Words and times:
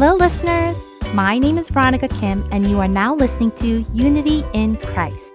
Hello, 0.00 0.14
listeners. 0.14 0.78
My 1.12 1.40
name 1.40 1.58
is 1.58 1.70
Veronica 1.70 2.06
Kim, 2.06 2.46
and 2.52 2.70
you 2.70 2.78
are 2.78 2.86
now 2.86 3.16
listening 3.16 3.50
to 3.56 3.84
Unity 3.92 4.44
in 4.52 4.76
Christ. 4.76 5.34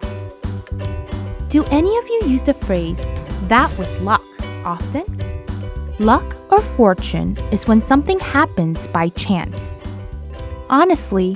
Do 1.50 1.66
any 1.66 1.98
of 1.98 2.08
you 2.08 2.22
use 2.28 2.44
the 2.44 2.54
phrase, 2.54 3.06
that 3.50 3.78
was 3.78 4.02
luck, 4.02 4.24
often? 4.64 5.04
Luck 6.00 6.38
or 6.50 6.62
fortune 6.62 7.36
is 7.52 7.68
when 7.68 7.82
something 7.82 8.18
happens 8.22 8.88
by 8.88 9.10
chance. 9.10 9.78
Honestly, 10.70 11.36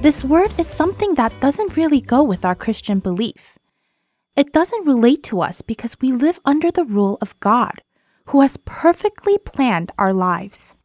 this 0.00 0.22
word 0.22 0.52
is 0.56 0.68
something 0.68 1.16
that 1.16 1.34
doesn't 1.40 1.76
really 1.76 2.00
go 2.00 2.22
with 2.22 2.44
our 2.44 2.54
Christian 2.54 3.00
belief. 3.00 3.58
It 4.36 4.52
doesn't 4.52 4.86
relate 4.86 5.24
to 5.24 5.40
us 5.40 5.62
because 5.62 6.00
we 6.00 6.12
live 6.12 6.38
under 6.44 6.70
the 6.70 6.84
rule 6.84 7.18
of 7.20 7.40
God, 7.40 7.82
who 8.26 8.40
has 8.42 8.56
perfectly 8.56 9.36
planned 9.36 9.90
our 9.98 10.12
lives. 10.12 10.76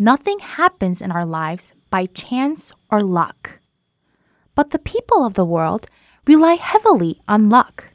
Nothing 0.00 0.38
happens 0.38 1.02
in 1.02 1.12
our 1.12 1.26
lives 1.26 1.74
by 1.90 2.06
chance 2.06 2.72
or 2.90 3.02
luck. 3.02 3.60
But 4.54 4.70
the 4.70 4.78
people 4.78 5.26
of 5.26 5.34
the 5.34 5.44
world 5.44 5.88
rely 6.26 6.54
heavily 6.54 7.20
on 7.28 7.50
luck. 7.50 7.92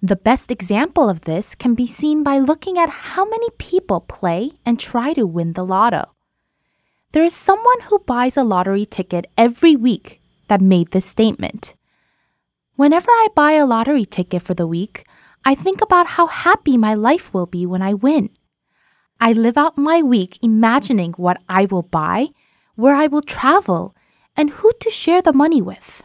The 0.00 0.14
best 0.14 0.52
example 0.52 1.08
of 1.08 1.22
this 1.22 1.56
can 1.56 1.74
be 1.74 1.88
seen 1.88 2.22
by 2.22 2.38
looking 2.38 2.78
at 2.78 3.10
how 3.10 3.24
many 3.24 3.50
people 3.58 4.00
play 4.02 4.52
and 4.64 4.78
try 4.78 5.12
to 5.14 5.26
win 5.26 5.54
the 5.54 5.64
lotto. 5.64 6.14
There 7.10 7.24
is 7.24 7.34
someone 7.34 7.80
who 7.90 7.98
buys 7.98 8.36
a 8.36 8.44
lottery 8.44 8.86
ticket 8.86 9.26
every 9.36 9.74
week 9.74 10.22
that 10.46 10.60
made 10.60 10.92
this 10.92 11.04
statement. 11.04 11.74
Whenever 12.76 13.10
I 13.10 13.26
buy 13.34 13.52
a 13.58 13.66
lottery 13.66 14.04
ticket 14.04 14.42
for 14.42 14.54
the 14.54 14.68
week, 14.68 15.04
I 15.44 15.56
think 15.56 15.82
about 15.82 16.14
how 16.14 16.28
happy 16.28 16.76
my 16.76 16.94
life 16.94 17.34
will 17.34 17.46
be 17.46 17.66
when 17.66 17.82
I 17.82 17.94
win. 17.94 18.30
I 19.20 19.32
live 19.32 19.58
out 19.58 19.76
my 19.76 20.00
week 20.00 20.38
imagining 20.42 21.12
what 21.12 21.42
I 21.48 21.66
will 21.66 21.82
buy, 21.82 22.28
where 22.74 22.94
I 22.94 23.06
will 23.06 23.20
travel, 23.20 23.94
and 24.36 24.50
who 24.50 24.72
to 24.80 24.88
share 24.88 25.20
the 25.20 25.34
money 25.34 25.60
with. 25.60 26.02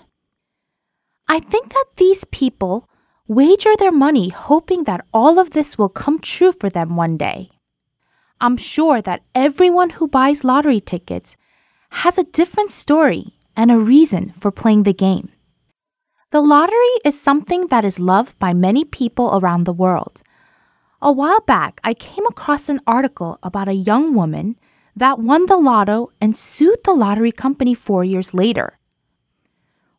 I 1.28 1.40
think 1.40 1.74
that 1.74 1.86
these 1.96 2.26
people 2.26 2.90
wager 3.28 3.76
their 3.78 3.92
money 3.92 4.30
hoping 4.30 4.84
that 4.84 5.06
all 5.14 5.40
of 5.40 5.52
this 5.52 5.78
will 5.78 5.90
come 5.90 6.20
true 6.20 6.52
for 6.52 6.70
them 6.70 6.96
one 6.96 7.18
day. 7.18 7.50
I'm 8.42 8.58
sure 8.58 9.02
that 9.02 9.24
everyone 9.34 9.92
who 9.92 10.08
buys 10.08 10.44
lottery 10.44 10.82
tickets 10.82 11.38
has 12.04 12.18
a 12.18 12.26
different 12.26 12.72
story 12.72 13.36
and 13.56 13.72
a 13.72 13.80
reason 13.80 14.34
for 14.40 14.52
playing 14.52 14.84
the 14.84 14.94
game. 14.94 15.30
The 16.32 16.42
lottery 16.42 16.96
is 17.06 17.20
something 17.20 17.68
that 17.68 17.86
is 17.86 17.98
loved 17.98 18.38
by 18.40 18.54
many 18.54 18.84
people 18.84 19.40
around 19.40 19.64
the 19.64 19.74
world. 19.74 20.22
A 21.06 21.12
while 21.12 21.42
back, 21.42 21.80
I 21.84 21.94
came 21.94 22.26
across 22.26 22.68
an 22.68 22.82
article 22.88 23.38
about 23.44 23.68
a 23.68 23.76
young 23.76 24.16
woman 24.16 24.58
that 24.96 25.20
won 25.20 25.46
the 25.46 25.56
lotto 25.56 26.10
and 26.20 26.36
sued 26.36 26.80
the 26.84 26.96
lottery 26.96 27.32
company 27.32 27.76
four 27.76 28.04
years 28.04 28.34
later. 28.34 28.80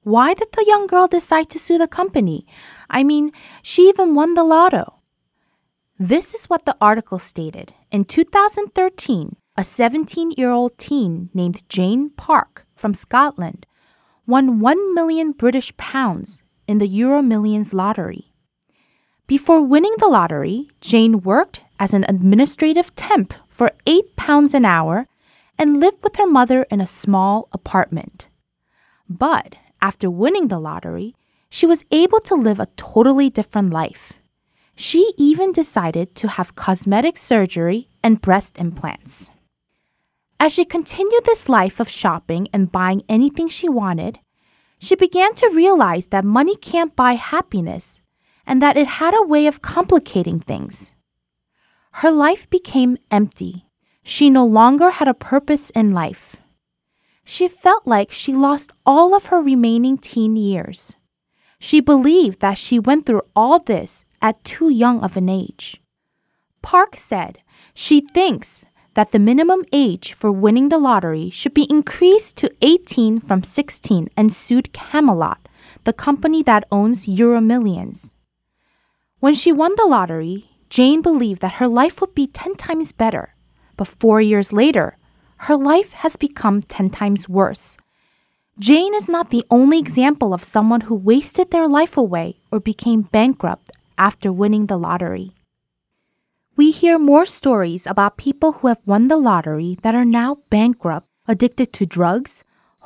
Why 0.02 0.34
did 0.34 0.48
the 0.50 0.64
young 0.66 0.88
girl 0.88 1.06
decide 1.06 1.48
to 1.50 1.60
sue 1.60 1.78
the 1.78 1.86
company? 1.86 2.44
I 2.90 3.04
mean, 3.04 3.30
she 3.62 3.88
even 3.88 4.16
won 4.16 4.34
the 4.34 4.42
lotto. 4.42 4.94
This 5.96 6.34
is 6.34 6.46
what 6.46 6.64
the 6.64 6.76
article 6.80 7.20
stated. 7.20 7.72
In 7.92 8.04
2013, 8.04 9.36
a 9.56 9.62
17 9.62 10.32
year 10.32 10.50
old 10.50 10.76
teen 10.76 11.30
named 11.32 11.68
Jane 11.68 12.10
Park 12.10 12.66
from 12.74 12.94
Scotland 12.94 13.64
won 14.26 14.58
1 14.58 14.92
million 14.92 15.30
British 15.30 15.70
pounds 15.76 16.42
in 16.66 16.78
the 16.78 16.88
Euro 16.88 17.22
Millions 17.22 17.72
lottery. 17.72 18.32
Before 19.26 19.60
winning 19.60 19.94
the 19.98 20.06
lottery, 20.06 20.70
Jane 20.80 21.22
worked 21.22 21.60
as 21.80 21.92
an 21.92 22.04
administrative 22.08 22.94
temp 22.94 23.34
for 23.48 23.72
8 23.84 24.14
pounds 24.14 24.54
an 24.54 24.64
hour 24.64 25.08
and 25.58 25.80
lived 25.80 25.98
with 26.04 26.14
her 26.14 26.28
mother 26.28 26.62
in 26.70 26.80
a 26.80 26.86
small 26.86 27.48
apartment. 27.52 28.28
But 29.08 29.56
after 29.82 30.08
winning 30.08 30.46
the 30.46 30.60
lottery, 30.60 31.16
she 31.50 31.66
was 31.66 31.84
able 31.90 32.20
to 32.20 32.36
live 32.36 32.60
a 32.60 32.68
totally 32.76 33.28
different 33.28 33.72
life. 33.72 34.12
She 34.76 35.12
even 35.16 35.50
decided 35.50 36.14
to 36.16 36.28
have 36.28 36.54
cosmetic 36.54 37.16
surgery 37.16 37.88
and 38.04 38.22
breast 38.22 38.58
implants. 38.58 39.32
As 40.38 40.52
she 40.52 40.64
continued 40.64 41.24
this 41.24 41.48
life 41.48 41.80
of 41.80 41.88
shopping 41.88 42.46
and 42.52 42.70
buying 42.70 43.02
anything 43.08 43.48
she 43.48 43.68
wanted, 43.68 44.20
she 44.78 44.94
began 44.94 45.34
to 45.34 45.50
realize 45.52 46.08
that 46.08 46.24
money 46.24 46.54
can't 46.54 46.94
buy 46.94 47.14
happiness 47.14 48.00
and 48.46 48.62
that 48.62 48.76
it 48.76 48.86
had 48.86 49.14
a 49.14 49.26
way 49.26 49.46
of 49.46 49.62
complicating 49.62 50.40
things. 50.40 50.92
Her 52.00 52.10
life 52.10 52.48
became 52.50 52.98
empty. 53.10 53.66
She 54.02 54.30
no 54.30 54.44
longer 54.44 54.90
had 54.90 55.08
a 55.08 55.14
purpose 55.14 55.70
in 55.70 55.92
life. 55.92 56.36
She 57.24 57.48
felt 57.48 57.86
like 57.86 58.12
she 58.12 58.32
lost 58.32 58.70
all 58.84 59.14
of 59.14 59.26
her 59.26 59.40
remaining 59.40 59.98
teen 59.98 60.36
years. 60.36 60.96
She 61.58 61.80
believed 61.80 62.40
that 62.40 62.58
she 62.58 62.78
went 62.78 63.06
through 63.06 63.22
all 63.34 63.58
this 63.58 64.04
at 64.22 64.44
too 64.44 64.68
young 64.68 65.02
of 65.02 65.16
an 65.16 65.28
age. 65.28 65.82
Park 66.62 66.96
said 66.96 67.40
she 67.74 68.00
thinks 68.00 68.64
that 68.94 69.12
the 69.12 69.18
minimum 69.18 69.64
age 69.72 70.14
for 70.14 70.32
winning 70.32 70.68
the 70.68 70.78
lottery 70.78 71.30
should 71.30 71.52
be 71.52 71.70
increased 71.70 72.36
to 72.36 72.50
18 72.62 73.20
from 73.20 73.42
16 73.42 74.08
and 74.16 74.32
sued 74.32 74.72
Camelot, 74.72 75.48
the 75.84 75.92
company 75.92 76.42
that 76.42 76.64
owns 76.70 77.06
Euro 77.06 77.40
Millions. 77.40 78.12
When 79.26 79.34
she 79.34 79.50
won 79.50 79.72
the 79.74 79.86
lottery, 79.86 80.50
Jane 80.70 81.02
believed 81.02 81.40
that 81.40 81.58
her 81.58 81.66
life 81.66 82.00
would 82.00 82.14
be 82.14 82.28
10 82.28 82.54
times 82.54 82.92
better. 82.92 83.34
But 83.76 83.88
four 83.88 84.20
years 84.20 84.52
later, 84.52 84.98
her 85.50 85.56
life 85.56 85.90
has 85.94 86.14
become 86.14 86.62
10 86.62 86.90
times 86.90 87.28
worse. 87.28 87.76
Jane 88.60 88.94
is 88.94 89.08
not 89.08 89.30
the 89.30 89.44
only 89.50 89.80
example 89.80 90.32
of 90.32 90.44
someone 90.44 90.82
who 90.82 90.94
wasted 90.94 91.50
their 91.50 91.66
life 91.66 91.96
away 91.96 92.38
or 92.52 92.60
became 92.60 93.10
bankrupt 93.10 93.72
after 93.98 94.30
winning 94.30 94.66
the 94.66 94.78
lottery. 94.78 95.32
We 96.54 96.70
hear 96.70 96.96
more 96.96 97.26
stories 97.26 97.84
about 97.84 98.18
people 98.18 98.52
who 98.52 98.68
have 98.68 98.86
won 98.86 99.08
the 99.08 99.16
lottery 99.16 99.76
that 99.82 99.96
are 99.96 100.04
now 100.04 100.38
bankrupt, 100.50 101.08
addicted 101.26 101.72
to 101.72 101.84
drugs, 101.84 102.44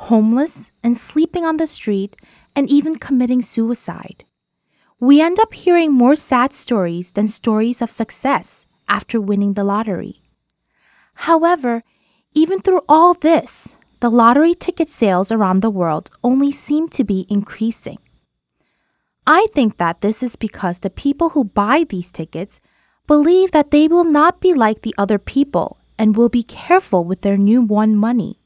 homeless, 0.09 0.73
and 0.83 0.97
sleeping 0.97 1.45
on 1.45 1.59
the 1.59 1.67
street, 1.67 2.17
and 2.57 2.67
even 2.71 2.97
committing 2.97 3.43
suicide 3.43 4.25
we 5.01 5.23
end 5.23 5.41
up 5.41 5.55
hearing 5.55 5.91
more 5.93 6.15
sad 6.15 6.53
stories 6.53 7.13
than 7.13 7.27
stories 7.27 7.81
of 7.81 7.91
success 7.91 8.67
after 8.87 9.19
winning 9.19 9.55
the 9.55 9.65
lottery. 9.65 10.21
However, 11.15 11.83
even 12.35 12.61
through 12.61 12.83
all 12.87 13.15
this, 13.15 13.77
the 14.01 14.11
lottery 14.11 14.55
ticket 14.55 14.91
sales 14.91 15.33
around 15.33 15.61
the 15.61 15.71
world 15.71 16.11
only 16.23 16.53
seem 16.53 16.89
to 16.91 17.03
be 17.03 17.27
increasing. 17.31 17.99
I 19.27 19.47
think 19.55 19.79
that 19.79 20.03
this 20.03 20.23
is 20.23 20.37
because 20.37 20.81
the 20.81 20.91
people 20.91 21.31
who 21.31 21.45
buy 21.45 21.85
these 21.89 22.13
tickets 22.13 22.61
believe 23.07 23.53
that 23.53 23.71
they 23.71 23.89
will 23.89 24.05
not 24.05 24.41
be 24.41 24.53
like 24.53 24.83
the 24.83 24.95
other 24.99 25.19
people 25.19 25.79
and 25.99 26.17
will 26.17 26.29
be 26.29 26.43
careful 26.43 27.05
with 27.05 27.23
their 27.23 27.39
new 27.39 27.63
won 27.63 27.97
money. 27.97 28.39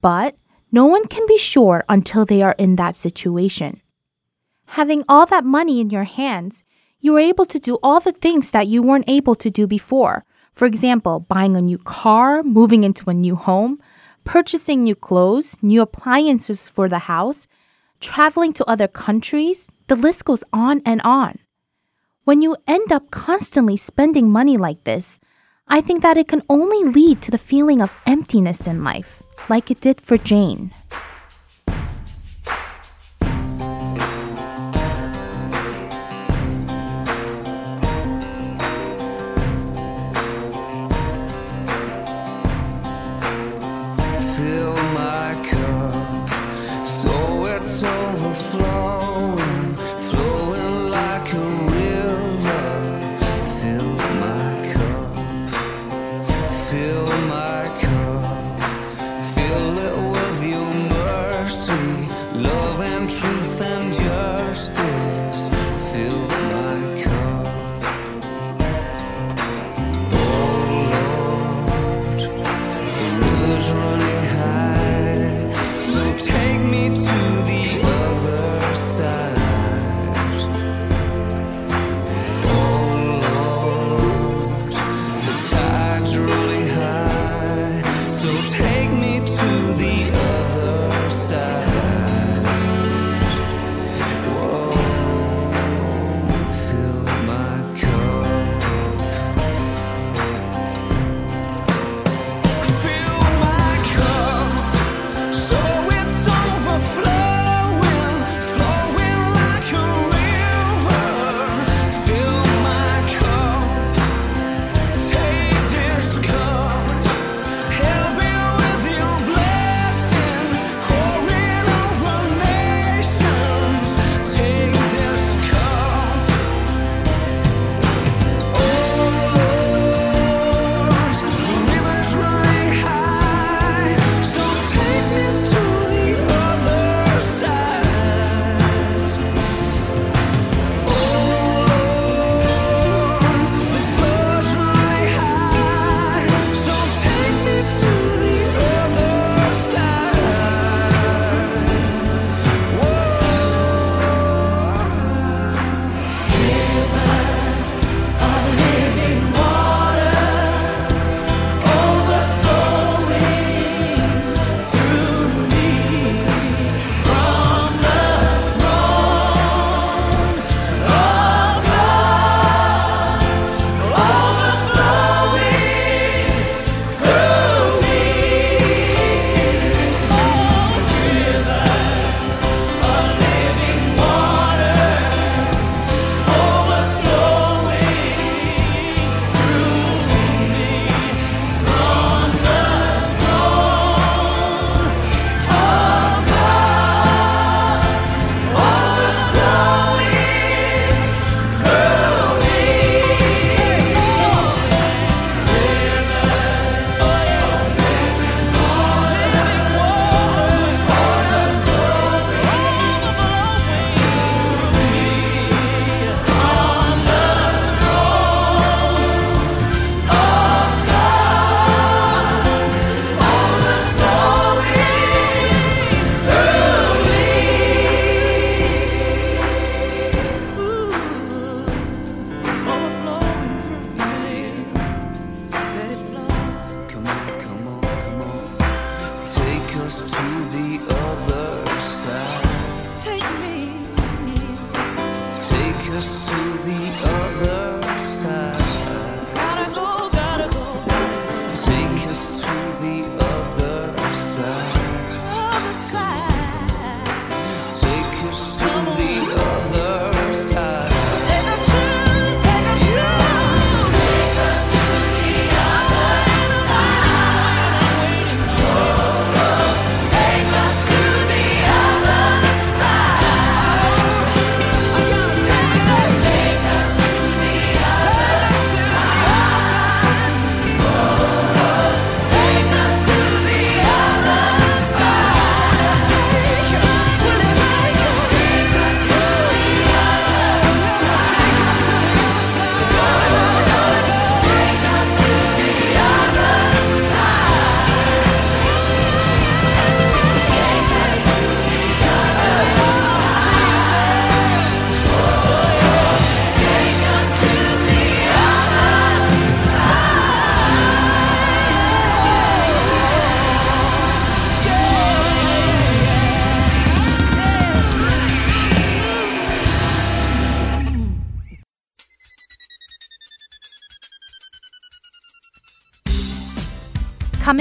But 0.00 0.34
no 0.72 0.86
one 0.86 1.06
can 1.06 1.26
be 1.26 1.38
sure 1.38 1.84
until 1.88 2.24
they 2.24 2.42
are 2.42 2.54
in 2.58 2.76
that 2.76 2.96
situation 2.96 3.80
having 4.70 5.04
all 5.08 5.26
that 5.26 5.44
money 5.44 5.80
in 5.80 5.90
your 5.90 6.04
hands, 6.04 6.62
you 7.00 7.16
are 7.16 7.20
able 7.20 7.46
to 7.46 7.58
do 7.58 7.78
all 7.82 7.98
the 7.98 8.12
things 8.12 8.52
that 8.52 8.68
you 8.68 8.82
weren't 8.82 9.08
able 9.08 9.34
to 9.34 9.50
do 9.50 9.66
before. 9.66 10.24
For 10.54 10.66
example, 10.66 11.20
buying 11.20 11.56
a 11.56 11.62
new 11.62 11.78
car, 11.78 12.42
moving 12.44 12.84
into 12.84 13.10
a 13.10 13.14
new 13.14 13.34
home, 13.34 13.80
purchasing 14.22 14.84
new 14.84 14.94
clothes, 14.94 15.56
new 15.60 15.82
appliances 15.82 16.68
for 16.68 16.88
the 16.88 17.10
house, 17.10 17.48
traveling 18.00 18.52
to 18.52 18.70
other 18.70 18.86
countries. 18.86 19.70
The 19.88 19.96
list 19.96 20.24
goes 20.24 20.44
on 20.52 20.82
and 20.86 21.00
on. 21.02 21.38
When 22.24 22.40
you 22.40 22.56
end 22.68 22.92
up 22.92 23.10
constantly 23.10 23.76
spending 23.76 24.30
money 24.30 24.56
like 24.56 24.84
this, 24.84 25.18
I 25.66 25.80
think 25.80 26.02
that 26.02 26.16
it 26.16 26.28
can 26.28 26.42
only 26.48 26.84
lead 26.84 27.22
to 27.22 27.32
the 27.32 27.38
feeling 27.38 27.82
of 27.82 27.94
emptiness 28.06 28.68
in 28.68 28.84
life, 28.84 29.20
like 29.48 29.70
it 29.70 29.80
did 29.80 30.00
for 30.00 30.16
Jane. 30.16 30.72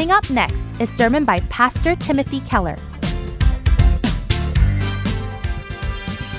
Coming 0.10 0.25
up 0.25 0.32
next 0.32 0.82
is 0.82 0.89
sermon 0.89 1.24
by 1.24 1.39
Pastor 1.51 1.96
Timothy 1.96 2.39
Keller. 2.39 2.75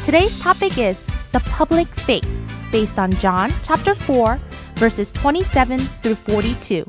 Today's 0.05 0.41
topic 0.41 0.77
is 0.77 1.07
the 1.31 1.39
public 1.50 1.87
faith, 1.87 2.29
based 2.73 2.99
on 2.99 3.12
John 3.12 3.53
chapter 3.62 3.95
4, 3.95 4.41
verses 4.75 5.12
27 5.12 5.79
through 5.79 6.17
42. 6.17 6.85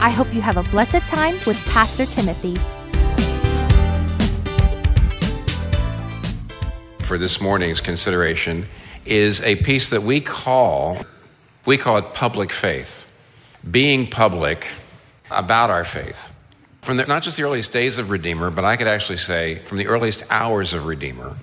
I 0.00 0.10
hope 0.10 0.34
you 0.34 0.40
have 0.40 0.56
a 0.56 0.64
blessed 0.64 1.02
time 1.02 1.34
with 1.46 1.64
Pastor 1.66 2.04
Timothy. 2.04 2.56
for 7.04 7.16
this 7.16 7.40
morning's 7.40 7.80
consideration 7.80 8.66
is 9.06 9.40
a 9.42 9.54
piece 9.54 9.88
that 9.90 10.02
we 10.02 10.20
call 10.20 10.98
we 11.64 11.78
call 11.78 11.96
it 11.96 12.12
public 12.12 12.52
faith 12.52 13.06
being 13.70 14.06
public 14.06 14.66
about 15.30 15.70
our 15.70 15.84
faith 15.84 16.32
from 16.82 16.96
the, 16.96 17.06
not 17.06 17.22
just 17.22 17.36
the 17.36 17.42
earliest 17.42 17.72
days 17.72 17.98
of 17.98 18.10
redeemer 18.10 18.50
but 18.50 18.64
i 18.64 18.76
could 18.76 18.86
actually 18.86 19.16
say 19.16 19.56
from 19.60 19.78
the 19.78 19.86
earliest 19.86 20.22
hours 20.30 20.72
of 20.74 20.86
redeemer 20.86 21.36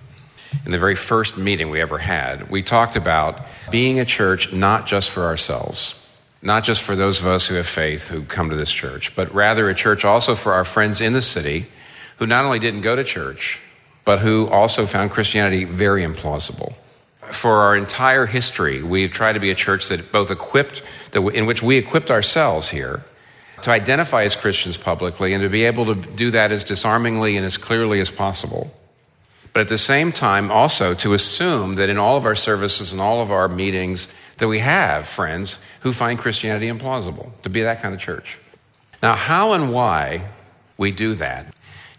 in 0.66 0.72
the 0.72 0.80
very 0.80 0.96
first 0.96 1.38
meeting 1.38 1.70
we 1.70 1.82
ever 1.82 1.98
had 1.98 2.50
we 2.50 2.62
talked 2.62 2.96
about 2.96 3.46
being 3.72 4.00
a 4.00 4.06
church 4.06 4.52
not 4.54 4.88
just 4.88 5.10
for 5.10 5.24
ourselves 5.24 5.96
not 6.42 6.64
just 6.64 6.82
for 6.82 6.96
those 6.96 7.20
of 7.20 7.28
us 7.28 7.48
who 7.48 7.56
have 7.56 7.68
faith 7.68 8.08
who 8.08 8.22
come 8.24 8.50
to 8.50 8.56
this 8.56 8.72
church 8.72 9.16
but 9.16 9.34
rather 9.34 9.70
a 9.70 9.76
church 9.76 10.06
also 10.06 10.36
for 10.36 10.54
our 10.54 10.66
friends 10.66 11.02
in 11.02 11.14
the 11.14 11.22
city 11.22 11.66
who 12.18 12.26
not 12.26 12.46
only 12.46 12.60
didn't 12.60 12.82
go 12.82 12.96
to 12.96 13.04
church 13.04 13.60
but 14.06 14.20
who 14.20 14.48
also 14.50 14.86
found 14.86 15.12
Christianity 15.12 15.66
very 15.66 16.04
implausible. 16.04 16.76
For 17.32 17.58
our 17.64 17.76
entire 17.76 18.28
history, 18.28 18.84
we've 18.84 19.12
tried 19.12 19.34
to 19.34 19.40
be 19.40 19.50
a 19.50 19.56
church 19.56 19.90
that 19.90 20.12
both 20.12 20.30
equipped, 20.30 20.84
that 21.12 21.22
in 21.30 21.48
which 21.48 21.64
we 21.64 21.76
equipped 21.78 22.12
ourselves 22.12 22.70
here 22.70 23.04
to 23.66 23.72
identify 23.72 24.26
as 24.26 24.36
Christians 24.36 24.78
publicly 24.78 25.34
and 25.34 25.42
to 25.42 25.50
be 25.50 25.64
able 25.64 25.88
to 25.88 25.96
do 25.96 26.30
that 26.30 26.52
as 26.52 26.64
disarmingly 26.64 27.36
and 27.36 27.44
as 27.44 27.58
clearly 27.58 28.00
as 28.00 28.12
possible. 28.12 28.72
But 29.54 29.62
at 29.62 29.70
the 29.70 29.80
same 29.80 30.12
time, 30.12 30.52
also 30.52 30.94
to 30.94 31.16
assume 31.16 31.74
that 31.76 31.90
in 31.90 31.98
all 31.98 32.16
of 32.16 32.28
our 32.28 32.36
services 32.36 32.92
and 32.92 33.02
all 33.02 33.24
of 33.24 33.32
our 33.32 33.48
meetings, 33.48 34.08
that 34.38 34.48
we 34.48 34.60
have 34.60 35.08
friends 35.08 35.58
who 35.80 35.92
find 35.92 36.20
Christianity 36.20 36.68
implausible, 36.68 37.32
to 37.42 37.50
be 37.50 37.64
that 37.64 37.82
kind 37.82 37.96
of 37.96 38.00
church. 38.00 38.38
Now, 39.02 39.16
how 39.16 39.54
and 39.54 39.74
why 39.74 40.28
we 40.78 40.92
do 40.92 41.16
that 41.16 41.52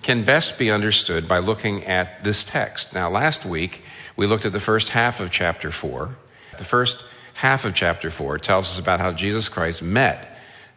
can 0.03 0.23
best 0.23 0.61
be 0.61 0.71
understood 0.71 1.27
by 1.27 1.41
looking 1.41 1.83
at 1.83 2.23
this 2.23 2.45
text. 2.45 2.95
Now, 2.95 3.11
last 3.11 3.45
week, 3.45 3.83
we 4.15 4.29
looked 4.29 4.47
at 4.47 4.53
the 4.53 4.61
first 4.61 4.91
half 4.91 5.19
of 5.19 5.33
chapter 5.33 5.73
4. 5.73 6.11
The 6.59 6.65
first 6.65 7.03
half 7.35 7.65
of 7.65 7.75
chapter 7.75 8.09
4 8.09 8.39
tells 8.39 8.67
us 8.67 8.79
about 8.79 9.01
how 9.01 9.11
Jesus 9.11 9.49
Christ 9.49 9.83
met 9.83 10.35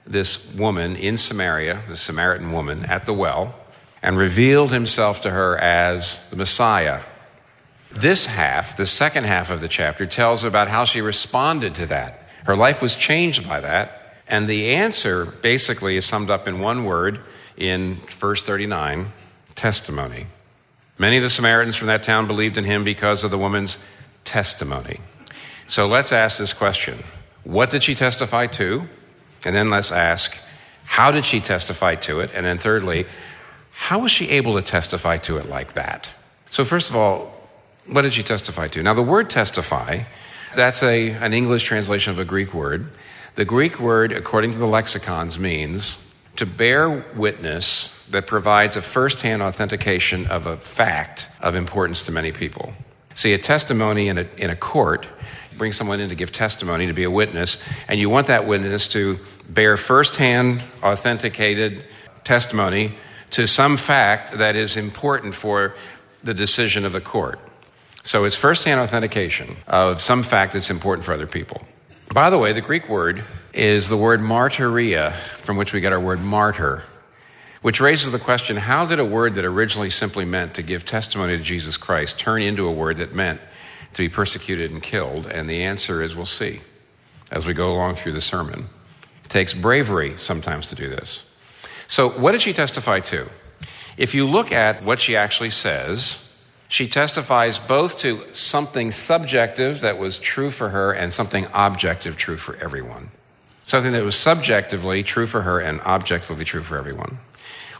this 0.09 0.53
woman 0.55 0.95
in 0.95 1.17
Samaria, 1.17 1.83
the 1.87 1.95
Samaritan 1.95 2.51
woman, 2.51 2.83
at 2.85 3.05
the 3.05 3.13
well, 3.13 3.53
and 4.01 4.17
revealed 4.17 4.71
himself 4.71 5.21
to 5.21 5.29
her 5.29 5.57
as 5.59 6.19
the 6.29 6.35
Messiah. 6.35 7.01
This 7.91 8.25
half, 8.25 8.75
the 8.75 8.87
second 8.87 9.25
half 9.25 9.51
of 9.51 9.61
the 9.61 9.67
chapter, 9.67 10.05
tells 10.05 10.43
about 10.43 10.67
how 10.67 10.83
she 10.83 10.99
responded 10.99 11.75
to 11.75 11.85
that. 11.87 12.23
Her 12.45 12.55
life 12.55 12.81
was 12.81 12.95
changed 12.95 13.47
by 13.47 13.59
that, 13.59 14.17
and 14.27 14.47
the 14.47 14.71
answer 14.71 15.25
basically 15.25 15.95
is 15.95 16.05
summed 16.05 16.29
up 16.29 16.47
in 16.47 16.59
one 16.59 16.85
word 16.85 17.19
in 17.55 17.95
verse 18.07 18.43
39 18.43 19.11
testimony. 19.55 20.25
Many 20.97 21.17
of 21.17 21.23
the 21.23 21.29
Samaritans 21.29 21.75
from 21.75 21.87
that 21.87 22.03
town 22.03 22.27
believed 22.27 22.57
in 22.57 22.63
him 22.63 22.83
because 22.83 23.23
of 23.23 23.31
the 23.31 23.37
woman's 23.37 23.77
testimony. 24.23 24.99
So 25.67 25.87
let's 25.87 26.11
ask 26.11 26.39
this 26.39 26.53
question 26.53 27.03
What 27.43 27.69
did 27.69 27.83
she 27.83 27.95
testify 27.95 28.47
to? 28.47 28.87
And 29.45 29.55
then 29.55 29.69
let's 29.69 29.91
ask, 29.91 30.35
How 30.85 31.11
did 31.11 31.25
she 31.25 31.39
testify 31.39 31.95
to 31.95 32.19
it? 32.19 32.31
And 32.33 32.45
then 32.45 32.57
thirdly, 32.57 33.05
how 33.71 33.99
was 33.99 34.11
she 34.11 34.29
able 34.29 34.55
to 34.55 34.61
testify 34.61 35.17
to 35.17 35.37
it 35.37 35.47
like 35.47 35.73
that? 35.73 36.11
So, 36.51 36.63
first 36.63 36.89
of 36.89 36.95
all, 36.95 37.33
what 37.87 38.01
did 38.01 38.13
she 38.13 38.23
testify 38.23 38.67
to? 38.69 38.83
Now, 38.83 38.93
the 38.93 39.01
word 39.01 39.29
testify, 39.29 40.03
that's 40.55 40.83
a, 40.83 41.11
an 41.11 41.33
English 41.33 41.63
translation 41.63 42.11
of 42.11 42.19
a 42.19 42.25
Greek 42.25 42.53
word. 42.53 42.91
The 43.35 43.45
Greek 43.45 43.79
word, 43.79 44.11
according 44.11 44.51
to 44.51 44.57
the 44.57 44.67
lexicons, 44.67 45.39
means 45.39 45.97
to 46.35 46.45
bear 46.45 47.05
witness 47.15 47.95
that 48.09 48.27
provides 48.27 48.75
a 48.75 48.81
firsthand 48.81 49.41
authentication 49.41 50.25
of 50.27 50.45
a 50.45 50.57
fact 50.57 51.27
of 51.39 51.55
importance 51.55 52.01
to 52.03 52.11
many 52.11 52.31
people. 52.31 52.73
See, 53.15 53.33
a 53.33 53.37
testimony 53.37 54.07
in 54.07 54.17
a, 54.17 54.25
in 54.37 54.49
a 54.49 54.55
court, 54.55 55.05
bring 55.59 55.73
someone 55.73 55.99
in 55.99 56.09
to 56.09 56.15
give 56.15 56.31
testimony, 56.31 56.87
to 56.87 56.93
be 56.93 57.03
a 57.03 57.11
witness, 57.11 57.59
and 57.87 57.99
you 57.99 58.09
want 58.09 58.27
that 58.27 58.47
witness 58.47 58.87
to 58.87 59.19
bear 59.47 59.77
firsthand 59.77 60.63
authenticated 60.81 61.83
testimony 62.23 62.95
to 63.31 63.45
some 63.45 63.77
fact 63.77 64.39
that 64.39 64.55
is 64.55 64.75
important 64.75 65.35
for 65.35 65.75
the 66.23 66.33
decision 66.33 66.85
of 66.85 66.93
the 66.93 67.01
court. 67.01 67.39
So 68.03 68.23
it's 68.25 68.35
firsthand 68.35 68.79
authentication 68.79 69.57
of 69.67 70.01
some 70.01 70.23
fact 70.23 70.53
that's 70.53 70.71
important 70.71 71.05
for 71.05 71.13
other 71.13 71.27
people. 71.27 71.61
By 72.11 72.31
the 72.31 72.39
way, 72.39 72.53
the 72.53 72.61
Greek 72.61 72.89
word 72.89 73.23
is 73.53 73.89
the 73.89 73.97
word 73.97 74.19
martyria, 74.19 75.13
from 75.37 75.57
which 75.57 75.73
we 75.73 75.81
get 75.81 75.93
our 75.93 75.99
word 75.99 76.21
martyr, 76.21 76.83
which 77.61 77.81
raises 77.81 78.11
the 78.11 78.19
question 78.19 78.57
how 78.57 78.85
did 78.85 78.99
a 78.99 79.05
word 79.05 79.35
that 79.35 79.45
originally 79.45 79.89
simply 79.89 80.25
meant 80.25 80.53
to 80.55 80.63
give 80.63 80.85
testimony 80.85 81.37
to 81.37 81.43
Jesus 81.43 81.77
Christ 81.77 82.17
turn 82.17 82.41
into 82.41 82.65
a 82.65 82.71
word 82.71 82.97
that 82.97 83.13
meant 83.13 83.41
to 83.93 84.03
be 84.03 84.09
persecuted 84.09 84.71
and 84.71 84.81
killed? 84.81 85.25
And 85.27 85.49
the 85.49 85.63
answer 85.63 86.01
is 86.01 86.15
we'll 86.15 86.25
see 86.25 86.61
as 87.31 87.45
we 87.45 87.53
go 87.53 87.71
along 87.73 87.95
through 87.95 88.13
the 88.13 88.21
sermon. 88.21 88.67
It 89.25 89.29
takes 89.29 89.53
bravery 89.53 90.15
sometimes 90.17 90.67
to 90.67 90.75
do 90.75 90.89
this. 90.89 91.23
So, 91.87 92.09
what 92.09 92.33
did 92.33 92.41
she 92.41 92.53
testify 92.53 92.99
to? 93.01 93.29
If 93.97 94.13
you 94.13 94.25
look 94.25 94.51
at 94.51 94.83
what 94.83 95.01
she 95.01 95.15
actually 95.15 95.49
says, 95.49 96.25
she 96.67 96.87
testifies 96.87 97.57
both 97.57 97.97
to 97.99 98.23
something 98.33 98.91
subjective 98.91 99.81
that 99.81 99.97
was 99.97 100.19
true 100.19 100.51
for 100.51 100.69
her 100.69 100.91
and 100.91 101.11
something 101.11 101.47
objective 101.53 102.15
true 102.15 102.37
for 102.37 102.55
everyone. 102.57 103.09
Something 103.65 103.91
that 103.93 104.03
was 104.03 104.15
subjectively 104.15 105.03
true 105.03 105.27
for 105.27 105.41
her 105.41 105.59
and 105.59 105.81
objectively 105.81 106.45
true 106.45 106.61
for 106.61 106.77
everyone. 106.77 107.17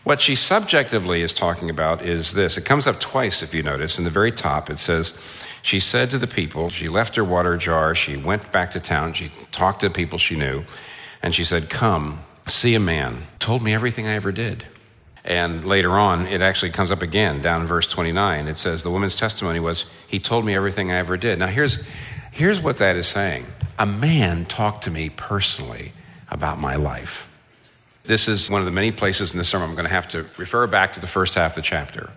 What 0.04 0.22
she 0.22 0.34
subjectively 0.34 1.22
is 1.22 1.34
talking 1.34 1.70
about 1.70 2.01
is 2.01 2.34
this. 2.34 2.58
It 2.58 2.66
comes 2.66 2.88
up 2.88 3.00
twice, 3.00 3.44
if 3.44 3.54
you 3.54 3.62
notice. 3.62 4.00
In 4.00 4.06
the 4.06 4.10
very 4.10 4.32
top, 4.32 4.70
it 4.70 4.80
says, 4.80 5.16
She 5.62 5.80
said 5.80 6.10
to 6.12 6.18
the 6.18 6.28
people, 6.28 6.70
she 6.70 6.88
left 6.88 7.16
her 7.16 7.24
water 7.24 7.58
jar, 7.58 7.96
she 7.96 8.16
went 8.16 8.51
back 8.51 8.72
to 8.72 8.80
town, 8.80 9.13
she 9.13 9.32
talked 9.51 9.82
to 9.82 9.89
the 9.89 9.94
people 9.94 10.18
she 10.18 10.36
knew, 10.36 10.63
and 11.22 11.36
she 11.36 11.44
said, 11.44 11.70
Come, 11.70 12.24
see 12.48 12.75
a 12.75 12.80
man, 12.80 13.24
told 13.39 13.62
me 13.62 13.74
everything 13.74 14.08
I 14.08 14.13
ever 14.13 14.32
did. 14.32 14.63
And 15.25 15.66
later 15.66 15.92
on, 15.92 16.28
it 16.28 16.42
actually 16.42 16.72
comes 16.72 16.92
up 16.92 17.01
again 17.01 17.42
down 17.42 17.62
in 17.62 17.68
verse 17.68 17.88
29. 17.88 18.48
It 18.48 18.58
says, 18.58 18.84
The 18.84 18.89
woman's 18.89 19.16
testimony 19.16 19.60
was, 19.60 19.86
He 20.08 20.20
told 20.20 20.46
me 20.46 20.56
everything 20.56 20.92
I 20.92 20.96
ever 20.96 21.18
did. 21.18 21.39
Now, 21.39 21.48
here's, 21.48 21.84
Here's 22.32 22.62
what 22.62 22.78
that 22.78 22.96
is 22.96 23.08
saying 23.08 23.46
a 23.78 23.86
man 23.86 24.46
talked 24.46 24.84
to 24.84 24.92
me 24.92 25.10
personally 25.10 25.94
about 26.30 26.60
my 26.60 26.75
life. 26.75 27.25
This 28.04 28.28
is 28.28 28.50
one 28.50 28.62
of 28.62 28.66
the 28.66 28.72
many 28.72 28.92
places 28.92 29.34
in 29.34 29.38
the 29.38 29.44
sermon 29.44 29.70
I'm 29.70 29.75
going 29.75 29.88
to 29.88 29.94
have 29.94 30.08
to 30.10 30.25
refer 30.38 30.66
back 30.68 30.94
to 30.94 31.00
the 31.00 31.08
first 31.08 31.36
half 31.36 31.51
of 31.51 31.56
the 31.58 31.62
chapter. 31.62 32.12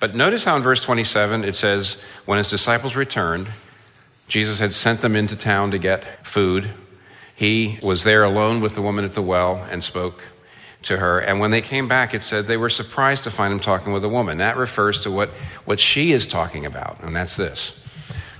But 0.00 0.16
notice 0.16 0.44
how 0.44 0.56
in 0.56 0.62
verse 0.62 0.80
27 0.80 1.44
it 1.44 1.54
says, 1.54 1.98
When 2.24 2.38
his 2.38 2.48
disciples 2.48 2.96
returned, 2.96 3.48
Jesus 4.26 4.58
had 4.58 4.72
sent 4.72 5.02
them 5.02 5.14
into 5.14 5.36
town 5.36 5.70
to 5.72 5.78
get 5.78 6.26
food. 6.26 6.70
He 7.36 7.78
was 7.82 8.02
there 8.04 8.24
alone 8.24 8.60
with 8.60 8.74
the 8.74 8.82
woman 8.82 9.04
at 9.04 9.14
the 9.14 9.22
well 9.22 9.66
and 9.70 9.84
spoke 9.84 10.22
to 10.82 10.96
her. 10.96 11.18
And 11.18 11.40
when 11.40 11.50
they 11.50 11.60
came 11.60 11.88
back, 11.88 12.14
it 12.14 12.22
said 12.22 12.46
they 12.46 12.56
were 12.56 12.70
surprised 12.70 13.24
to 13.24 13.30
find 13.30 13.52
him 13.52 13.60
talking 13.60 13.92
with 13.92 14.04
a 14.04 14.08
woman. 14.08 14.38
That 14.38 14.56
refers 14.56 15.00
to 15.00 15.10
what, 15.10 15.28
what 15.64 15.80
she 15.80 16.12
is 16.12 16.26
talking 16.26 16.64
about, 16.64 17.02
and 17.02 17.14
that's 17.14 17.36
this 17.36 17.84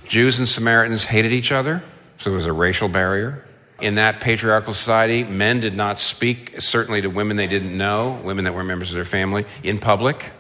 Jews 0.07 0.39
and 0.39 0.49
Samaritans 0.49 1.05
hated 1.05 1.33
each 1.33 1.53
other, 1.53 1.83
so 2.19 2.31
there 2.31 2.37
was 2.37 2.47
a 2.47 2.53
racial 2.53 2.89
barrier. 2.89 3.45
In 3.81 3.95
that 3.95 4.21
patriarchal 4.21 4.75
society, 4.75 5.25
men 5.25 5.61
did 5.61 5.75
not 5.75 5.99
speak, 5.99 6.61
certainly 6.61 7.01
to 7.01 7.09
women 7.09 7.37
they 7.37 7.47
didn't 7.47 7.77
know, 7.77 8.21
women 8.23 8.45
that 8.45 8.53
were 8.53 8.65
members 8.65 8.91
of 8.91 8.95
their 8.95 9.05
family, 9.05 9.47
in 9.63 9.79
public. 9.79 10.31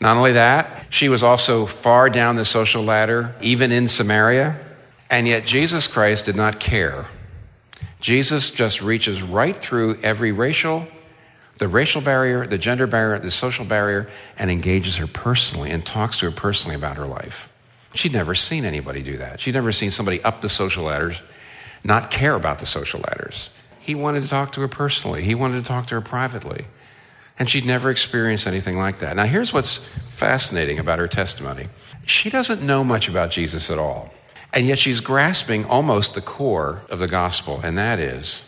Not 0.00 0.16
only 0.16 0.32
that, 0.32 0.86
she 0.90 1.08
was 1.08 1.22
also 1.22 1.66
far 1.66 2.10
down 2.10 2.36
the 2.36 2.44
social 2.44 2.82
ladder, 2.82 3.34
even 3.40 3.72
in 3.72 3.88
Samaria. 3.88 4.58
And 5.10 5.28
yet, 5.28 5.46
Jesus 5.46 5.86
Christ 5.86 6.24
did 6.26 6.36
not 6.36 6.60
care. 6.60 7.06
Jesus 8.00 8.50
just 8.50 8.82
reaches 8.82 9.22
right 9.22 9.56
through 9.56 10.00
every 10.02 10.32
racial, 10.32 10.86
the 11.58 11.68
racial 11.68 12.02
barrier, 12.02 12.46
the 12.46 12.58
gender 12.58 12.86
barrier, 12.86 13.18
the 13.18 13.30
social 13.30 13.64
barrier, 13.64 14.08
and 14.38 14.50
engages 14.50 14.96
her 14.96 15.06
personally 15.06 15.70
and 15.70 15.86
talks 15.86 16.18
to 16.18 16.26
her 16.26 16.32
personally 16.32 16.74
about 16.76 16.96
her 16.96 17.06
life. 17.06 17.48
She'd 17.94 18.12
never 18.12 18.34
seen 18.34 18.64
anybody 18.64 19.02
do 19.02 19.18
that. 19.18 19.40
She'd 19.40 19.54
never 19.54 19.72
seen 19.72 19.90
somebody 19.90 20.22
up 20.22 20.40
the 20.40 20.48
social 20.48 20.84
ladders 20.84 21.22
not 21.84 22.10
care 22.10 22.34
about 22.34 22.58
the 22.58 22.66
social 22.66 23.00
ladders. 23.00 23.50
He 23.78 23.94
wanted 23.94 24.22
to 24.22 24.28
talk 24.28 24.52
to 24.52 24.62
her 24.62 24.68
personally, 24.68 25.22
he 25.22 25.34
wanted 25.34 25.62
to 25.62 25.68
talk 25.68 25.86
to 25.88 25.94
her 25.94 26.00
privately. 26.00 26.64
And 27.38 27.50
she'd 27.50 27.66
never 27.66 27.90
experienced 27.90 28.46
anything 28.46 28.78
like 28.78 29.00
that. 29.00 29.16
Now, 29.16 29.24
here's 29.24 29.52
what's 29.52 29.78
fascinating 30.06 30.78
about 30.78 30.98
her 30.98 31.08
testimony 31.08 31.68
she 32.06 32.28
doesn't 32.30 32.60
know 32.60 32.84
much 32.84 33.08
about 33.08 33.30
Jesus 33.30 33.70
at 33.70 33.78
all. 33.78 34.12
And 34.52 34.66
yet 34.66 34.78
she's 34.78 35.00
grasping 35.00 35.64
almost 35.64 36.14
the 36.14 36.20
core 36.20 36.82
of 36.88 36.98
the 36.98 37.08
gospel, 37.08 37.60
and 37.64 37.76
that 37.76 37.98
is 37.98 38.42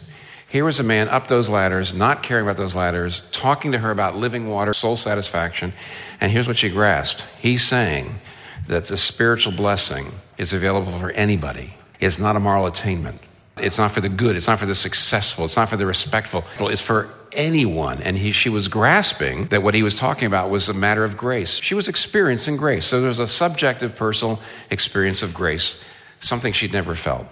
here 0.48 0.64
was 0.64 0.78
a 0.78 0.84
man 0.84 1.08
up 1.08 1.26
those 1.26 1.48
ladders, 1.50 1.92
not 1.92 2.22
caring 2.22 2.44
about 2.44 2.56
those 2.56 2.74
ladders, 2.74 3.22
talking 3.32 3.72
to 3.72 3.78
her 3.78 3.90
about 3.90 4.16
living 4.16 4.48
water, 4.48 4.72
soul 4.72 4.96
satisfaction. 4.96 5.72
And 6.20 6.30
here's 6.30 6.46
what 6.46 6.58
she 6.58 6.68
grasped 6.68 7.24
He's 7.40 7.66
saying 7.66 8.20
that 8.68 8.86
the 8.86 8.96
spiritual 8.96 9.52
blessing 9.52 10.12
is 10.38 10.52
available 10.52 10.92
for 10.98 11.10
anybody, 11.10 11.74
it's 12.00 12.18
not 12.18 12.36
a 12.36 12.40
moral 12.40 12.66
attainment. 12.66 13.20
It's 13.58 13.78
not 13.78 13.92
for 13.92 14.00
the 14.00 14.08
good. 14.08 14.36
It's 14.36 14.48
not 14.48 14.58
for 14.58 14.66
the 14.66 14.74
successful. 14.74 15.46
It's 15.46 15.56
not 15.56 15.68
for 15.68 15.76
the 15.76 15.86
respectful. 15.86 16.44
It's 16.60 16.82
for 16.82 17.08
anyone. 17.32 18.02
And 18.02 18.16
he, 18.16 18.32
she 18.32 18.48
was 18.48 18.68
grasping 18.68 19.46
that 19.46 19.62
what 19.62 19.74
he 19.74 19.82
was 19.82 19.94
talking 19.94 20.26
about 20.26 20.50
was 20.50 20.68
a 20.68 20.74
matter 20.74 21.04
of 21.04 21.16
grace. 21.16 21.60
She 21.62 21.74
was 21.74 21.88
experiencing 21.88 22.56
grace. 22.56 22.86
So 22.86 23.00
there's 23.00 23.18
a 23.18 23.26
subjective 23.26 23.96
personal 23.96 24.40
experience 24.70 25.22
of 25.22 25.32
grace, 25.32 25.82
something 26.20 26.52
she'd 26.52 26.72
never 26.72 26.94
felt. 26.94 27.26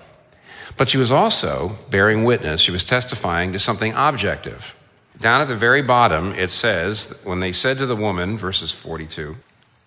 But 0.76 0.88
she 0.88 0.99
was 0.99 1.12
also 1.12 1.76
bearing 1.90 2.25
witness, 2.25 2.61
she 2.61 2.73
was 2.73 2.85
testifying 2.85 3.52
to 3.52 3.59
something 3.59 3.93
objective. 3.95 4.75
Down 5.21 5.40
at 5.40 5.49
the 5.49 5.57
very 5.57 5.83
bottom, 5.83 6.33
it 6.33 6.50
says, 6.50 7.21
when 7.23 7.38
they 7.38 7.52
said 7.52 7.78
to 7.78 7.87
the 7.87 7.95
woman, 7.95 8.37
verses 8.37 8.73
42, 8.73 9.37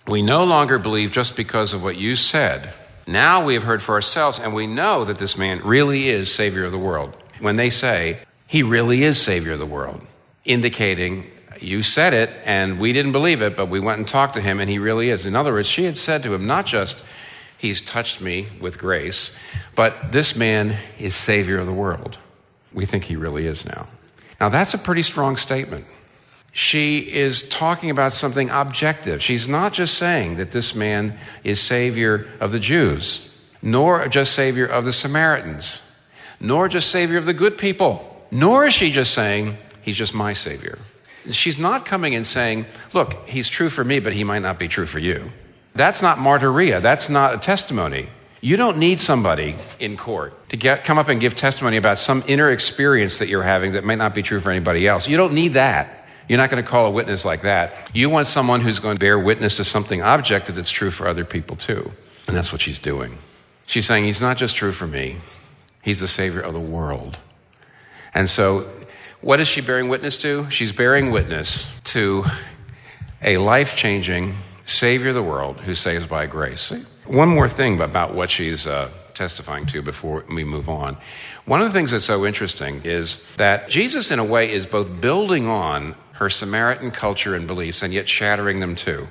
We 0.08 0.22
no 0.22 0.46
longer 0.46 0.80
believe 0.80 1.12
just 1.12 1.36
because 1.36 1.74
of 1.74 1.84
what 1.84 1.98
you 1.98 2.16
said. 2.16 2.74
Now 3.08 3.44
we 3.44 3.54
have 3.54 3.64
heard 3.64 3.82
for 3.82 3.96
ourselves, 3.96 4.38
and 4.38 4.54
we 4.54 4.68
know 4.68 5.06
that 5.06 5.18
this 5.18 5.38
man 5.38 5.62
really 5.64 6.10
is 6.10 6.34
Savior 6.34 6.66
of 6.66 6.74
the 6.74 6.78
world. 6.78 7.16
When 7.40 7.56
they 7.56 7.70
say, 7.70 8.20
He 8.48 8.64
really 8.64 9.04
is 9.04 9.20
Savior 9.20 9.54
of 9.54 9.60
the 9.60 9.66
world, 9.66 10.06
indicating 10.44 11.32
you 11.62 11.84
said 11.84 12.14
it 12.14 12.30
and 12.46 12.80
we 12.80 12.94
didn't 12.94 13.12
believe 13.14 13.42
it, 13.42 13.56
but 13.58 13.68
we 13.68 13.80
went 13.80 14.00
and 14.00 14.08
talked 14.08 14.36
to 14.36 14.42
him 14.42 14.60
and 14.60 14.70
he 14.70 14.80
really 14.80 15.10
is. 15.10 15.26
In 15.26 15.36
other 15.36 15.54
words, 15.54 15.68
she 15.68 15.86
had 15.86 15.98
said 15.98 16.24
to 16.24 16.34
him, 16.34 16.46
not 16.46 16.66
just, 16.66 17.04
He's 17.58 17.82
touched 17.82 18.22
me 18.22 18.48
with 18.62 18.78
grace, 18.78 19.32
but 19.74 20.12
this 20.12 20.36
man 20.36 20.78
is 21.00 21.16
Savior 21.16 21.58
of 21.58 21.66
the 21.66 21.74
world. 21.74 22.16
We 22.72 22.86
think 22.86 23.06
he 23.06 23.16
really 23.16 23.48
is 23.48 23.66
now. 23.66 23.88
Now, 24.40 24.50
that's 24.50 24.76
a 24.76 24.78
pretty 24.78 25.02
strong 25.02 25.38
statement 25.38 25.88
she 26.52 27.00
is 27.00 27.48
talking 27.48 27.90
about 27.90 28.14
something 28.14 28.50
objective. 28.50 29.22
She's 29.22 29.48
not 29.48 29.74
just 29.74 29.96
saying 29.96 30.38
that 30.38 30.52
this 30.52 30.74
man 30.74 31.18
is 31.44 31.60
Savior 31.60 32.28
of 32.40 32.52
the 32.52 32.60
Jews, 32.60 33.30
nor 33.62 34.08
just 34.08 34.34
Savior 34.34 34.66
of 34.66 34.86
the 34.86 34.92
Samaritans, 34.92 35.82
nor 36.40 36.68
just 36.68 36.90
Savior 36.90 37.18
of 37.18 37.26
the 37.26 37.34
good 37.34 37.58
people, 37.58 38.26
nor 38.32 38.66
is 38.66 38.74
she 38.74 38.92
just 38.92 39.14
saying, 39.14 39.58
He's 39.82 39.96
just 39.96 40.14
my 40.14 40.34
Savior. 40.34 40.80
She's 41.30 41.58
not 41.58 41.86
coming 41.86 42.16
and 42.16 42.26
saying, 42.26 42.66
Look, 42.94 43.28
He's 43.28 43.48
true 43.48 43.70
for 43.70 43.84
me, 43.84 44.00
but 44.00 44.14
He 44.14 44.24
might 44.24 44.42
not 44.42 44.60
be 44.60 44.68
true 44.68 44.86
for 44.86 45.00
you. 45.00 45.32
That's 45.76 46.02
not 46.02 46.18
martyria. 46.18 46.82
That's 46.82 47.08
not 47.08 47.36
a 47.36 47.38
testimony. 47.38 48.10
You 48.42 48.58
don't 48.58 48.78
need 48.78 49.02
somebody 49.02 49.56
in 49.80 49.98
court 49.98 50.50
to 50.50 50.58
get, 50.58 50.84
come 50.84 50.98
up 50.98 51.08
and 51.08 51.20
give 51.20 51.36
testimony 51.36 51.78
about 51.78 51.98
some 51.98 52.24
inner 52.28 52.50
experience 52.50 53.20
that 53.20 53.28
you're 53.28 53.44
having 53.44 53.74
that 53.74 53.84
might 53.84 53.98
not 53.98 54.14
be 54.14 54.22
true 54.24 54.40
for 54.40 54.52
anybody 54.52 54.88
else. 54.88 55.08
You 55.08 55.18
don't 55.18 55.34
need 55.34 55.54
that. 55.54 55.97
You're 56.28 56.38
not 56.38 56.50
going 56.50 56.64
to 56.64 56.70
call 56.70 56.86
a 56.86 56.92
witness 56.92 57.24
like 57.24 57.42
that. 57.42 57.90
You 57.94 58.10
want 58.10 58.28
someone 58.28 58.62
who's 58.62 58.80
going 58.80 58.96
to 58.96 59.00
bear 59.00 59.18
witness 59.18 59.58
to 59.58 59.64
something 59.64 60.02
objective 60.02 60.56
that's 60.56 60.72
true 60.72 60.92
for 60.92 61.08
other 61.08 61.26
people 61.26 61.56
too. 61.56 61.92
And 62.28 62.36
that's 62.36 62.52
what 62.52 62.62
she's 62.62 62.80
doing. 62.80 63.18
She's 63.66 63.86
saying, 63.86 64.04
He's 64.04 64.22
not 64.22 64.38
just 64.38 64.56
true 64.56 64.72
for 64.72 64.88
me, 64.88 65.18
He's 65.82 66.00
the 66.00 66.08
Savior 66.08 66.42
of 66.42 66.54
the 66.54 66.60
world. 66.60 67.18
And 68.14 68.30
so, 68.30 68.70
what 69.22 69.40
is 69.40 69.48
she 69.48 69.62
bearing 69.62 69.90
witness 69.90 70.18
to? 70.18 70.50
She's 70.50 70.72
bearing 70.72 71.12
witness 71.12 71.68
to 71.86 72.26
a 73.22 73.38
life 73.38 73.76
changing 73.76 74.36
Savior 74.66 75.10
of 75.10 75.16
the 75.16 75.24
world 75.24 75.62
who 75.62 75.74
saves 75.74 76.06
by 76.06 76.26
grace. 76.26 76.72
One 77.06 77.30
more 77.30 77.48
thing 77.48 77.80
about 77.80 78.14
what 78.14 78.30
she's 78.30 78.68
uh, 78.68 78.92
testifying 79.14 79.66
to 79.68 79.82
before 79.82 80.24
we 80.30 80.44
move 80.44 80.70
on. 80.70 80.98
One 81.46 81.62
of 81.62 81.68
the 81.68 81.74
things 81.74 81.92
that's 81.92 82.06
so 82.06 82.26
interesting 82.26 82.82
is 82.84 83.24
that 83.38 83.70
Jesus, 83.70 84.12
in 84.12 84.20
a 84.20 84.24
way, 84.24 84.52
is 84.52 84.66
both 84.66 85.02
building 85.02 85.48
on 85.48 85.96
her 86.18 86.30
Samaritan 86.30 86.92
culture 86.92 87.36
and 87.36 87.46
beliefs 87.46 87.84
and 87.84 87.94
yet 87.94 88.10
shattering 88.10 88.60
them 88.60 88.76
too. 88.76 89.08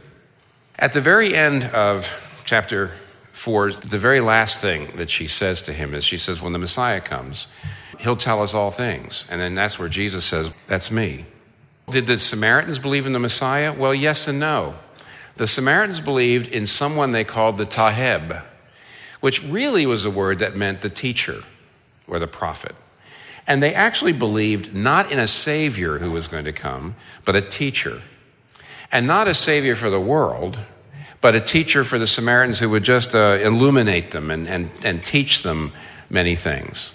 At 0.79 0.93
the 0.93 1.01
very 1.01 1.35
end 1.35 1.65
of 1.65 2.13
chapter 2.45 2.93
4, 3.33 3.73
the 3.73 3.99
very 3.99 4.21
last 4.21 4.61
thing 4.61 4.89
that 4.97 5.09
she 5.09 5.29
says 5.29 5.63
to 5.63 5.73
him 5.73 5.95
is 5.95 6.05
she 6.05 6.19
says, 6.19 6.43
When 6.43 6.53
the 6.53 6.59
Messiah 6.59 7.01
comes, 7.01 7.47
he'll 8.01 8.17
tell 8.17 8.43
us 8.43 8.55
all 8.55 8.71
things. 8.71 9.25
And 9.31 9.41
then 9.41 9.55
that's 9.55 9.79
where 9.79 9.89
Jesus 9.89 10.25
says, 10.25 10.51
That's 10.67 10.91
me. 10.91 11.27
Did 11.89 12.07
the 12.07 12.19
Samaritans 12.19 12.81
believe 12.81 13.07
in 13.07 13.13
the 13.13 13.21
Messiah? 13.21 13.73
Well, 13.73 13.95
yes 13.95 14.27
and 14.27 14.41
no. 14.41 14.75
The 15.37 15.47
Samaritans 15.47 16.01
believed 16.01 16.49
in 16.49 16.67
someone 16.67 17.13
they 17.13 17.25
called 17.25 17.57
the 17.57 17.67
Taheb, 17.67 18.43
which 19.21 19.45
really 19.45 19.87
was 19.87 20.05
a 20.05 20.11
word 20.11 20.41
that 20.41 20.57
meant 20.57 20.81
the 20.81 20.91
teacher 20.91 21.45
or 22.09 22.19
the 22.19 22.27
prophet. 22.27 22.75
And 23.47 23.63
they 23.63 23.75
actually 23.75 24.13
believed 24.13 24.75
not 24.75 25.13
in 25.13 25.19
a 25.19 25.27
savior 25.27 25.99
who 25.99 26.11
was 26.11 26.27
going 26.27 26.45
to 26.45 26.53
come, 26.53 26.97
but 27.25 27.37
a 27.37 27.41
teacher. 27.41 28.03
And 28.91 29.07
not 29.07 29.29
a 29.29 29.35
savior 29.35 29.77
for 29.77 29.91
the 29.91 30.01
world, 30.01 30.59
but 31.21 31.35
a 31.35 31.41
teacher 31.41 31.85
for 31.85 31.99
the 31.99 32.07
Samaritans 32.07 32.59
who 32.59 32.71
would 32.71 32.83
just 32.83 33.15
uh, 33.15 33.39
illuminate 33.41 34.11
them 34.11 34.31
and, 34.31 34.49
and, 34.49 34.71
and 34.85 35.05
teach 35.05 35.43
them 35.43 35.73
many 36.11 36.37
things. 36.37 36.93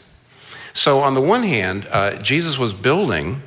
So, 0.74 1.00
on 1.00 1.16
the 1.16 1.22
one 1.22 1.44
hand, 1.44 1.88
uh, 1.92 2.16
Jesus 2.16 2.58
was 2.58 2.74
building 2.74 3.42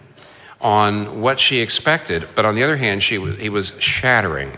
on 0.60 1.20
what 1.20 1.40
she 1.40 1.60
expected, 1.60 2.28
but 2.34 2.44
on 2.44 2.54
the 2.54 2.62
other 2.62 2.76
hand, 2.76 3.02
she 3.02 3.18
was, 3.18 3.38
he 3.38 3.48
was 3.48 3.72
shattering 3.78 4.56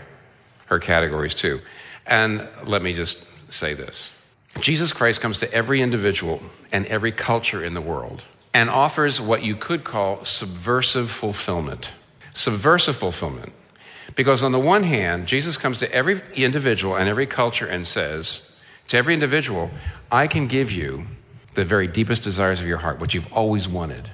her 0.65 0.79
categories 0.79 1.33
too. 1.33 1.61
And 2.05 2.47
let 2.65 2.81
me 2.81 2.93
just 2.93 3.25
say 3.49 3.73
this 3.73 4.11
Jesus 4.59 4.91
Christ 4.91 5.21
comes 5.21 5.39
to 5.39 5.53
every 5.53 5.81
individual 5.81 6.41
and 6.71 6.85
every 6.87 7.11
culture 7.11 7.63
in 7.63 7.73
the 7.73 7.81
world 7.81 8.25
and 8.53 8.69
offers 8.69 9.21
what 9.21 9.43
you 9.43 9.55
could 9.55 9.83
call 9.83 10.23
subversive 10.25 11.11
fulfillment. 11.11 11.91
Subversive 12.33 12.95
fulfillment. 12.95 13.53
Because 14.15 14.41
on 14.43 14.51
the 14.51 14.59
one 14.59 14.83
hand, 14.83 15.27
Jesus 15.27 15.57
comes 15.57 15.79
to 15.79 15.91
every 15.91 16.21
individual 16.33 16.95
and 16.95 17.07
every 17.07 17.27
culture 17.27 17.67
and 17.67 17.85
says, 17.85 18.49
to 18.87 18.97
every 18.97 19.13
individual, 19.13 19.69
I 20.11 20.27
can 20.27 20.47
give 20.47 20.71
you 20.71 21.07
the 21.55 21.65
very 21.65 21.87
deepest 21.87 22.23
desires 22.23 22.61
of 22.61 22.67
your 22.67 22.77
heart, 22.77 22.99
what 22.99 23.13
you've 23.13 23.31
always 23.33 23.67
wanted. 23.67 24.09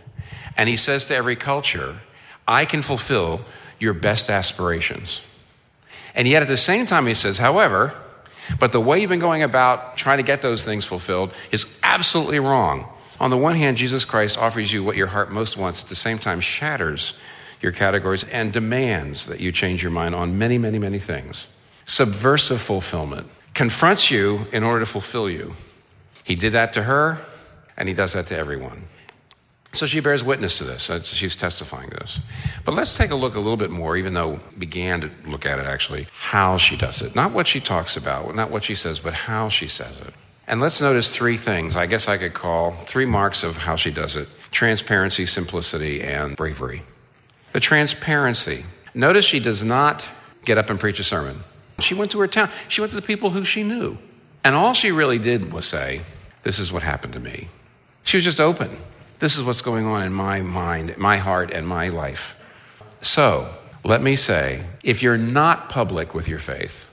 And 0.58 0.67
he 0.67 0.76
says 0.76 1.06
to 1.06 1.15
every 1.15 1.36
culture, 1.36 2.00
I 2.48 2.65
can 2.65 2.82
fulfill 2.82 3.41
your 3.80 3.93
best 3.93 4.30
aspirations. 4.30 5.22
And 6.15 6.28
yet 6.28 6.41
at 6.41 6.48
the 6.48 6.58
same 6.58 6.86
time, 6.86 7.08
he 7.08 7.13
says, 7.13 7.38
however, 7.38 7.93
but 8.60 8.72
the 8.72 8.82
way 8.82 9.00
you've 9.00 9.10
been 9.10 9.19
going 9.19 9.43
about 9.43 9.98
trying 9.98 10.17
to 10.17 10.24
get 10.24 10.41
those 10.41 10.63
things 10.63 10.86
fulfilled 10.86 11.32
is 11.52 11.80
absolutely 11.84 12.39
wrong. 12.39 12.88
On 13.23 13.29
the 13.29 13.38
one 13.38 13.55
hand, 13.55 13.77
Jesus 13.77 14.03
Christ 14.03 14.38
offers 14.38 14.73
you 14.73 14.83
what 14.83 14.97
your 14.97 15.07
heart 15.07 15.31
most 15.31 15.55
wants, 15.55 15.81
at 15.81 15.88
the 15.88 15.95
same 15.95 16.19
time, 16.19 16.41
shatters 16.41 17.13
your 17.62 17.71
categories 17.71 18.25
and 18.25 18.51
demands 18.51 19.27
that 19.27 19.39
you 19.39 19.53
change 19.53 19.81
your 19.81 19.93
mind 19.93 20.13
on 20.13 20.38
many, 20.38 20.57
many, 20.57 20.77
many 20.77 20.99
things. 20.99 21.47
Subversive 21.86 22.59
fulfillment 22.59 23.29
confronts 23.53 24.12
you 24.12 24.45
in 24.51 24.62
order 24.62 24.81
to 24.81 24.86
fulfill 24.86 25.29
you. 25.29 25.53
He 26.25 26.36
did 26.36 26.51
that 26.51 26.73
to 26.73 26.83
her, 26.83 27.21
and 27.77 27.88
he 27.88 27.95
does 27.95 28.12
that 28.12 28.27
to 28.27 28.38
everyone. 28.38 28.83
So 29.71 29.86
she 29.86 30.01
bears 30.01 30.21
witness 30.21 30.57
to 30.57 30.65
this. 30.65 30.91
She's 31.05 31.38
testifying 31.38 31.91
to 31.91 31.95
this. 31.95 32.19
But 32.65 32.73
let's 32.73 32.97
take 32.97 33.12
a 33.12 33.15
look 33.15 33.36
a 33.36 33.39
little 33.39 33.55
bit 33.55 33.71
more, 33.71 33.95
even 33.95 34.13
though 34.13 34.41
began 34.57 34.99
to 34.99 35.09
look 35.25 35.45
at 35.45 35.59
it 35.59 35.65
actually, 35.65 36.07
how 36.12 36.57
she 36.57 36.75
does 36.75 37.01
it. 37.01 37.15
Not 37.15 37.31
what 37.31 37.47
she 37.47 37.62
talks 37.62 37.95
about, 37.95 38.36
not 38.36 38.51
what 38.51 38.65
she 38.65 38.75
says, 38.75 38.99
but 38.99 39.13
how 39.13 39.47
she 39.47 39.67
says 39.69 40.01
it. 40.01 40.13
And 40.47 40.60
let's 40.60 40.82
notice 40.82 41.15
three 41.15 41.38
things 41.38 41.75
I 41.75 41.86
guess 41.86 42.08
I 42.08 42.17
could 42.17 42.34
call 42.34 42.71
three 42.71 43.06
marks 43.06 43.43
of 43.43 43.58
how 43.58 43.75
she 43.75 43.91
does 43.91 44.15
it 44.15 44.27
transparency, 44.51 45.25
simplicity, 45.25 46.01
and 46.01 46.36
bravery. 46.36 46.84
The 47.53 47.60
transparency. 47.60 48.65
Notice 48.93 49.25
she 49.25 49.39
does 49.39 49.63
not 49.63 50.08
get 50.45 50.58
up 50.58 50.69
and 50.69 50.79
preach 50.79 50.99
a 50.99 51.03
sermon. 51.03 51.39
She 51.79 51.95
went 51.95 52.12
to 52.12 52.19
her 52.19 52.27
town, 52.27 52.49
she 52.67 52.82
went 52.82 52.91
to 52.91 52.95
the 52.95 53.01
people 53.01 53.32
who 53.32 53.43
she 53.43 53.63
knew. 53.63 53.97
And 54.43 54.56
all 54.56 54.73
she 54.73 54.91
really 54.91 55.17
did 55.17 55.51
was 55.51 55.65
say, 55.65 56.01
This 56.43 56.60
is 56.60 56.71
what 56.71 56.84
happened 56.84 57.13
to 57.13 57.19
me. 57.19 57.47
She 58.03 58.17
was 58.17 58.23
just 58.23 58.39
open. 58.39 58.77
This 59.19 59.38
is 59.38 59.43
what's 59.43 59.62
going 59.62 59.86
on 59.86 60.03
in 60.03 60.13
my 60.13 60.41
mind, 60.41 60.97
my 60.97 61.17
heart, 61.17 61.49
and 61.51 61.65
my 61.67 61.88
life. 61.88 62.36
So, 63.01 63.53
let 63.84 64.01
me 64.01 64.15
say 64.15 64.65
if 64.84 65.01
you're 65.01 65.17
not 65.17 65.69
public 65.69 66.13
with 66.13 66.27
your 66.27 66.39
faith, 66.39 66.88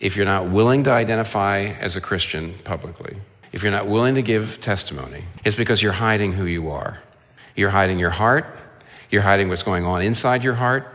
if 0.00 0.16
you're 0.16 0.26
not 0.26 0.48
willing 0.48 0.84
to 0.84 0.90
identify 0.90 1.58
as 1.80 1.94
a 1.94 2.00
Christian 2.00 2.54
publicly, 2.64 3.16
if 3.52 3.62
you're 3.62 3.72
not 3.72 3.86
willing 3.86 4.14
to 4.14 4.22
give 4.22 4.60
testimony, 4.60 5.24
it's 5.44 5.56
because 5.56 5.82
you're 5.82 5.92
hiding 5.92 6.32
who 6.32 6.46
you 6.46 6.70
are. 6.70 6.98
You're 7.54 7.70
hiding 7.70 7.98
your 7.98 8.10
heart, 8.10 8.46
you're 9.10 9.22
hiding 9.22 9.48
what's 9.48 9.62
going 9.62 9.84
on 9.84 10.02
inside 10.02 10.42
your 10.42 10.54
heart, 10.54 10.88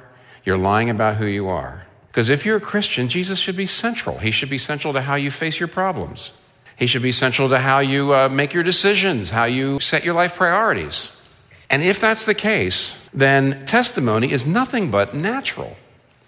you're 0.44 0.58
lying 0.58 0.90
about 0.90 1.18
who 1.18 1.26
you 1.26 1.48
are. 1.48 1.86
Because 2.08 2.30
if 2.30 2.46
you're 2.46 2.58
a 2.58 2.62
Christian, 2.62 3.10
Jesus 3.10 3.40
should 3.40 3.58
be 3.58 3.66
central. 3.66 4.20
He 4.20 4.32
should 4.32 4.50
be 4.50 4.58
central 4.58 4.94
to 4.94 5.02
how 5.02 5.16
you 5.16 5.30
face 5.30 5.60
your 5.60 5.68
problems. 5.68 6.32
He 6.78 6.88
should 6.88 7.02
be 7.02 7.12
central 7.12 7.50
to 7.50 7.60
how 7.60 7.80
you 7.80 8.14
uh, 8.14 8.30
make 8.30 8.54
your 8.54 8.64
decisions, 8.64 9.30
how 9.30 9.46
you 9.46 9.80
set 9.80 10.04
your 10.04 10.14
life 10.14 10.36
priorities. 10.36 11.12
And 11.70 11.84
if 11.84 12.00
that's 12.00 12.26
the 12.26 12.36
case, 12.36 12.98
then 13.14 13.66
testimony 13.66 14.32
is 14.32 14.46
nothing 14.46 14.92
but 14.92 15.14
natural. 15.14 15.76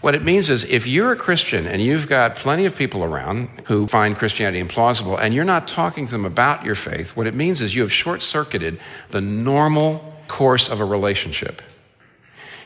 What 0.02 0.14
it 0.14 0.24
means 0.24 0.50
is 0.50 0.64
if 0.64 0.86
you're 0.86 1.12
a 1.12 1.16
Christian 1.16 1.66
and 1.66 1.82
you've 1.82 2.08
got 2.08 2.36
plenty 2.36 2.66
of 2.66 2.76
people 2.76 3.04
around 3.04 3.50
who 3.66 3.88
find 3.88 4.16
Christianity 4.16 4.64
implausible 4.64 5.20
and 5.20 5.34
you're 5.34 5.44
not 5.44 5.68
talking 5.68 6.06
to 6.06 6.12
them 6.12 6.26
about 6.26 6.64
your 6.64 6.76
faith, 6.76 7.16
what 7.16 7.26
it 7.26 7.34
means 7.34 7.62
is 7.62 7.74
you 7.74 7.82
have 7.82 7.92
short 7.92 8.22
circuited 8.22 8.80
the 9.10 9.22
normal 9.22 10.14
course 10.28 10.70
of 10.70 10.82
a 10.82 10.86
relationship. 10.86 11.62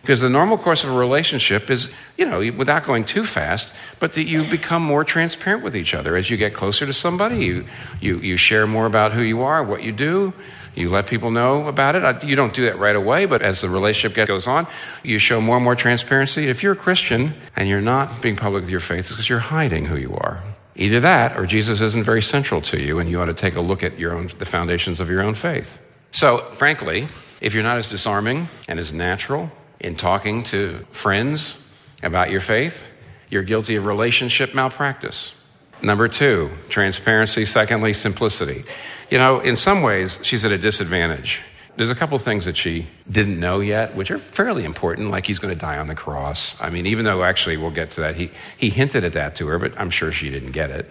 Because 0.01 0.19
the 0.19 0.29
normal 0.29 0.57
course 0.57 0.83
of 0.83 0.89
a 0.89 0.97
relationship 0.97 1.69
is, 1.69 1.91
you 2.17 2.25
know, 2.25 2.39
without 2.57 2.83
going 2.83 3.05
too 3.05 3.23
fast, 3.23 3.71
but 3.99 4.13
that 4.13 4.23
you 4.23 4.43
become 4.43 4.81
more 4.81 5.03
transparent 5.03 5.63
with 5.63 5.75
each 5.75 5.93
other. 5.93 6.17
As 6.17 6.29
you 6.29 6.37
get 6.37 6.55
closer 6.55 6.87
to 6.87 6.93
somebody, 6.93 7.45
you, 7.45 7.65
you, 8.01 8.17
you 8.17 8.35
share 8.35 8.65
more 8.65 8.87
about 8.87 9.13
who 9.13 9.21
you 9.21 9.43
are, 9.43 9.63
what 9.63 9.83
you 9.83 9.91
do. 9.91 10.33
You 10.75 10.89
let 10.89 11.07
people 11.07 11.31
know 11.31 11.67
about 11.67 11.95
it. 11.95 12.23
You 12.23 12.35
don't 12.35 12.53
do 12.53 12.65
that 12.65 12.79
right 12.79 12.95
away, 12.95 13.25
but 13.25 13.41
as 13.41 13.61
the 13.61 13.69
relationship 13.69 14.27
goes 14.27 14.47
on, 14.47 14.67
you 15.03 15.19
show 15.19 15.41
more 15.41 15.57
and 15.57 15.63
more 15.63 15.75
transparency. 15.75 16.47
If 16.47 16.63
you're 16.63 16.73
a 16.73 16.77
Christian 16.77 17.33
and 17.55 17.67
you're 17.67 17.81
not 17.81 18.21
being 18.21 18.35
public 18.37 18.61
with 18.61 18.69
your 18.69 18.79
faith, 18.79 18.99
it's 18.99 19.09
because 19.09 19.29
you're 19.29 19.39
hiding 19.39 19.85
who 19.85 19.97
you 19.97 20.15
are. 20.15 20.41
Either 20.75 21.01
that 21.01 21.37
or 21.37 21.45
Jesus 21.45 21.81
isn't 21.81 22.05
very 22.05 22.21
central 22.21 22.61
to 22.61 22.79
you, 22.79 22.99
and 22.99 23.09
you 23.09 23.19
ought 23.19 23.25
to 23.25 23.33
take 23.33 23.55
a 23.55 23.61
look 23.61 23.83
at 23.83 23.99
your 23.99 24.13
own, 24.13 24.27
the 24.37 24.45
foundations 24.45 24.99
of 25.01 25.09
your 25.09 25.21
own 25.21 25.33
faith. 25.33 25.77
So, 26.11 26.37
frankly, 26.53 27.07
if 27.41 27.53
you're 27.53 27.63
not 27.63 27.77
as 27.77 27.89
disarming 27.89 28.47
and 28.67 28.79
as 28.79 28.93
natural 28.93 29.51
in 29.79 29.95
talking 29.95 30.43
to 30.45 30.85
friends 30.91 31.61
about 32.01 32.31
your 32.31 32.41
faith, 32.41 32.85
you're 33.29 33.43
guilty 33.43 33.75
of 33.75 33.85
relationship 33.85 34.55
malpractice. 34.55 35.33
Number 35.81 36.07
two, 36.07 36.51
transparency. 36.69 37.45
Secondly, 37.45 37.93
simplicity. 37.93 38.63
You 39.09 39.17
know, 39.17 39.39
in 39.39 39.55
some 39.55 39.81
ways, 39.81 40.19
she's 40.21 40.45
at 40.45 40.51
a 40.51 40.57
disadvantage. 40.57 41.41
There's 41.77 41.89
a 41.89 41.95
couple 41.95 42.17
things 42.19 42.45
that 42.45 42.57
she 42.57 42.87
didn't 43.09 43.39
know 43.39 43.59
yet, 43.59 43.95
which 43.95 44.11
are 44.11 44.17
fairly 44.17 44.65
important, 44.65 45.09
like 45.09 45.25
he's 45.25 45.39
going 45.39 45.53
to 45.53 45.59
die 45.59 45.77
on 45.77 45.87
the 45.87 45.95
cross. 45.95 46.55
I 46.59 46.69
mean, 46.69 46.85
even 46.85 47.05
though 47.05 47.23
actually 47.23 47.57
we'll 47.57 47.71
get 47.71 47.91
to 47.91 48.01
that, 48.01 48.15
he, 48.15 48.29
he 48.57 48.69
hinted 48.69 49.03
at 49.03 49.13
that 49.13 49.35
to 49.37 49.47
her, 49.47 49.57
but 49.57 49.79
I'm 49.79 49.89
sure 49.89 50.11
she 50.11 50.29
didn't 50.29 50.51
get 50.51 50.69
it. 50.69 50.87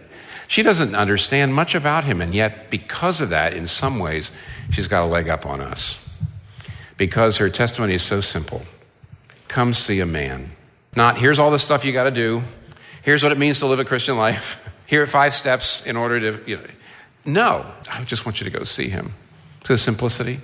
She 0.49 0.63
doesn't 0.63 0.97
understand 0.97 1.55
much 1.55 1.75
about 1.75 2.05
him, 2.05 2.21
and 2.21 2.35
yet, 2.35 2.71
because 2.71 3.21
of 3.21 3.29
that, 3.29 3.53
in 3.53 3.69
some 3.69 4.01
ways, 4.01 4.33
she's 4.73 4.89
got 4.89 5.05
a 5.05 5.07
leg 5.07 5.29
up 5.29 5.47
on 5.47 5.61
us. 5.61 6.05
Because 6.97 7.37
her 7.37 7.49
testimony 7.49 7.95
is 7.95 8.03
so 8.03 8.21
simple. 8.21 8.63
Come 9.49 9.73
see 9.75 10.01
a 10.01 10.07
man. 10.07 10.51
Not, 10.97 11.19
here's 11.19 11.39
all 11.39 11.51
the 11.51 11.59
stuff 11.59 11.85
you 11.85 11.93
got 11.93 12.05
to 12.05 12.11
do. 12.11 12.43
Here's 13.03 13.23
what 13.23 13.33
it 13.33 13.39
means 13.39 13.61
to 13.61 13.67
live 13.67 13.79
a 13.79 13.85
Christian 13.85 14.17
life. 14.17 14.59
Here 14.91 15.05
are 15.05 15.07
five 15.07 15.35
steps 15.35 15.87
in 15.87 15.97
order 15.97 16.19
to, 16.19 16.51
you 16.51 16.57
know. 16.57 16.65
No, 17.25 17.67
I 17.89 18.03
just 18.03 18.27
want 18.27 18.41
you 18.41 18.45
to 18.45 18.51
go 18.51 18.65
see 18.65 18.89
him. 18.89 19.13
To 19.63 19.75
The 19.75 19.79
simplicity. 19.79 20.41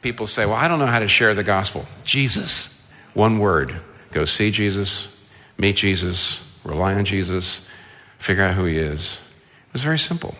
People 0.00 0.26
say, 0.26 0.46
well, 0.46 0.54
I 0.54 0.68
don't 0.68 0.78
know 0.78 0.86
how 0.86 1.00
to 1.00 1.06
share 1.06 1.34
the 1.34 1.44
gospel. 1.44 1.84
Jesus. 2.02 2.90
One 3.12 3.38
word. 3.38 3.76
Go 4.10 4.24
see 4.24 4.50
Jesus, 4.50 5.14
meet 5.58 5.76
Jesus, 5.76 6.42
rely 6.64 6.94
on 6.94 7.04
Jesus, 7.04 7.68
figure 8.16 8.42
out 8.42 8.54
who 8.54 8.64
he 8.64 8.78
is. 8.78 9.20
It 9.66 9.74
was 9.74 9.84
very 9.84 9.98
simple. 9.98 10.34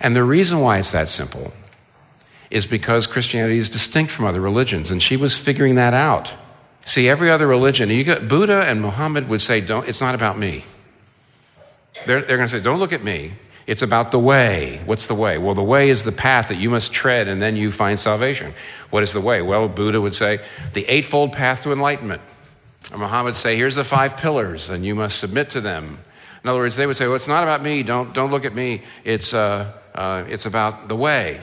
And 0.00 0.16
the 0.16 0.24
reason 0.24 0.58
why 0.58 0.78
it's 0.78 0.90
that 0.90 1.08
simple 1.08 1.52
is 2.50 2.66
because 2.66 3.06
Christianity 3.06 3.58
is 3.58 3.68
distinct 3.68 4.10
from 4.10 4.24
other 4.24 4.40
religions, 4.40 4.90
and 4.90 5.00
she 5.00 5.16
was 5.16 5.36
figuring 5.36 5.76
that 5.76 5.94
out. 5.94 6.34
See, 6.84 7.08
every 7.08 7.30
other 7.30 7.46
religion, 7.46 7.90
you 7.90 8.04
Buddha 8.16 8.64
and 8.66 8.80
Muhammad 8.80 9.28
would 9.28 9.40
say, 9.40 9.60
don't, 9.60 9.88
it's 9.88 10.00
not 10.00 10.16
about 10.16 10.36
me. 10.36 10.64
They're, 12.06 12.22
they're 12.22 12.36
going 12.36 12.48
to 12.48 12.56
say, 12.56 12.60
don't 12.60 12.78
look 12.78 12.92
at 12.92 13.02
me. 13.02 13.32
It's 13.66 13.82
about 13.82 14.10
the 14.10 14.18
way. 14.18 14.82
What's 14.84 15.06
the 15.06 15.14
way? 15.14 15.38
Well, 15.38 15.54
the 15.54 15.62
way 15.62 15.88
is 15.88 16.04
the 16.04 16.12
path 16.12 16.48
that 16.48 16.56
you 16.56 16.68
must 16.68 16.92
tread 16.92 17.28
and 17.28 17.40
then 17.40 17.56
you 17.56 17.72
find 17.72 17.98
salvation. 17.98 18.52
What 18.90 19.02
is 19.02 19.12
the 19.12 19.20
way? 19.20 19.40
Well, 19.40 19.68
Buddha 19.68 20.00
would 20.00 20.14
say, 20.14 20.40
the 20.74 20.84
eightfold 20.86 21.32
path 21.32 21.62
to 21.62 21.72
enlightenment. 21.72 22.20
Or 22.92 22.98
Muhammad 22.98 23.30
would 23.30 23.36
say, 23.36 23.56
here's 23.56 23.74
the 23.74 23.84
five 23.84 24.18
pillars 24.18 24.68
and 24.68 24.84
you 24.84 24.94
must 24.94 25.18
submit 25.18 25.50
to 25.50 25.60
them. 25.62 25.98
In 26.42 26.50
other 26.50 26.58
words, 26.58 26.76
they 26.76 26.86
would 26.86 26.96
say, 26.96 27.06
well, 27.06 27.16
it's 27.16 27.28
not 27.28 27.42
about 27.42 27.62
me. 27.62 27.82
Don't, 27.82 28.12
don't 28.12 28.30
look 28.30 28.44
at 28.44 28.54
me. 28.54 28.82
It's, 29.04 29.32
uh, 29.32 29.72
uh, 29.94 30.24
it's 30.28 30.44
about 30.44 30.88
the 30.88 30.96
way. 30.96 31.40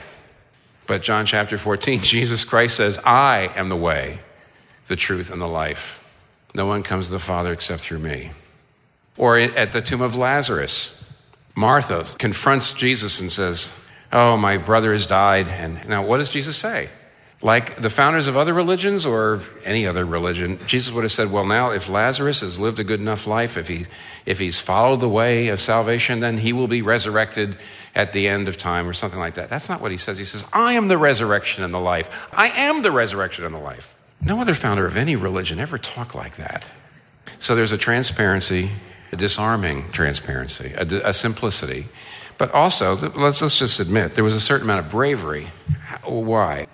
But 0.86 1.02
John 1.02 1.26
chapter 1.26 1.58
14, 1.58 2.00
Jesus 2.02 2.44
Christ 2.44 2.76
says, 2.76 2.98
I 3.04 3.50
am 3.56 3.68
the 3.68 3.76
way 3.76 4.20
the 4.86 4.96
truth, 4.96 5.30
and 5.30 5.40
the 5.40 5.46
life. 5.46 6.04
No 6.54 6.66
one 6.66 6.82
comes 6.82 7.06
to 7.06 7.12
the 7.12 7.18
Father 7.18 7.52
except 7.52 7.80
through 7.80 8.00
me. 8.00 8.30
Or 9.22 9.38
at 9.38 9.70
the 9.70 9.80
tomb 9.80 10.00
of 10.00 10.16
Lazarus, 10.16 11.00
Martha 11.54 12.04
confronts 12.18 12.72
Jesus 12.72 13.20
and 13.20 13.30
says, 13.30 13.72
Oh, 14.10 14.36
my 14.36 14.56
brother 14.56 14.92
has 14.92 15.06
died. 15.06 15.46
And 15.46 15.88
now, 15.88 16.04
what 16.04 16.16
does 16.16 16.28
Jesus 16.28 16.56
say? 16.56 16.88
Like 17.40 17.80
the 17.80 17.88
founders 17.88 18.26
of 18.26 18.36
other 18.36 18.52
religions 18.52 19.06
or 19.06 19.40
any 19.64 19.86
other 19.86 20.04
religion, 20.04 20.58
Jesus 20.66 20.92
would 20.92 21.04
have 21.04 21.12
said, 21.12 21.30
Well, 21.30 21.46
now, 21.46 21.70
if 21.70 21.88
Lazarus 21.88 22.40
has 22.40 22.58
lived 22.58 22.80
a 22.80 22.82
good 22.82 22.98
enough 22.98 23.28
life, 23.28 23.56
if, 23.56 23.68
he, 23.68 23.86
if 24.26 24.40
he's 24.40 24.58
followed 24.58 24.98
the 24.98 25.08
way 25.08 25.50
of 25.50 25.60
salvation, 25.60 26.18
then 26.18 26.38
he 26.38 26.52
will 26.52 26.66
be 26.66 26.82
resurrected 26.82 27.56
at 27.94 28.12
the 28.12 28.26
end 28.26 28.48
of 28.48 28.56
time 28.56 28.88
or 28.88 28.92
something 28.92 29.20
like 29.20 29.34
that. 29.34 29.48
That's 29.48 29.68
not 29.68 29.80
what 29.80 29.92
he 29.92 29.98
says. 29.98 30.18
He 30.18 30.24
says, 30.24 30.44
I 30.52 30.72
am 30.72 30.88
the 30.88 30.98
resurrection 30.98 31.62
and 31.62 31.72
the 31.72 31.78
life. 31.78 32.28
I 32.32 32.48
am 32.48 32.82
the 32.82 32.90
resurrection 32.90 33.44
and 33.44 33.54
the 33.54 33.60
life. 33.60 33.94
No 34.20 34.40
other 34.40 34.54
founder 34.54 34.84
of 34.84 34.96
any 34.96 35.14
religion 35.14 35.60
ever 35.60 35.78
talked 35.78 36.16
like 36.16 36.38
that. 36.38 36.64
So 37.38 37.54
there's 37.54 37.70
a 37.70 37.78
transparency, 37.78 38.72
a 39.12 39.16
disarming 39.16 39.90
transparency, 39.92 40.72
a, 40.76 41.08
a 41.08 41.12
simplicity, 41.12 41.86
but 42.38 42.50
also, 42.52 42.96
let's, 42.96 43.40
let's 43.40 43.58
just 43.58 43.78
admit, 43.78 44.14
there 44.14 44.24
was 44.24 44.34
a 44.34 44.40
certain 44.40 44.64
amount 44.66 44.84
of 44.84 44.90
bravery. 44.90 45.48
Why? 46.02 46.66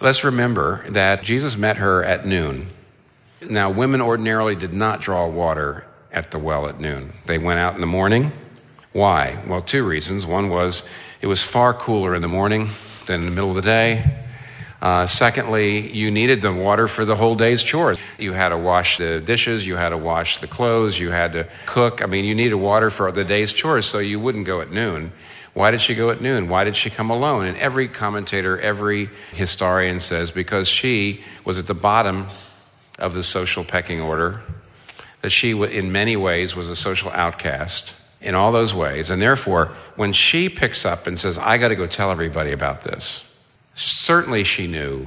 Let's 0.00 0.24
remember 0.24 0.84
that 0.90 1.22
Jesus 1.22 1.56
met 1.56 1.76
her 1.78 2.02
at 2.04 2.26
noon. 2.26 2.68
Now, 3.40 3.70
women 3.70 4.00
ordinarily 4.00 4.56
did 4.56 4.72
not 4.72 5.00
draw 5.00 5.26
water 5.26 5.86
at 6.12 6.30
the 6.30 6.38
well 6.38 6.66
at 6.68 6.80
noon. 6.80 7.12
They 7.26 7.38
went 7.38 7.58
out 7.58 7.74
in 7.74 7.80
the 7.80 7.86
morning. 7.86 8.32
Why? 8.92 9.42
Well, 9.46 9.62
two 9.62 9.86
reasons. 9.86 10.26
One 10.26 10.48
was 10.48 10.82
it 11.20 11.26
was 11.26 11.42
far 11.42 11.72
cooler 11.72 12.14
in 12.14 12.22
the 12.22 12.28
morning 12.28 12.70
than 13.06 13.20
in 13.20 13.26
the 13.26 13.32
middle 13.32 13.50
of 13.50 13.56
the 13.56 13.62
day. 13.62 14.21
Uh, 14.82 15.06
secondly, 15.06 15.92
you 15.92 16.10
needed 16.10 16.42
the 16.42 16.52
water 16.52 16.88
for 16.88 17.04
the 17.04 17.14
whole 17.14 17.36
day's 17.36 17.62
chores. 17.62 17.98
You 18.18 18.32
had 18.32 18.48
to 18.48 18.58
wash 18.58 18.98
the 18.98 19.20
dishes, 19.20 19.64
you 19.64 19.76
had 19.76 19.90
to 19.90 19.96
wash 19.96 20.38
the 20.38 20.48
clothes, 20.48 20.98
you 20.98 21.12
had 21.12 21.34
to 21.34 21.48
cook. 21.66 22.02
I 22.02 22.06
mean, 22.06 22.24
you 22.24 22.34
needed 22.34 22.56
water 22.56 22.90
for 22.90 23.12
the 23.12 23.22
day's 23.22 23.52
chores, 23.52 23.86
so 23.86 24.00
you 24.00 24.18
wouldn't 24.18 24.44
go 24.44 24.60
at 24.60 24.72
noon. 24.72 25.12
Why 25.54 25.70
did 25.70 25.80
she 25.80 25.94
go 25.94 26.10
at 26.10 26.20
noon? 26.20 26.48
Why 26.48 26.64
did 26.64 26.74
she 26.74 26.90
come 26.90 27.10
alone? 27.10 27.44
And 27.44 27.56
every 27.58 27.86
commentator, 27.86 28.58
every 28.58 29.08
historian 29.32 30.00
says 30.00 30.32
because 30.32 30.68
she 30.68 31.22
was 31.44 31.58
at 31.58 31.68
the 31.68 31.74
bottom 31.74 32.26
of 32.98 33.14
the 33.14 33.22
social 33.22 33.62
pecking 33.62 34.00
order, 34.00 34.40
that 35.20 35.30
she, 35.30 35.52
in 35.52 35.92
many 35.92 36.16
ways, 36.16 36.56
was 36.56 36.68
a 36.68 36.74
social 36.74 37.12
outcast 37.12 37.92
in 38.20 38.34
all 38.34 38.50
those 38.50 38.74
ways. 38.74 39.10
And 39.10 39.22
therefore, 39.22 39.76
when 39.94 40.12
she 40.12 40.48
picks 40.48 40.84
up 40.84 41.06
and 41.06 41.16
says, 41.16 41.38
I 41.38 41.58
got 41.58 41.68
to 41.68 41.76
go 41.76 41.86
tell 41.86 42.10
everybody 42.10 42.50
about 42.50 42.82
this, 42.82 43.24
Certainly, 43.74 44.44
she 44.44 44.66
knew 44.66 45.06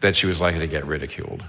that 0.00 0.16
she 0.16 0.26
was 0.26 0.40
likely 0.40 0.60
to 0.60 0.66
get 0.66 0.84
ridiculed. 0.86 1.42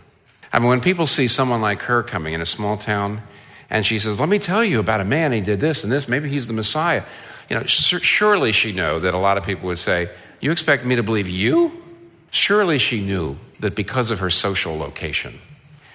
I 0.54 0.60
mean, 0.60 0.70
when 0.70 0.82
people 0.82 1.08
see 1.08 1.28
someone 1.28 1.60
like 1.60 1.82
her 1.84 2.02
coming 2.02 2.34
in 2.34 2.42
a 2.42 2.46
small 2.46 2.78
town 2.78 3.22
and 3.70 3.86
she 3.86 4.00
says, 4.00 4.20
Let 4.20 4.30
me 4.30 4.40
tell 4.40 4.64
you 4.64 4.80
about 4.80 5.02
a 5.02 5.06
man, 5.06 5.34
he 5.34 5.42
did 5.42 5.60
this 5.60 5.84
and 5.84 5.92
this, 5.92 6.08
maybe 6.08 6.30
he's 6.30 6.48
the 6.48 6.54
Messiah. 6.54 7.04
You 7.50 7.58
know, 7.58 7.66
surely 7.66 8.52
she 8.52 8.72
knew 8.72 9.00
that 9.00 9.14
a 9.14 9.18
lot 9.18 9.38
of 9.38 9.44
people 9.44 9.68
would 9.68 9.80
say, 9.80 10.10
You 10.40 10.52
expect 10.52 10.86
me 10.86 10.96
to 10.96 11.04
believe 11.04 11.28
you? 11.28 11.84
Surely 12.32 12.78
she 12.78 13.02
knew 13.02 13.38
that 13.60 13.76
because 13.76 14.12
of 14.12 14.20
her 14.20 14.30
social 14.30 14.78
location, 14.78 15.40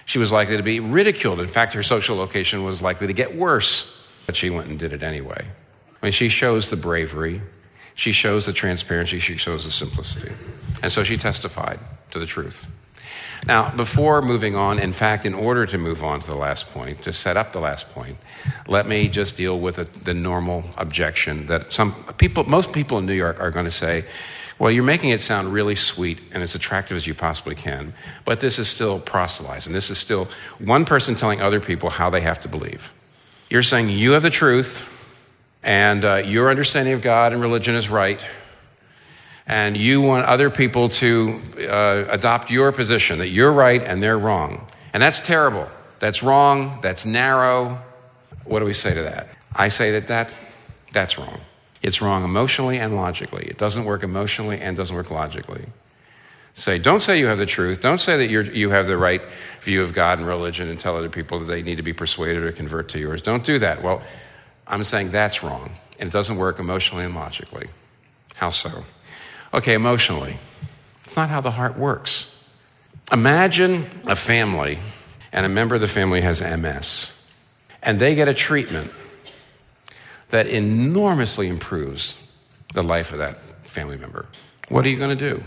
she 0.05 0.19
was 0.19 0.33
likely 0.33 0.57
to 0.57 0.63
be 0.63 0.81
ridiculed. 0.81 1.41
In 1.41 1.49
fact, 1.49 1.73
her 1.75 1.83
social 1.83 2.17
location 2.17 2.65
was 2.65 2.83
likely 2.83 3.07
to 3.07 3.13
get 3.13 3.37
worse. 3.37 3.97
But 4.27 4.37
she 4.37 4.51
went 4.51 4.69
and 4.69 4.79
did 4.79 4.93
it 4.93 5.03
anyway. 5.03 5.47
I 6.03 6.07
mean, 6.07 6.13
she 6.13 6.29
shows 6.29 6.71
the 6.71 6.77
bravery, 6.77 7.41
she 8.01 8.13
shows 8.13 8.47
the 8.47 8.53
transparency, 8.55 9.19
she 9.19 9.37
shows 9.37 9.67
the 9.67 9.71
simplicity. 9.71 10.33
And 10.83 10.91
so 10.91 11.05
she 11.05 11.19
testified 11.19 11.79
to 12.13 12.19
the 12.19 12.25
truth. 12.25 12.67
Now, 13.47 13.77
before 13.77 14.23
moving 14.23 14.57
on, 14.57 14.79
in 14.79 14.95
fact, 14.95 15.27
in 15.27 15.35
order 15.35 15.67
to 15.67 15.77
move 15.77 16.03
on 16.03 16.21
to 16.21 16.27
the 16.27 16.35
last 16.35 16.71
point, 16.71 17.03
to 17.03 17.13
set 17.13 17.37
up 17.37 17.53
the 17.53 17.61
last 17.61 17.91
point, 17.91 18.17
let 18.67 18.89
me 18.89 19.07
just 19.07 19.37
deal 19.37 19.61
with 19.61 19.77
a, 19.79 19.85
the 19.85 20.15
normal 20.15 20.65
objection 20.79 21.45
that 21.49 21.75
some 21.75 21.93
people, 22.17 22.45
most 22.45 22.73
people 22.73 22.97
in 22.97 23.05
New 23.05 23.13
York 23.13 23.39
are 23.39 23.51
going 23.51 23.67
to 23.67 23.71
say, 23.71 24.07
well, 24.59 24.71
you're 24.71 24.83
making 24.83 25.11
it 25.11 25.21
sound 25.21 25.53
really 25.53 25.77
sweet 25.77 26.21
and 26.33 26.43
as 26.43 26.55
attractive 26.55 26.97
as 26.97 27.07
you 27.07 27.15
possibly 27.15 27.55
can, 27.55 27.93
but 28.25 28.41
this 28.41 28.59
is 28.59 28.67
still 28.67 28.99
proselytizing. 28.99 29.75
This 29.75 29.91
is 29.91 29.99
still 29.99 30.27
one 30.59 30.87
person 30.87 31.15
telling 31.15 31.43
other 31.43 31.61
people 31.61 31.91
how 31.91 32.09
they 32.09 32.23
have 32.23 32.41
to 32.41 32.49
believe. 32.49 32.95
You're 33.51 33.63
saying 33.63 33.91
you 33.91 34.13
have 34.13 34.23
the 34.23 34.31
truth, 34.31 34.87
and 35.63 36.05
uh, 36.05 36.17
your 36.17 36.51
understanding 36.51 36.95
of 36.95 37.03
God 37.03 37.33
and 37.33 37.41
religion 37.41 37.75
is 37.75 37.89
right, 37.89 38.21
and 39.47 39.77
you 39.77 40.01
want 40.01 40.27
other 40.27 40.51
people 40.51 40.89
to 40.89 41.41
uh, 41.59 42.05
adopt 42.09 42.51
your 42.51 42.73
position 42.73 43.19
that 43.19 43.29
you're 43.29 43.53
right 43.53 43.83
and 43.83 44.03
they're 44.03 44.19
wrong. 44.19 44.67
And 44.93 45.03
that's 45.03 45.21
terrible. 45.21 45.69
That's 45.99 46.23
wrong. 46.23 46.79
That's 46.83 47.05
narrow. 47.05 47.79
What 48.45 48.61
do 48.61 48.65
we 48.65 48.75
say 48.75 48.95
to 48.95 49.03
that? 49.03 49.29
I 49.55 49.69
say 49.69 49.91
that, 49.93 50.09
that 50.09 50.35
that's 50.93 51.19
wrong. 51.19 51.41
It's 51.83 52.01
wrong 52.01 52.25
emotionally 52.25 52.79
and 52.79 52.95
logically. 52.95 53.45
It 53.47 53.59
doesn't 53.59 53.85
work 53.85 54.03
emotionally 54.03 54.61
and 54.61 54.77
doesn't 54.77 54.95
work 54.95 55.11
logically. 55.11 55.67
Say, 56.55 56.79
don't 56.79 57.01
say 57.01 57.19
you 57.19 57.27
have 57.27 57.39
the 57.39 57.47
truth. 57.47 57.81
Don't 57.81 57.99
say 57.99 58.17
that 58.19 58.27
you 58.27 58.43
you 58.43 58.71
have 58.71 58.87
the 58.87 58.99
right 58.99 59.23
view 59.63 59.83
of 59.83 59.95
God 59.95 60.19
and 60.19 60.27
religion 60.27 60.69
and 60.69 60.79
tell 60.79 60.97
other 60.97 61.09
people 61.09 61.39
that 61.39 61.47
they 61.47 61.63
need 61.63 61.77
to 61.77 61.83
be 61.83 61.93
persuaded 61.93 62.43
or 62.43 62.53
convert 62.53 62.89
to 62.91 62.99
yours. 62.99 63.23
Don't 63.23 63.45
do 63.45 63.59
that. 63.61 63.83
Well, 63.83 64.03
I'm 64.71 64.85
saying 64.85 65.11
that's 65.11 65.43
wrong, 65.43 65.73
and 65.99 66.09
it 66.09 66.13
doesn't 66.13 66.37
work 66.37 66.59
emotionally 66.61 67.05
and 67.05 67.15
logically. 67.15 67.69
How 68.35 68.51
so? 68.51 68.85
Okay, 69.53 69.75
emotionally. 69.75 70.39
It's 71.05 71.17
not 71.17 71.29
how 71.29 71.41
the 71.41 71.51
heart 71.51 71.77
works. 71.77 72.35
Imagine 73.13 73.91
a 74.07 74.15
family, 74.15 74.79
and 75.33 75.45
a 75.45 75.49
member 75.49 75.75
of 75.75 75.81
the 75.81 75.89
family 75.89 76.21
has 76.21 76.41
MS, 76.41 77.11
and 77.83 77.99
they 77.99 78.15
get 78.15 78.29
a 78.29 78.35
treatment 78.35 78.93
that 80.29 80.47
enormously 80.47 81.49
improves 81.49 82.17
the 82.73 82.83
life 82.83 83.11
of 83.11 83.19
that 83.19 83.39
family 83.69 83.97
member. 83.97 84.27
What 84.69 84.87
are 84.87 84.89
you 84.89 84.97
going 84.97 85.17
to 85.19 85.35
do? 85.35 85.43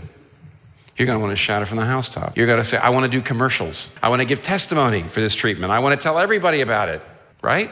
You're 0.98 1.06
going 1.06 1.18
to 1.18 1.24
want 1.24 1.32
to 1.32 1.36
shout 1.36 1.62
it 1.62 1.64
from 1.64 1.78
the 1.78 1.86
housetop. 1.86 2.36
You're 2.36 2.46
going 2.46 2.58
to 2.58 2.64
say, 2.64 2.76
I 2.76 2.90
want 2.90 3.04
to 3.04 3.10
do 3.10 3.22
commercials. 3.22 3.90
I 4.02 4.10
want 4.10 4.20
to 4.20 4.26
give 4.26 4.42
testimony 4.42 5.02
for 5.02 5.20
this 5.20 5.34
treatment. 5.34 5.72
I 5.72 5.78
want 5.78 5.98
to 5.98 6.02
tell 6.02 6.18
everybody 6.18 6.60
about 6.60 6.90
it, 6.90 7.02
right? 7.42 7.70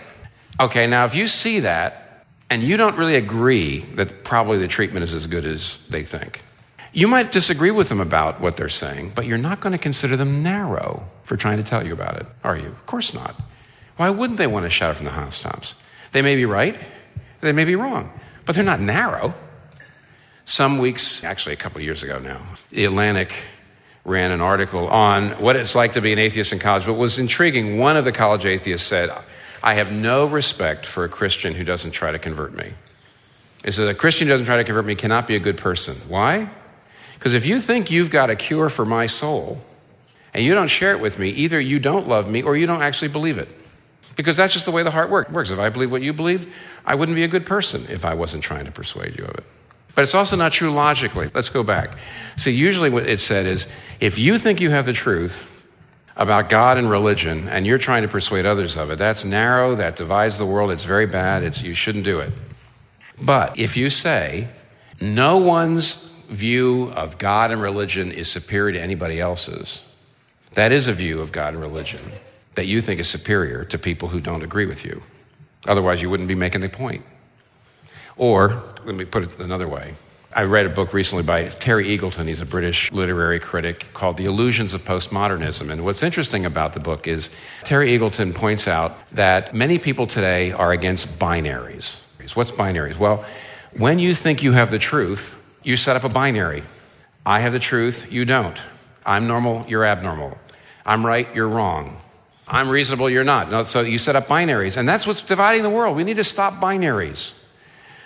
Okay, 0.62 0.86
now 0.86 1.04
if 1.04 1.16
you 1.16 1.26
see 1.26 1.58
that 1.60 2.24
and 2.48 2.62
you 2.62 2.76
don't 2.76 2.96
really 2.96 3.16
agree 3.16 3.80
that 3.96 4.22
probably 4.22 4.58
the 4.58 4.68
treatment 4.68 5.02
is 5.02 5.12
as 5.12 5.26
good 5.26 5.44
as 5.44 5.78
they 5.90 6.04
think, 6.04 6.40
you 6.92 7.08
might 7.08 7.32
disagree 7.32 7.72
with 7.72 7.88
them 7.88 7.98
about 7.98 8.40
what 8.40 8.56
they're 8.56 8.68
saying, 8.68 9.10
but 9.12 9.26
you're 9.26 9.38
not 9.38 9.60
going 9.60 9.72
to 9.72 9.78
consider 9.78 10.16
them 10.16 10.40
narrow 10.40 11.04
for 11.24 11.36
trying 11.36 11.56
to 11.56 11.64
tell 11.64 11.84
you 11.84 11.92
about 11.92 12.16
it, 12.16 12.26
are 12.44 12.56
you? 12.56 12.68
Of 12.68 12.86
course 12.86 13.12
not. 13.12 13.34
Why 13.96 14.08
wouldn't 14.10 14.38
they 14.38 14.46
want 14.46 14.64
to 14.64 14.70
shout 14.70 14.92
it 14.92 14.94
from 14.94 15.06
the 15.06 15.10
housetops? 15.10 15.74
They 16.12 16.22
may 16.22 16.36
be 16.36 16.46
right, 16.46 16.78
they 17.40 17.52
may 17.52 17.64
be 17.64 17.74
wrong, 17.74 18.12
but 18.46 18.54
they're 18.54 18.64
not 18.64 18.78
narrow. 18.78 19.34
Some 20.44 20.78
weeks, 20.78 21.24
actually 21.24 21.54
a 21.54 21.56
couple 21.56 21.78
of 21.78 21.84
years 21.84 22.04
ago 22.04 22.20
now, 22.20 22.40
The 22.70 22.84
Atlantic 22.84 23.32
ran 24.04 24.30
an 24.30 24.40
article 24.40 24.86
on 24.86 25.30
what 25.40 25.56
it's 25.56 25.74
like 25.74 25.94
to 25.94 26.00
be 26.00 26.12
an 26.12 26.20
atheist 26.20 26.52
in 26.52 26.60
college. 26.60 26.86
But 26.86 26.94
was 26.94 27.18
intriguing, 27.18 27.78
one 27.78 27.96
of 27.96 28.04
the 28.04 28.12
college 28.12 28.44
atheists 28.44 28.86
said, 28.86 29.10
I 29.62 29.74
have 29.74 29.92
no 29.92 30.26
respect 30.26 30.86
for 30.86 31.04
a 31.04 31.08
Christian 31.08 31.54
who 31.54 31.64
doesn't 31.64 31.92
try 31.92 32.10
to 32.10 32.18
convert 32.18 32.54
me. 32.54 32.72
He 33.64 33.70
said, 33.70 33.88
A 33.88 33.94
Christian 33.94 34.26
who 34.26 34.32
doesn't 34.32 34.46
try 34.46 34.56
to 34.56 34.64
convert 34.64 34.84
me 34.84 34.94
cannot 34.94 35.26
be 35.26 35.36
a 35.36 35.40
good 35.40 35.56
person. 35.56 36.00
Why? 36.08 36.50
Because 37.14 37.34
if 37.34 37.46
you 37.46 37.60
think 37.60 37.90
you've 37.90 38.10
got 38.10 38.30
a 38.30 38.36
cure 38.36 38.68
for 38.68 38.84
my 38.84 39.06
soul 39.06 39.62
and 40.34 40.44
you 40.44 40.54
don't 40.54 40.66
share 40.66 40.92
it 40.92 41.00
with 41.00 41.18
me, 41.18 41.28
either 41.30 41.60
you 41.60 41.78
don't 41.78 42.08
love 42.08 42.28
me 42.28 42.42
or 42.42 42.56
you 42.56 42.66
don't 42.66 42.82
actually 42.82 43.08
believe 43.08 43.38
it. 43.38 43.48
Because 44.16 44.36
that's 44.36 44.52
just 44.52 44.66
the 44.66 44.72
way 44.72 44.82
the 44.82 44.90
heart 44.90 45.10
works. 45.10 45.50
If 45.50 45.58
I 45.58 45.68
believe 45.68 45.90
what 45.90 46.02
you 46.02 46.12
believe, 46.12 46.52
I 46.84 46.96
wouldn't 46.96 47.14
be 47.14 47.24
a 47.24 47.28
good 47.28 47.46
person 47.46 47.86
if 47.88 48.04
I 48.04 48.14
wasn't 48.14 48.42
trying 48.42 48.64
to 48.64 48.72
persuade 48.72 49.16
you 49.16 49.24
of 49.24 49.34
it. 49.36 49.44
But 49.94 50.02
it's 50.02 50.14
also 50.14 50.36
not 50.36 50.52
true 50.52 50.70
logically. 50.70 51.30
Let's 51.34 51.48
go 51.48 51.62
back. 51.62 51.96
See, 52.36 52.50
usually 52.50 52.90
what 52.90 53.06
it 53.06 53.20
said 53.20 53.46
is 53.46 53.68
if 54.00 54.18
you 54.18 54.38
think 54.38 54.60
you 54.60 54.70
have 54.70 54.86
the 54.86 54.92
truth 54.92 55.48
about 56.16 56.48
God 56.48 56.78
and 56.78 56.90
religion 56.90 57.48
and 57.48 57.66
you're 57.66 57.78
trying 57.78 58.02
to 58.02 58.08
persuade 58.08 58.46
others 58.46 58.76
of 58.76 58.90
it, 58.90 58.98
that's 58.98 59.24
narrow, 59.24 59.74
that 59.74 59.96
divides 59.96 60.38
the 60.38 60.46
world, 60.46 60.70
it's 60.70 60.84
very 60.84 61.06
bad, 61.06 61.42
it's, 61.42 61.62
you 61.62 61.74
shouldn't 61.74 62.04
do 62.04 62.20
it. 62.20 62.32
But 63.20 63.58
if 63.58 63.76
you 63.76 63.90
say 63.90 64.48
no 65.00 65.38
one's 65.38 66.12
view 66.28 66.92
of 66.96 67.18
God 67.18 67.50
and 67.50 67.60
religion 67.60 68.10
is 68.10 68.30
superior 68.30 68.72
to 68.72 68.80
anybody 68.80 69.20
else's, 69.20 69.82
that 70.54 70.72
is 70.72 70.88
a 70.88 70.92
view 70.92 71.20
of 71.20 71.32
God 71.32 71.54
and 71.54 71.62
religion 71.62 72.00
that 72.54 72.66
you 72.66 72.82
think 72.82 73.00
is 73.00 73.08
superior 73.08 73.64
to 73.64 73.78
people 73.78 74.08
who 74.08 74.20
don't 74.20 74.42
agree 74.42 74.66
with 74.66 74.84
you. 74.84 75.02
Otherwise, 75.66 76.02
you 76.02 76.10
wouldn't 76.10 76.28
be 76.28 76.34
making 76.34 76.60
the 76.60 76.68
point. 76.68 77.04
Or, 78.16 78.62
let 78.84 78.94
me 78.94 79.04
put 79.04 79.22
it 79.22 79.38
another 79.38 79.68
way. 79.68 79.94
I 80.34 80.44
read 80.44 80.64
a 80.64 80.70
book 80.70 80.94
recently 80.94 81.24
by 81.24 81.48
Terry 81.48 81.86
Eagleton. 81.86 82.26
He's 82.26 82.40
a 82.40 82.46
British 82.46 82.90
literary 82.90 83.38
critic 83.38 83.86
called 83.92 84.16
The 84.16 84.24
Illusions 84.24 84.72
of 84.72 84.82
Postmodernism. 84.82 85.70
And 85.70 85.84
what's 85.84 86.02
interesting 86.02 86.46
about 86.46 86.72
the 86.72 86.80
book 86.80 87.06
is 87.06 87.28
Terry 87.64 87.90
Eagleton 87.90 88.34
points 88.34 88.66
out 88.66 88.96
that 89.12 89.52
many 89.52 89.78
people 89.78 90.06
today 90.06 90.50
are 90.52 90.72
against 90.72 91.18
binaries. 91.18 92.00
What's 92.34 92.50
binaries? 92.50 92.96
Well, 92.96 93.26
when 93.76 93.98
you 93.98 94.14
think 94.14 94.42
you 94.42 94.52
have 94.52 94.70
the 94.70 94.78
truth, 94.78 95.36
you 95.62 95.76
set 95.76 95.96
up 95.96 96.04
a 96.04 96.08
binary. 96.08 96.62
I 97.26 97.40
have 97.40 97.52
the 97.52 97.58
truth, 97.58 98.10
you 98.10 98.24
don't. 98.24 98.58
I'm 99.04 99.26
normal, 99.26 99.66
you're 99.68 99.84
abnormal. 99.84 100.38
I'm 100.86 101.04
right, 101.04 101.28
you're 101.34 101.48
wrong. 101.48 102.00
I'm 102.48 102.70
reasonable, 102.70 103.10
you're 103.10 103.22
not. 103.22 103.66
So 103.66 103.82
you 103.82 103.98
set 103.98 104.16
up 104.16 104.28
binaries. 104.28 104.78
And 104.78 104.88
that's 104.88 105.06
what's 105.06 105.20
dividing 105.20 105.62
the 105.62 105.70
world. 105.70 105.94
We 105.94 106.04
need 106.04 106.16
to 106.16 106.24
stop 106.24 106.54
binaries. 106.54 107.32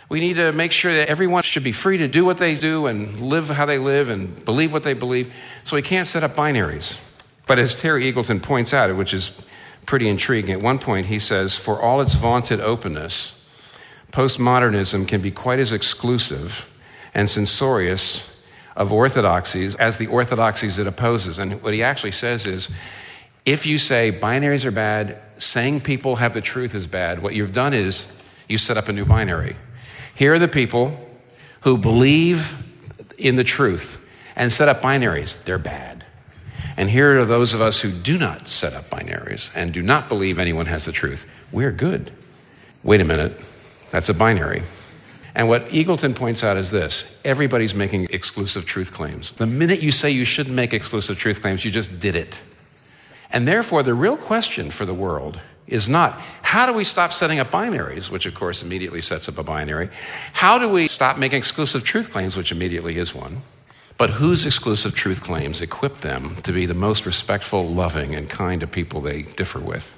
We 0.09 0.21
need 0.21 0.35
to 0.35 0.53
make 0.53 0.71
sure 0.71 0.95
that 0.95 1.09
everyone 1.09 1.43
should 1.43 1.65
be 1.65 1.73
free 1.73 1.97
to 1.99 2.07
do 2.07 2.25
what 2.25 2.39
they 2.39 2.55
do 2.55 2.87
and 2.87 3.21
live 3.21 3.49
how 3.49 3.67
they 3.67 3.79
live 3.79 4.09
and 4.09 4.45
believe 4.45 4.73
what 4.73 4.85
they 4.85 4.95
believe. 4.95 5.33
So 5.65 5.75
we 5.75 5.83
can't 5.83 6.07
set 6.07 6.23
up 6.23 6.37
binaries. 6.37 6.99
But 7.47 7.59
as 7.59 7.75
Terry 7.75 8.13
Eagleton 8.13 8.43
points 8.43 8.73
out, 8.73 8.95
which 8.97 9.13
is 9.13 9.33
pretty 9.85 10.09
intriguing, 10.09 10.53
at 10.53 10.61
one 10.61 10.79
point 10.79 11.07
he 11.07 11.19
says, 11.19 11.57
for 11.57 11.81
all 11.81 12.01
its 12.01 12.15
vaunted 12.15 12.61
openness, 12.61 13.35
postmodernism 14.13 15.09
can 15.09 15.21
be 15.21 15.31
quite 15.31 15.59
as 15.59 15.73
exclusive 15.73 16.69
and 17.15 17.29
censorious 17.29 18.43
of 18.77 18.93
orthodoxies 18.93 19.75
as 19.77 19.97
the 19.97 20.07
orthodoxies 20.07 20.79
it 20.79 20.87
opposes. 20.87 21.39
And 21.39 21.63
what 21.63 21.75
he 21.75 21.83
actually 21.83 22.13
says 22.13 22.47
is, 22.47 22.69
if 23.45 23.65
you 23.65 23.79
say 23.79 24.13
binaries 24.13 24.65
are 24.65 24.71
bad, 24.71 25.19
saying 25.39 25.81
people 25.81 26.17
have 26.17 26.35
the 26.35 26.41
truth 26.41 26.75
is 26.75 26.87
bad, 26.87 27.23
what 27.23 27.35
you've 27.35 27.53
done 27.53 27.75
is 27.75 28.07
you 28.49 28.59
set 28.59 28.77
up 28.77 28.89
a 28.89 28.93
new 28.93 29.05
binary. 29.05 29.57
Here 30.17 30.33
are 30.35 30.39
the 30.39 30.49
people 30.49 30.99
who 31.61 31.77
believe 31.77 32.57
in 33.19 33.37
the 33.37 33.45
truth 33.45 33.99
and 34.35 34.51
set 34.51 34.69
up 34.69 34.81
binaries. 34.81 35.43
They're 35.45 35.59
bad. 35.59 36.05
And 36.77 36.91
here 36.91 37.19
are 37.21 37.25
those 37.25 37.55
of 37.55 37.61
us 37.61 37.81
who 37.81 37.91
do 37.91 38.19
not 38.19 38.49
set 38.49 38.73
up 38.73 38.91
binaries 38.91 39.51
and 39.55 39.73
do 39.73 39.83
not 39.83 40.09
believe 40.09 40.39
anyone 40.39 40.67
has 40.67 40.87
the 40.87 40.93
truth. 40.93 41.27
We're 41.53 41.71
good. 41.71 42.13
Wait 42.83 43.01
a 43.01 43.05
minute. 43.05 43.41
That's 43.91 44.09
a 44.09 44.15
binary. 44.15 44.63
And 45.35 45.49
what 45.49 45.69
Eagleton 45.69 46.17
points 46.17 46.43
out 46.43 46.57
is 46.57 46.71
this 46.71 47.19
everybody's 47.23 47.75
making 47.75 48.05
exclusive 48.11 48.65
truth 48.65 48.95
claims. 48.95 49.33
The 49.33 49.47
minute 49.47 49.83
you 49.83 49.93
say 49.93 50.11
you 50.11 50.25
shouldn't 50.25 50.57
make 50.57 50.73
exclusive 50.73 51.19
truth 51.19 51.43
claims, 51.43 51.63
you 51.63 51.71
just 51.71 52.01
did 52.01 52.17
it. 52.17 52.41
And 53.31 53.47
therefore, 53.47 53.83
the 53.83 53.93
real 53.93 54.17
question 54.17 54.71
for 54.71 54.87
the 54.87 54.95
world 54.95 55.41
is 55.67 55.89
not 55.89 56.21
how 56.43 56.67
do 56.67 56.73
we 56.73 56.85
stop 56.85 57.13
setting 57.13 57.39
up 57.39 57.51
binaries, 57.51 58.11
which 58.11 58.27
of 58.27 58.35
course 58.35 58.63
immediately 58.63 59.01
sets 59.01 59.29
up 59.29 59.39
a 59.39 59.43
binary? 59.43 59.91
How 60.33 60.59
do 60.59 60.69
we 60.69 60.89
stop 60.89 61.19
making 61.19 61.39
exclusive 61.39 61.85
truth 61.85 62.11
claims, 62.11 62.37
which 62.37 62.53
immediately 62.53 62.99
is 62.99 63.15
one? 63.15 63.43
But 63.99 64.11
whose 64.11 64.45
exclusive 64.45 64.95
truth 64.95 65.23
claims 65.23 65.63
equip 65.63 66.03
them 66.03 66.37
to 66.43 66.53
be 66.53 66.67
the 66.67 66.75
most 66.75 67.07
respectful, 67.07 67.67
loving, 67.67 68.15
and 68.15 68.29
kind 68.29 68.61
to 68.61 68.67
people 68.67 69.01
they 69.01 69.23
differ 69.23 69.59
with? 69.59 69.97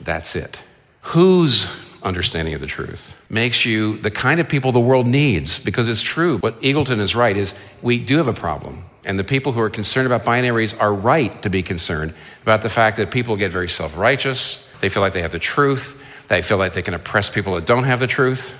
That's 0.00 0.36
it. 0.36 0.62
Whose 1.00 1.66
understanding 2.02 2.54
of 2.54 2.60
the 2.60 2.66
truth 2.66 3.16
makes 3.28 3.64
you 3.64 3.98
the 3.98 4.10
kind 4.10 4.38
of 4.38 4.48
people 4.48 4.70
the 4.70 4.80
world 4.80 5.06
needs? 5.06 5.58
Because 5.58 5.88
it's 5.88 6.02
true. 6.02 6.38
What 6.38 6.60
Eagleton 6.60 7.00
is 7.00 7.14
right 7.14 7.36
is 7.36 7.54
we 7.82 7.98
do 7.98 8.18
have 8.18 8.28
a 8.28 8.34
problem. 8.34 8.84
And 9.08 9.18
the 9.18 9.24
people 9.24 9.52
who 9.52 9.60
are 9.60 9.70
concerned 9.70 10.06
about 10.06 10.24
binaries 10.24 10.78
are 10.78 10.92
right 10.92 11.40
to 11.42 11.48
be 11.48 11.62
concerned 11.62 12.14
about 12.42 12.60
the 12.62 12.68
fact 12.68 12.98
that 12.98 13.10
people 13.10 13.36
get 13.36 13.50
very 13.50 13.68
self 13.68 13.96
righteous, 13.96 14.68
they 14.80 14.90
feel 14.90 15.02
like 15.02 15.14
they 15.14 15.22
have 15.22 15.32
the 15.32 15.38
truth. 15.38 16.00
They 16.28 16.42
feel 16.42 16.58
like 16.58 16.74
they 16.74 16.82
can 16.82 16.92
oppress 16.92 17.30
people 17.30 17.54
that 17.54 17.64
don't 17.64 17.84
have 17.84 18.00
the 18.00 18.06
truth. 18.06 18.54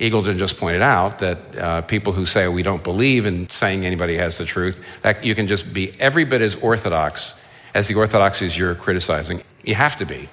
Eagleton 0.00 0.38
just 0.38 0.56
pointed 0.56 0.80
out 0.80 1.18
that 1.18 1.58
uh, 1.58 1.82
people 1.82 2.14
who 2.14 2.24
say 2.24 2.48
we 2.48 2.62
don't 2.62 2.82
believe 2.82 3.26
in 3.26 3.50
saying 3.50 3.84
anybody 3.84 4.16
has 4.16 4.38
the 4.38 4.46
truth, 4.46 4.82
that 5.02 5.22
you 5.22 5.34
can 5.34 5.46
just 5.46 5.74
be 5.74 5.92
every 6.00 6.24
bit 6.24 6.40
as 6.40 6.56
orthodox 6.56 7.34
as 7.74 7.86
the 7.86 7.94
orthodoxies 7.94 8.56
you're 8.56 8.74
criticizing. 8.74 9.42
You 9.62 9.74
have 9.74 9.96
to 9.96 10.06
be. 10.06 10.30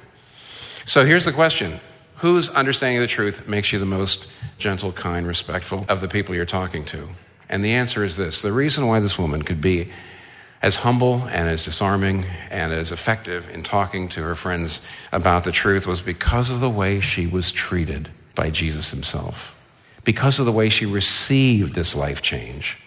So 0.86 1.06
here's 1.06 1.26
the 1.26 1.34
question 1.34 1.82
Whose 2.16 2.48
understanding 2.48 2.98
of 2.98 3.02
the 3.02 3.14
truth 3.14 3.46
makes 3.46 3.74
you 3.74 3.80
the 3.80 3.86
most 3.86 4.28
gentle, 4.58 4.94
kind, 4.94 5.28
respectful 5.28 5.86
of 5.90 6.00
the 6.00 6.08
people 6.08 6.34
you're 6.34 6.46
talking 6.46 6.86
to? 6.86 7.10
And 7.50 7.64
the 7.64 7.74
answer 7.74 8.04
is 8.04 8.16
this 8.16 8.42
the 8.42 8.54
reason 8.54 8.88
why 8.88 9.00
this 9.00 9.18
woman 9.18 9.42
could 9.42 9.62
be 9.62 9.90
as 10.62 10.78
humble 10.78 11.24
and 11.32 11.48
as 11.50 11.66
disarming 11.66 12.26
and 12.50 12.74
as 12.74 12.92
effective 12.92 13.50
in 13.50 13.64
talking 13.64 14.10
to 14.10 14.22
her 14.22 14.36
friends 14.36 14.82
about 15.12 15.44
the 15.46 15.52
truth 15.52 15.88
was 15.88 16.02
because 16.02 16.50
of 16.50 16.60
the 16.60 16.70
way 16.70 17.00
she 17.00 17.26
was 17.26 17.52
treated 17.52 18.10
by 18.36 18.50
Jesus 18.50 18.92
himself. 18.92 19.56
Because 20.04 20.40
of 20.40 20.46
the 20.46 20.52
way 20.52 20.70
she 20.70 20.86
received 20.86 21.74
this 21.74 21.96
life 21.96 22.22
change, 22.22 22.78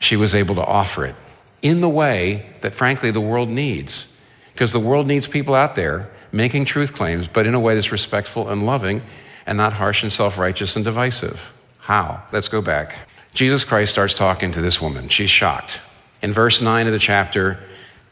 she 0.00 0.16
was 0.16 0.34
able 0.34 0.54
to 0.56 0.64
offer 0.64 1.04
it 1.04 1.14
in 1.62 1.80
the 1.80 1.88
way 1.88 2.46
that, 2.62 2.74
frankly, 2.74 3.10
the 3.10 3.20
world 3.20 3.48
needs. 3.48 4.08
Because 4.52 4.72
the 4.72 4.80
world 4.80 5.06
needs 5.06 5.26
people 5.26 5.54
out 5.54 5.74
there 5.74 6.10
making 6.32 6.64
truth 6.64 6.92
claims, 6.92 7.28
but 7.28 7.46
in 7.46 7.54
a 7.54 7.60
way 7.60 7.74
that's 7.74 7.92
respectful 7.92 8.48
and 8.48 8.64
loving 8.64 9.02
and 9.46 9.58
not 9.58 9.72
harsh 9.72 10.02
and 10.02 10.12
self 10.12 10.38
righteous 10.38 10.76
and 10.76 10.84
divisive. 10.84 11.52
How? 11.78 12.22
Let's 12.32 12.48
go 12.48 12.62
back. 12.62 12.96
Jesus 13.34 13.64
Christ 13.64 13.92
starts 13.92 14.14
talking 14.14 14.52
to 14.52 14.60
this 14.60 14.80
woman. 14.80 15.08
She's 15.08 15.30
shocked. 15.30 15.80
In 16.22 16.32
verse 16.32 16.60
9 16.60 16.86
of 16.86 16.92
the 16.92 16.98
chapter, 16.98 17.58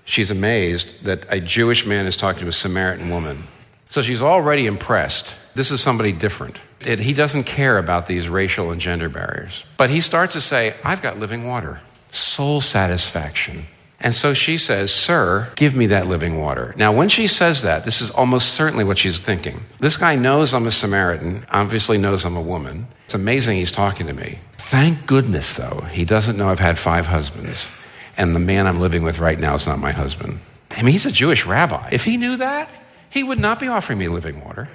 she's 0.04 0.30
amazed 0.30 1.04
that 1.04 1.26
a 1.28 1.40
Jewish 1.40 1.86
man 1.86 2.06
is 2.06 2.16
talking 2.16 2.42
to 2.42 2.48
a 2.48 2.52
Samaritan 2.52 3.10
woman. 3.10 3.44
So 3.88 4.02
she's 4.02 4.22
already 4.22 4.66
impressed. 4.66 5.34
This 5.54 5.70
is 5.70 5.80
somebody 5.80 6.12
different. 6.12 6.58
It, 6.80 7.00
he 7.00 7.12
doesn't 7.12 7.44
care 7.44 7.78
about 7.78 8.06
these 8.06 8.28
racial 8.28 8.70
and 8.70 8.80
gender 8.80 9.08
barriers. 9.08 9.64
But 9.76 9.90
he 9.90 10.00
starts 10.00 10.34
to 10.34 10.40
say, 10.40 10.74
I've 10.84 11.02
got 11.02 11.18
living 11.18 11.46
water, 11.46 11.80
soul 12.10 12.60
satisfaction. 12.60 13.66
And 14.00 14.14
so 14.14 14.32
she 14.32 14.56
says, 14.56 14.94
Sir, 14.94 15.50
give 15.56 15.74
me 15.74 15.86
that 15.86 16.06
living 16.06 16.38
water. 16.40 16.72
Now, 16.76 16.92
when 16.92 17.08
she 17.08 17.26
says 17.26 17.62
that, 17.62 17.84
this 17.84 18.00
is 18.00 18.10
almost 18.10 18.54
certainly 18.54 18.84
what 18.84 18.98
she's 18.98 19.18
thinking. 19.18 19.64
This 19.80 19.96
guy 19.96 20.14
knows 20.14 20.54
I'm 20.54 20.66
a 20.66 20.70
Samaritan, 20.70 21.44
obviously 21.50 21.98
knows 21.98 22.24
I'm 22.24 22.36
a 22.36 22.42
woman. 22.42 22.86
It's 23.06 23.14
amazing 23.14 23.56
he's 23.56 23.72
talking 23.72 24.06
to 24.06 24.12
me. 24.12 24.38
Thank 24.58 25.06
goodness, 25.06 25.54
though, 25.54 25.86
he 25.90 26.04
doesn't 26.04 26.36
know 26.36 26.48
I've 26.48 26.60
had 26.60 26.78
five 26.78 27.06
husbands, 27.06 27.68
and 28.16 28.34
the 28.34 28.40
man 28.40 28.66
I'm 28.66 28.80
living 28.80 29.02
with 29.02 29.18
right 29.18 29.38
now 29.38 29.54
is 29.54 29.66
not 29.66 29.78
my 29.78 29.92
husband. 29.92 30.40
I 30.70 30.82
mean, 30.82 30.92
he's 30.92 31.06
a 31.06 31.10
Jewish 31.10 31.46
rabbi. 31.46 31.88
If 31.90 32.04
he 32.04 32.18
knew 32.18 32.36
that, 32.36 32.68
he 33.10 33.24
would 33.24 33.38
not 33.38 33.58
be 33.58 33.66
offering 33.66 33.98
me 33.98 34.08
living 34.08 34.44
water. 34.44 34.68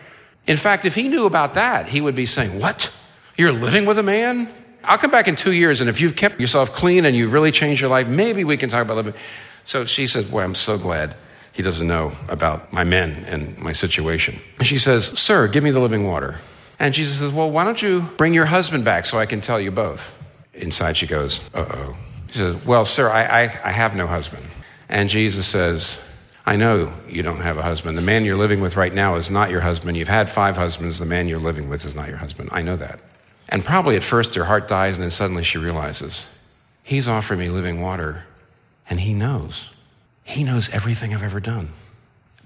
In 0.48 0.58
fact, 0.58 0.84
if 0.84 0.96
he 0.96 1.08
knew 1.08 1.26
about 1.26 1.54
that, 1.54 1.88
he 1.88 2.02
would 2.02 2.16
be 2.16 2.26
saying, 2.26 2.60
What? 2.60 2.92
You're 3.38 3.52
living 3.52 3.86
with 3.86 3.98
a 3.98 4.04
man? 4.04 4.52
I'll 4.84 4.98
come 4.98 5.12
back 5.12 5.28
in 5.28 5.36
two 5.36 5.54
years, 5.54 5.82
and 5.82 5.90
if 5.90 6.02
you've 6.02 6.16
kept 6.16 6.40
yourself 6.40 6.74
clean 6.74 7.06
and 7.06 7.16
you've 7.16 7.34
really 7.34 7.52
changed 7.52 7.82
your 7.82 7.90
life, 7.90 8.08
maybe 8.08 8.44
we 8.44 8.58
can 8.58 8.70
talk 8.70 8.82
about 8.82 8.98
living. 8.98 9.14
So 9.66 9.86
she 9.86 10.08
says, 10.08 10.30
Boy, 10.30 10.44
I'm 10.44 10.56
so 10.56 10.78
glad 10.78 11.16
he 11.54 11.62
doesn't 11.62 11.88
know 11.88 12.16
about 12.28 12.74
my 12.74 12.84
men 12.84 13.26
and 13.28 13.58
my 13.58 13.72
situation. 13.72 14.40
And 14.58 14.68
she 14.68 14.78
says, 14.78 15.18
Sir, 15.20 15.48
give 15.48 15.64
me 15.64 15.72
the 15.72 15.80
living 15.80 16.06
water. 16.06 16.36
And 16.80 16.94
Jesus 16.94 17.20
says, 17.20 17.32
Well, 17.32 17.50
why 17.50 17.64
don't 17.64 17.82
you 17.82 18.02
bring 18.18 18.34
your 18.34 18.46
husband 18.46 18.84
back 18.84 19.06
so 19.06 19.20
I 19.20 19.26
can 19.26 19.40
tell 19.40 19.60
you 19.60 19.72
both? 19.72 20.18
Inside 20.54 20.98
she 20.98 21.08
goes, 21.08 21.42
Uh 21.54 21.66
oh. 21.70 21.98
She 22.32 22.40
says, 22.40 22.56
Well, 22.66 22.86
sir, 22.86 23.10
I, 23.10 23.44
I, 23.44 23.44
I 23.44 23.72
have 23.72 23.96
no 23.96 24.08
husband. 24.08 24.46
And 24.90 25.10
Jesus 25.10 25.46
says, 25.46 26.02
I 26.46 26.58
know 26.58 26.92
you 27.08 27.24
don't 27.24 27.40
have 27.40 27.58
a 27.58 27.62
husband. 27.62 27.98
The 27.98 28.02
man 28.02 28.26
you're 28.26 28.38
living 28.38 28.60
with 28.60 28.76
right 28.76 28.94
now 28.94 29.16
is 29.16 29.32
not 29.32 29.50
your 29.50 29.62
husband. 29.62 29.96
You've 29.96 30.10
had 30.10 30.30
five 30.30 30.58
husbands. 30.58 31.00
The 31.00 31.06
man 31.06 31.28
you're 31.30 31.40
living 31.40 31.70
with 31.70 31.86
is 31.86 31.96
not 31.96 32.10
your 32.10 32.18
husband. 32.18 32.50
I 32.52 32.62
know 32.62 32.76
that. 32.76 33.00
And 33.50 33.64
probably 33.64 33.96
at 33.96 34.04
first 34.04 34.36
her 34.36 34.46
heart 34.46 34.68
dies, 34.68 34.98
and 34.98 35.04
then 35.04 35.12
suddenly 35.12 35.44
she 35.44 35.58
realizes, 35.58 36.28
He's 36.84 37.08
offering 37.08 37.40
me 37.40 37.50
living 37.50 37.82
water, 37.82 38.26
and 38.90 39.00
He 39.00 39.14
knows. 39.14 39.70
He 40.24 40.44
knows 40.44 40.70
everything 40.70 41.14
I've 41.14 41.24
ever 41.24 41.40
done. 41.40 41.70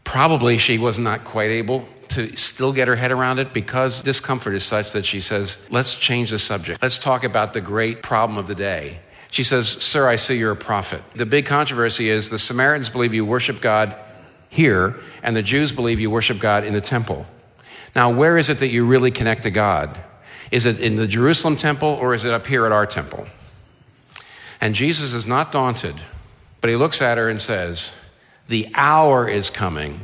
Probably 0.03 0.57
she 0.57 0.77
was 0.77 0.97
not 0.97 1.23
quite 1.23 1.51
able 1.51 1.87
to 2.09 2.35
still 2.35 2.71
get 2.71 2.87
her 2.87 2.95
head 2.95 3.11
around 3.11 3.39
it 3.39 3.53
because 3.53 4.01
discomfort 4.01 4.55
is 4.55 4.63
such 4.63 4.91
that 4.93 5.05
she 5.05 5.19
says, 5.19 5.57
Let's 5.69 5.95
change 5.95 6.31
the 6.31 6.39
subject. 6.39 6.81
Let's 6.81 6.97
talk 6.97 7.23
about 7.23 7.53
the 7.53 7.61
great 7.61 8.01
problem 8.01 8.37
of 8.37 8.47
the 8.47 8.55
day. 8.55 8.99
She 9.31 9.43
says, 9.43 9.67
Sir, 9.67 10.07
I 10.07 10.15
see 10.15 10.37
you're 10.37 10.51
a 10.51 10.55
prophet. 10.55 11.03
The 11.15 11.25
big 11.25 11.45
controversy 11.45 12.09
is 12.09 12.29
the 12.29 12.39
Samaritans 12.39 12.89
believe 12.89 13.13
you 13.13 13.25
worship 13.25 13.61
God 13.61 13.95
here, 14.49 14.95
and 15.21 15.35
the 15.35 15.43
Jews 15.43 15.71
believe 15.71 15.99
you 15.99 16.09
worship 16.09 16.39
God 16.39 16.63
in 16.63 16.73
the 16.73 16.81
temple. 16.81 17.25
Now, 17.95 18.09
where 18.09 18.37
is 18.37 18.49
it 18.49 18.59
that 18.59 18.69
you 18.69 18.85
really 18.85 19.11
connect 19.11 19.43
to 19.43 19.51
God? 19.51 19.97
Is 20.51 20.65
it 20.65 20.79
in 20.79 20.95
the 20.95 21.07
Jerusalem 21.07 21.57
temple 21.57 21.89
or 21.89 22.13
is 22.13 22.25
it 22.25 22.33
up 22.33 22.47
here 22.47 22.65
at 22.65 22.71
our 22.71 22.85
temple? 22.85 23.27
And 24.61 24.73
Jesus 24.73 25.13
is 25.13 25.25
not 25.25 25.51
daunted, 25.51 25.95
but 26.61 26.69
he 26.69 26.75
looks 26.75 27.01
at 27.01 27.17
her 27.17 27.29
and 27.29 27.41
says, 27.41 27.95
The 28.47 28.69
hour 28.73 29.27
is 29.27 29.49
coming, 29.49 30.01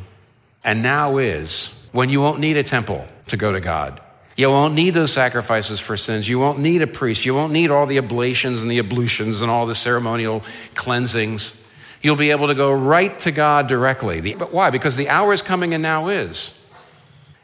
and 0.63 0.83
now 0.83 1.17
is, 1.17 1.71
when 1.91 2.09
you 2.09 2.21
won't 2.21 2.39
need 2.39 2.57
a 2.57 2.63
temple 2.63 3.07
to 3.27 3.37
go 3.37 3.51
to 3.51 3.59
God. 3.59 4.01
You 4.35 4.49
won't 4.49 4.73
need 4.73 4.91
those 4.91 5.11
sacrifices 5.11 5.79
for 5.79 5.95
sins. 5.95 6.27
You 6.27 6.39
won't 6.39 6.59
need 6.59 6.81
a 6.81 6.87
priest. 6.87 7.23
You 7.25 7.35
won't 7.35 7.53
need 7.53 7.69
all 7.69 7.85
the 7.85 7.99
oblations 7.99 8.63
and 8.63 8.71
the 8.71 8.79
ablutions 8.79 9.41
and 9.41 9.51
all 9.51 9.67
the 9.67 9.75
ceremonial 9.75 10.43
cleansings. 10.73 11.59
You'll 12.01 12.15
be 12.15 12.31
able 12.31 12.47
to 12.47 12.55
go 12.55 12.71
right 12.71 13.17
to 13.21 13.31
God 13.31 13.67
directly. 13.67 14.33
But 14.33 14.51
why? 14.51 14.71
Because 14.71 14.95
the 14.95 15.09
hour 15.09 15.33
is 15.33 15.43
coming 15.43 15.73
and 15.73 15.83
now 15.83 16.07
is. 16.07 16.59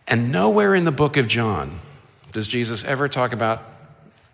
And 0.08 0.32
nowhere 0.32 0.74
in 0.74 0.84
the 0.84 0.92
book 0.92 1.16
of 1.16 1.28
John 1.28 1.80
does 2.32 2.48
Jesus 2.48 2.84
ever 2.84 3.08
talk 3.08 3.34
about 3.34 3.64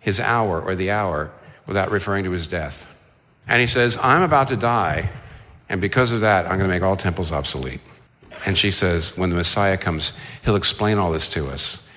his 0.00 0.20
hour 0.20 0.60
or 0.60 0.74
the 0.74 0.90
hour 0.90 1.30
without 1.66 1.90
referring 1.90 2.24
to 2.24 2.30
his 2.30 2.46
death. 2.46 2.88
And 3.48 3.60
he 3.60 3.66
says, 3.66 3.98
I'm 4.02 4.22
about 4.22 4.48
to 4.48 4.56
die, 4.56 5.10
and 5.68 5.80
because 5.80 6.12
of 6.12 6.20
that, 6.20 6.46
I'm 6.46 6.58
going 6.58 6.68
to 6.68 6.74
make 6.74 6.82
all 6.82 6.96
temples 6.96 7.32
obsolete. 7.32 7.80
And 8.44 8.56
she 8.56 8.70
says, 8.70 9.16
when 9.16 9.30
the 9.30 9.36
Messiah 9.36 9.76
comes, 9.76 10.12
he'll 10.44 10.56
explain 10.56 10.98
all 10.98 11.10
this 11.10 11.28
to 11.28 11.48
us. 11.48 11.88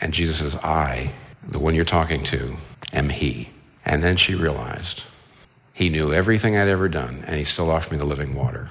And 0.00 0.12
Jesus 0.12 0.38
says, 0.38 0.56
I, 0.56 1.12
the 1.46 1.58
one 1.58 1.74
you're 1.74 1.84
talking 1.84 2.22
to, 2.24 2.56
am 2.92 3.08
he. 3.08 3.50
And 3.84 4.02
then 4.02 4.16
she 4.16 4.34
realized 4.34 5.04
he 5.72 5.88
knew 5.88 6.12
everything 6.12 6.56
I'd 6.56 6.68
ever 6.68 6.88
done, 6.88 7.24
and 7.26 7.36
he 7.36 7.44
still 7.44 7.70
offered 7.70 7.92
me 7.92 7.98
the 7.98 8.04
living 8.04 8.34
water. 8.34 8.68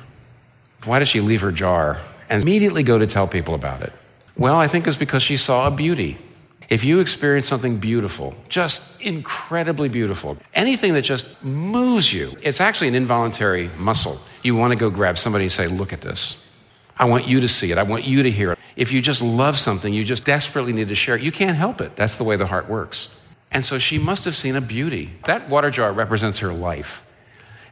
Why 0.83 0.99
does 0.99 1.07
she 1.07 1.21
leave 1.21 1.41
her 1.41 1.51
jar 1.51 1.99
and 2.29 2.43
immediately 2.43 2.83
go 2.83 2.99
to 2.99 3.07
tell 3.07 3.27
people 3.27 3.55
about 3.55 3.81
it? 3.81 3.93
Well, 4.37 4.57
I 4.57 4.67
think 4.67 4.87
it's 4.87 4.97
because 4.97 5.23
she 5.23 5.37
saw 5.37 5.67
a 5.67 5.71
beauty. 5.71 6.17
If 6.71 6.85
you 6.85 7.01
experience 7.01 7.49
something 7.49 7.79
beautiful, 7.79 8.33
just 8.47 9.01
incredibly 9.01 9.89
beautiful, 9.89 10.37
anything 10.53 10.93
that 10.93 11.01
just 11.01 11.43
moves 11.43 12.13
you, 12.13 12.33
it's 12.41 12.61
actually 12.61 12.87
an 12.87 12.95
involuntary 12.95 13.69
muscle. 13.77 14.21
You 14.41 14.55
want 14.55 14.71
to 14.71 14.77
go 14.77 14.89
grab 14.89 15.17
somebody 15.17 15.43
and 15.43 15.51
say, 15.51 15.67
Look 15.67 15.91
at 15.91 15.99
this. 15.99 16.41
I 16.97 17.03
want 17.05 17.27
you 17.27 17.41
to 17.41 17.49
see 17.49 17.73
it. 17.73 17.77
I 17.77 17.83
want 17.83 18.05
you 18.05 18.23
to 18.23 18.31
hear 18.31 18.53
it. 18.53 18.59
If 18.77 18.93
you 18.93 19.01
just 19.01 19.21
love 19.21 19.59
something, 19.59 19.93
you 19.93 20.05
just 20.05 20.23
desperately 20.23 20.71
need 20.71 20.87
to 20.87 20.95
share 20.95 21.17
it. 21.17 21.23
You 21.23 21.31
can't 21.33 21.57
help 21.57 21.81
it. 21.81 21.97
That's 21.97 22.15
the 22.15 22.23
way 22.23 22.37
the 22.37 22.45
heart 22.45 22.69
works. 22.69 23.09
And 23.51 23.65
so 23.65 23.77
she 23.77 23.97
must 23.97 24.23
have 24.23 24.35
seen 24.35 24.55
a 24.55 24.61
beauty. 24.61 25.11
That 25.25 25.49
water 25.49 25.71
jar 25.71 25.91
represents 25.91 26.39
her 26.39 26.53
life. 26.53 27.03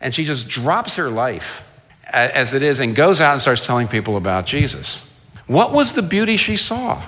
And 0.02 0.14
she 0.14 0.26
just 0.26 0.50
drops 0.50 0.98
her 0.98 1.10
life 1.10 1.64
as 2.04 2.54
it 2.54 2.64
is 2.64 2.82
and 2.82 2.94
goes 2.94 3.22
out 3.22 3.32
and 3.32 3.42
starts 3.42 3.66
telling 3.66 3.88
people 3.88 4.18
about 4.18 4.46
Jesus. 4.46 5.10
What 5.48 5.72
was 5.72 5.94
the 5.94 6.02
beauty 6.02 6.36
she 6.36 6.58
saw? 6.58 7.02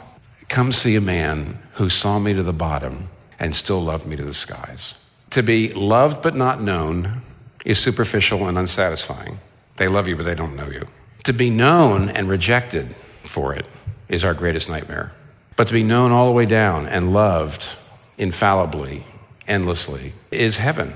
Come 0.51 0.73
see 0.73 0.97
a 0.97 1.01
man 1.01 1.59
who 1.75 1.87
saw 1.87 2.19
me 2.19 2.33
to 2.33 2.43
the 2.43 2.51
bottom 2.51 3.07
and 3.39 3.55
still 3.55 3.81
loved 3.81 4.05
me 4.05 4.17
to 4.17 4.25
the 4.25 4.33
skies. 4.33 4.95
To 5.29 5.41
be 5.41 5.71
loved 5.71 6.21
but 6.21 6.35
not 6.35 6.61
known 6.61 7.21
is 7.63 7.79
superficial 7.79 8.45
and 8.49 8.57
unsatisfying. 8.57 9.39
They 9.77 9.87
love 9.87 10.09
you, 10.09 10.17
but 10.17 10.25
they 10.25 10.35
don't 10.35 10.57
know 10.57 10.67
you. 10.67 10.87
To 11.23 11.31
be 11.31 11.49
known 11.49 12.09
and 12.09 12.27
rejected 12.27 12.93
for 13.23 13.53
it 13.53 13.65
is 14.09 14.25
our 14.25 14.33
greatest 14.33 14.67
nightmare. 14.67 15.13
But 15.55 15.67
to 15.67 15.73
be 15.73 15.83
known 15.83 16.11
all 16.11 16.25
the 16.25 16.33
way 16.33 16.45
down 16.45 16.85
and 16.85 17.13
loved 17.13 17.69
infallibly, 18.17 19.05
endlessly, 19.47 20.15
is 20.31 20.57
heaven. 20.57 20.95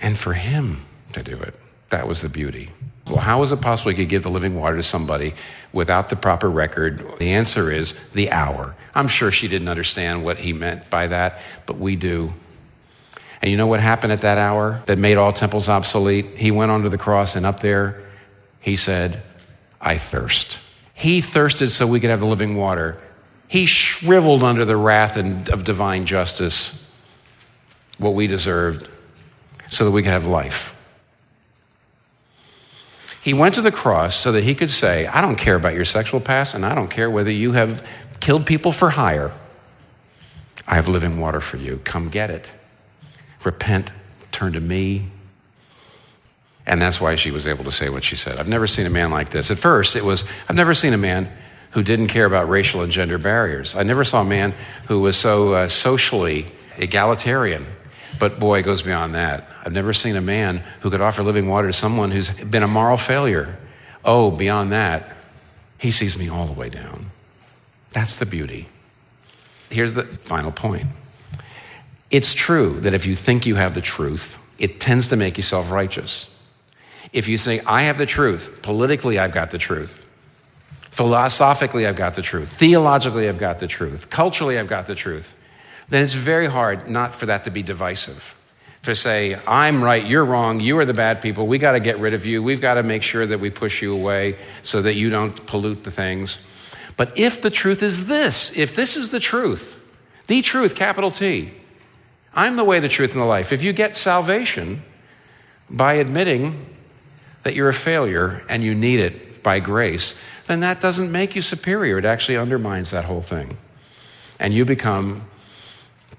And 0.00 0.16
for 0.16 0.32
him 0.32 0.86
to 1.12 1.22
do 1.22 1.36
it, 1.36 1.54
that 1.90 2.08
was 2.08 2.22
the 2.22 2.30
beauty. 2.30 2.70
Well, 3.08 3.18
how 3.18 3.42
is 3.42 3.52
it 3.52 3.60
possible 3.60 3.90
he 3.90 3.96
could 3.96 4.08
give 4.08 4.24
the 4.24 4.30
living 4.30 4.56
water 4.56 4.76
to 4.76 4.82
somebody 4.82 5.34
without 5.72 6.08
the 6.08 6.16
proper 6.16 6.50
record? 6.50 7.04
The 7.18 7.32
answer 7.32 7.70
is 7.70 7.94
the 8.12 8.32
hour. 8.32 8.74
I'm 8.94 9.06
sure 9.06 9.30
she 9.30 9.46
didn't 9.46 9.68
understand 9.68 10.24
what 10.24 10.38
he 10.38 10.52
meant 10.52 10.90
by 10.90 11.06
that, 11.06 11.40
but 11.66 11.78
we 11.78 11.94
do. 11.94 12.34
And 13.40 13.50
you 13.50 13.56
know 13.56 13.68
what 13.68 13.80
happened 13.80 14.12
at 14.12 14.22
that 14.22 14.38
hour 14.38 14.82
that 14.86 14.98
made 14.98 15.18
all 15.18 15.32
temples 15.32 15.68
obsolete? 15.68 16.26
He 16.36 16.50
went 16.50 16.72
onto 16.72 16.88
the 16.88 16.98
cross, 16.98 17.36
and 17.36 17.46
up 17.46 17.60
there, 17.60 18.02
he 18.58 18.74
said, 18.74 19.22
I 19.80 19.98
thirst. 19.98 20.58
He 20.92 21.20
thirsted 21.20 21.70
so 21.70 21.86
we 21.86 22.00
could 22.00 22.10
have 22.10 22.20
the 22.20 22.26
living 22.26 22.56
water. 22.56 23.00
He 23.46 23.66
shriveled 23.66 24.42
under 24.42 24.64
the 24.64 24.76
wrath 24.76 25.16
of 25.16 25.62
divine 25.62 26.06
justice, 26.06 26.90
what 27.98 28.14
we 28.14 28.26
deserved, 28.26 28.88
so 29.68 29.84
that 29.84 29.92
we 29.92 30.02
could 30.02 30.10
have 30.10 30.26
life. 30.26 30.75
He 33.26 33.34
went 33.34 33.56
to 33.56 33.60
the 33.60 33.72
cross 33.72 34.14
so 34.14 34.30
that 34.30 34.44
he 34.44 34.54
could 34.54 34.70
say, 34.70 35.08
I 35.08 35.20
don't 35.20 35.34
care 35.34 35.56
about 35.56 35.74
your 35.74 35.84
sexual 35.84 36.20
past, 36.20 36.54
and 36.54 36.64
I 36.64 36.76
don't 36.76 36.86
care 36.86 37.10
whether 37.10 37.32
you 37.32 37.50
have 37.54 37.84
killed 38.20 38.46
people 38.46 38.70
for 38.70 38.90
hire. 38.90 39.32
I 40.64 40.76
have 40.76 40.86
living 40.86 41.18
water 41.18 41.40
for 41.40 41.56
you. 41.56 41.80
Come 41.82 42.08
get 42.08 42.30
it. 42.30 42.48
Repent, 43.42 43.90
turn 44.30 44.52
to 44.52 44.60
me. 44.60 45.10
And 46.66 46.80
that's 46.80 47.00
why 47.00 47.16
she 47.16 47.32
was 47.32 47.48
able 47.48 47.64
to 47.64 47.72
say 47.72 47.88
what 47.88 48.04
she 48.04 48.14
said. 48.14 48.38
I've 48.38 48.46
never 48.46 48.68
seen 48.68 48.86
a 48.86 48.90
man 48.90 49.10
like 49.10 49.30
this. 49.30 49.50
At 49.50 49.58
first, 49.58 49.96
it 49.96 50.04
was, 50.04 50.22
I've 50.48 50.54
never 50.54 50.72
seen 50.72 50.92
a 50.92 50.96
man 50.96 51.28
who 51.72 51.82
didn't 51.82 52.06
care 52.06 52.26
about 52.26 52.48
racial 52.48 52.82
and 52.82 52.92
gender 52.92 53.18
barriers. 53.18 53.74
I 53.74 53.82
never 53.82 54.04
saw 54.04 54.20
a 54.20 54.24
man 54.24 54.54
who 54.86 55.00
was 55.00 55.16
so 55.16 55.52
uh, 55.52 55.66
socially 55.66 56.52
egalitarian. 56.78 57.66
But 58.18 58.38
boy, 58.38 58.60
it 58.60 58.62
goes 58.62 58.82
beyond 58.82 59.14
that. 59.14 59.48
I've 59.64 59.72
never 59.72 59.92
seen 59.92 60.16
a 60.16 60.20
man 60.20 60.62
who 60.80 60.90
could 60.90 61.00
offer 61.00 61.22
living 61.22 61.48
water 61.48 61.68
to 61.68 61.72
someone 61.72 62.10
who's 62.10 62.30
been 62.30 62.62
a 62.62 62.68
moral 62.68 62.96
failure. 62.96 63.56
Oh, 64.04 64.30
beyond 64.30 64.72
that, 64.72 65.16
he 65.78 65.90
sees 65.90 66.16
me 66.16 66.28
all 66.28 66.46
the 66.46 66.52
way 66.52 66.68
down. 66.68 67.10
That's 67.92 68.16
the 68.16 68.26
beauty. 68.26 68.68
Here's 69.70 69.94
the 69.94 70.04
final 70.04 70.52
point 70.52 70.86
it's 72.10 72.32
true 72.32 72.80
that 72.80 72.94
if 72.94 73.04
you 73.04 73.16
think 73.16 73.46
you 73.46 73.56
have 73.56 73.74
the 73.74 73.80
truth, 73.80 74.38
it 74.58 74.80
tends 74.80 75.08
to 75.08 75.16
make 75.16 75.36
you 75.36 75.42
self 75.42 75.70
righteous. 75.70 76.32
If 77.12 77.28
you 77.28 77.38
say, 77.38 77.60
I 77.60 77.82
have 77.82 77.98
the 77.98 78.06
truth, 78.06 78.62
politically, 78.62 79.18
I've 79.18 79.32
got 79.32 79.50
the 79.50 79.58
truth. 79.58 80.06
Philosophically, 80.90 81.86
I've 81.86 81.96
got 81.96 82.14
the 82.14 82.22
truth. 82.22 82.48
Theologically, 82.48 83.28
I've 83.28 83.38
got 83.38 83.58
the 83.58 83.66
truth. 83.66 84.08
Culturally, 84.08 84.58
I've 84.58 84.66
got 84.66 84.86
the 84.86 84.94
truth. 84.94 85.35
Then 85.88 86.02
it's 86.02 86.14
very 86.14 86.46
hard 86.46 86.88
not 86.88 87.14
for 87.14 87.26
that 87.26 87.44
to 87.44 87.50
be 87.50 87.62
divisive. 87.62 88.34
To 88.82 88.94
say, 88.94 89.38
I'm 89.46 89.82
right, 89.82 90.06
you're 90.06 90.24
wrong, 90.24 90.60
you 90.60 90.78
are 90.78 90.84
the 90.84 90.94
bad 90.94 91.20
people, 91.20 91.46
we 91.46 91.58
got 91.58 91.72
to 91.72 91.80
get 91.80 91.98
rid 91.98 92.14
of 92.14 92.24
you, 92.24 92.40
we've 92.42 92.60
got 92.60 92.74
to 92.74 92.84
make 92.84 93.02
sure 93.02 93.26
that 93.26 93.40
we 93.40 93.50
push 93.50 93.82
you 93.82 93.92
away 93.92 94.36
so 94.62 94.80
that 94.82 94.94
you 94.94 95.10
don't 95.10 95.44
pollute 95.46 95.82
the 95.82 95.90
things. 95.90 96.38
But 96.96 97.18
if 97.18 97.42
the 97.42 97.50
truth 97.50 97.82
is 97.82 98.06
this, 98.06 98.56
if 98.56 98.76
this 98.76 98.96
is 98.96 99.10
the 99.10 99.18
truth, 99.18 99.76
the 100.28 100.40
truth, 100.40 100.76
capital 100.76 101.10
T, 101.10 101.52
I'm 102.32 102.56
the 102.56 102.64
way, 102.64 102.78
the 102.78 102.88
truth, 102.88 103.12
and 103.12 103.20
the 103.20 103.26
life. 103.26 103.52
If 103.52 103.62
you 103.62 103.72
get 103.72 103.96
salvation 103.96 104.82
by 105.68 105.94
admitting 105.94 106.66
that 107.42 107.54
you're 107.54 107.68
a 107.68 107.74
failure 107.74 108.44
and 108.48 108.62
you 108.62 108.74
need 108.74 109.00
it 109.00 109.42
by 109.42 109.58
grace, 109.58 110.20
then 110.46 110.60
that 110.60 110.80
doesn't 110.80 111.10
make 111.10 111.34
you 111.34 111.42
superior. 111.42 111.98
It 111.98 112.04
actually 112.04 112.36
undermines 112.36 112.90
that 112.90 113.06
whole 113.06 113.22
thing. 113.22 113.56
And 114.38 114.52
you 114.52 114.64
become 114.64 115.28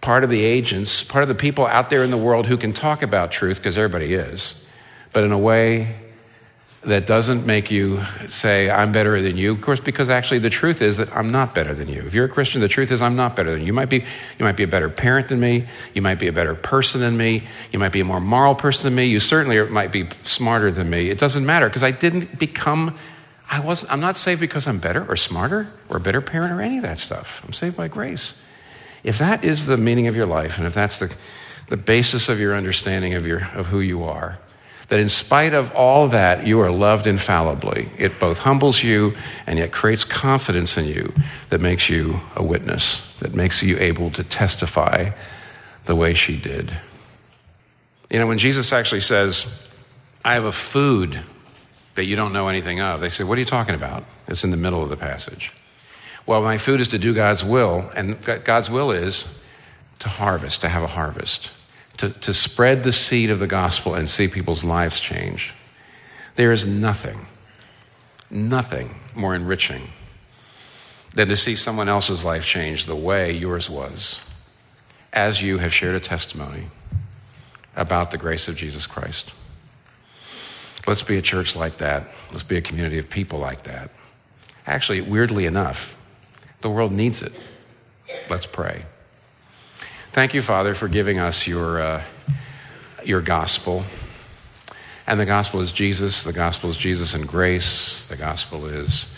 part 0.07 0.23
of 0.23 0.29
the 0.29 0.45
agents, 0.45 1.03
part 1.03 1.21
of 1.21 1.27
the 1.27 1.35
people 1.35 1.67
out 1.67 1.89
there 1.89 2.01
in 2.01 2.11
the 2.11 2.17
world 2.17 2.45
who 2.45 2.55
can 2.55 2.71
talk 2.71 3.03
about 3.03 3.29
truth, 3.29 3.57
because 3.57 3.77
everybody 3.77 4.13
is, 4.13 4.55
but 5.11 5.25
in 5.25 5.33
a 5.33 5.37
way 5.37 5.97
that 6.83 7.05
doesn't 7.05 7.45
make 7.45 7.69
you 7.69 8.01
say, 8.25 8.69
I'm 8.69 8.93
better 8.93 9.21
than 9.21 9.35
you. 9.35 9.51
Of 9.51 9.59
course, 9.59 9.81
because 9.81 10.09
actually 10.09 10.39
the 10.39 10.49
truth 10.49 10.81
is 10.81 10.95
that 10.95 11.13
I'm 11.13 11.29
not 11.29 11.53
better 11.53 11.73
than 11.73 11.89
you. 11.89 12.03
If 12.03 12.13
you're 12.13 12.23
a 12.23 12.29
Christian, 12.29 12.61
the 12.61 12.69
truth 12.69 12.89
is 12.93 13.01
I'm 13.01 13.17
not 13.17 13.35
better 13.35 13.51
than 13.51 13.59
you. 13.59 13.65
You 13.65 13.73
might 13.73 13.89
be, 13.89 13.97
you 13.97 14.45
might 14.45 14.55
be 14.55 14.63
a 14.63 14.67
better 14.67 14.89
parent 14.89 15.27
than 15.27 15.41
me. 15.41 15.65
You 15.93 16.01
might 16.01 16.19
be 16.19 16.27
a 16.27 16.31
better 16.31 16.55
person 16.55 17.01
than 17.01 17.17
me. 17.17 17.43
You 17.73 17.79
might 17.79 17.91
be 17.91 17.99
a 17.99 18.05
more 18.05 18.21
moral 18.21 18.55
person 18.55 18.85
than 18.85 18.95
me. 18.95 19.07
You 19.07 19.19
certainly 19.19 19.61
might 19.65 19.91
be 19.91 20.07
smarter 20.23 20.71
than 20.71 20.89
me. 20.89 21.09
It 21.09 21.19
doesn't 21.19 21.45
matter 21.45 21.67
because 21.67 21.83
I 21.83 21.91
didn't 21.91 22.39
become, 22.39 22.97
I 23.51 23.59
was, 23.59 23.85
I'm 23.89 23.99
not 23.99 24.15
saved 24.15 24.39
because 24.39 24.67
I'm 24.67 24.79
better 24.79 25.05
or 25.05 25.17
smarter 25.17 25.67
or 25.89 25.97
a 25.97 25.99
better 25.99 26.21
parent 26.21 26.53
or 26.53 26.61
any 26.61 26.77
of 26.77 26.83
that 26.83 26.97
stuff. 26.97 27.41
I'm 27.45 27.51
saved 27.51 27.75
by 27.75 27.89
grace. 27.89 28.35
If 29.03 29.17
that 29.19 29.43
is 29.43 29.65
the 29.65 29.77
meaning 29.77 30.07
of 30.07 30.15
your 30.15 30.25
life 30.25 30.57
and 30.57 30.67
if 30.67 30.73
that's 30.73 30.99
the, 30.99 31.13
the 31.69 31.77
basis 31.77 32.29
of 32.29 32.39
your 32.39 32.55
understanding 32.55 33.13
of, 33.13 33.25
your, 33.25 33.47
of 33.53 33.67
who 33.67 33.79
you 33.79 34.03
are, 34.03 34.39
that 34.89 34.99
in 34.99 35.09
spite 35.09 35.53
of 35.53 35.73
all 35.75 36.07
that, 36.07 36.47
you 36.47 36.59
are 36.61 36.71
loved 36.71 37.07
infallibly. 37.07 37.89
It 37.97 38.19
both 38.19 38.39
humbles 38.39 38.83
you 38.83 39.15
and 39.45 39.59
yet 39.59 39.71
creates 39.71 40.05
confidence 40.05 40.77
in 40.77 40.85
you 40.85 41.13
that 41.49 41.59
makes 41.59 41.89
you 41.89 42.21
a 42.35 42.43
witness, 42.43 43.05
that 43.19 43.33
makes 43.33 43.61
you 43.61 43.77
able 43.79 44.11
to 44.11 44.23
testify 44.23 45.11
the 45.85 45.95
way 45.95 46.13
she 46.13 46.37
did. 46.37 46.77
You 48.09 48.19
know, 48.19 48.27
when 48.27 48.37
Jesus 48.37 48.71
actually 48.71 49.01
says, 49.01 49.67
I 50.23 50.35
have 50.35 50.45
a 50.45 50.51
food 50.51 51.19
that 51.95 52.05
you 52.05 52.15
don't 52.15 52.31
know 52.31 52.47
anything 52.47 52.79
of, 52.79 53.01
they 53.01 53.09
say, 53.09 53.23
What 53.23 53.37
are 53.37 53.41
you 53.41 53.45
talking 53.45 53.75
about? 53.75 54.05
It's 54.27 54.43
in 54.43 54.51
the 54.51 54.57
middle 54.57 54.83
of 54.83 54.89
the 54.89 54.97
passage. 54.97 55.51
Well, 56.27 56.43
my 56.43 56.59
food 56.59 56.79
is 56.79 56.89
to 56.89 56.99
do 56.99 57.15
God's 57.15 57.43
will, 57.43 57.89
and 57.95 58.23
God's 58.43 58.69
will 58.69 58.91
is 58.91 59.41
to 59.99 60.09
harvest, 60.09 60.61
to 60.61 60.69
have 60.69 60.83
a 60.83 60.87
harvest 60.87 61.51
to, 61.97 62.09
to 62.09 62.33
spread 62.33 62.83
the 62.83 62.91
seed 62.91 63.29
of 63.29 63.39
the 63.39 63.47
gospel 63.47 63.95
and 63.95 64.09
see 64.09 64.27
people's 64.27 64.63
lives 64.63 64.99
change. 64.99 65.53
There 66.35 66.51
is 66.51 66.65
nothing, 66.65 67.25
nothing 68.29 68.99
more 69.15 69.35
enriching 69.35 69.89
than 71.13 71.27
to 71.27 71.35
see 71.35 71.55
someone 71.55 71.89
else's 71.89 72.23
life 72.23 72.45
change 72.45 72.85
the 72.85 72.95
way 72.95 73.31
yours 73.31 73.69
was 73.69 74.21
as 75.11 75.41
you 75.41 75.57
have 75.57 75.73
shared 75.73 75.95
a 75.95 75.99
testimony 75.99 76.67
about 77.75 78.11
the 78.11 78.17
grace 78.17 78.47
of 78.47 78.55
Jesus 78.55 78.85
Christ. 78.85 79.33
Let's 80.85 81.03
be 81.03 81.17
a 81.17 81.21
church 81.21 81.55
like 81.55 81.77
that. 81.77 82.07
Let's 82.31 82.43
be 82.43 82.57
a 82.57 82.61
community 82.61 82.99
of 82.99 83.09
people 83.09 83.39
like 83.39 83.63
that. 83.63 83.89
Actually, 84.67 85.01
weirdly 85.01 85.45
enough, 85.45 85.96
the 86.61 86.69
world 86.69 86.91
needs 86.91 87.21
it. 87.21 87.33
Let's 88.29 88.45
pray. 88.45 88.85
Thank 90.11 90.33
you, 90.33 90.41
Father, 90.41 90.73
for 90.73 90.87
giving 90.87 91.19
us 91.19 91.47
your, 91.47 91.79
uh, 91.79 92.03
your 93.03 93.21
gospel. 93.21 93.83
And 95.05 95.19
the 95.19 95.25
gospel 95.25 95.59
is 95.59 95.71
Jesus. 95.71 96.23
The 96.23 96.33
gospel 96.33 96.69
is 96.69 96.77
Jesus 96.77 97.13
and 97.13 97.27
grace. 97.27 98.07
The 98.07 98.15
gospel 98.15 98.65
is 98.65 99.13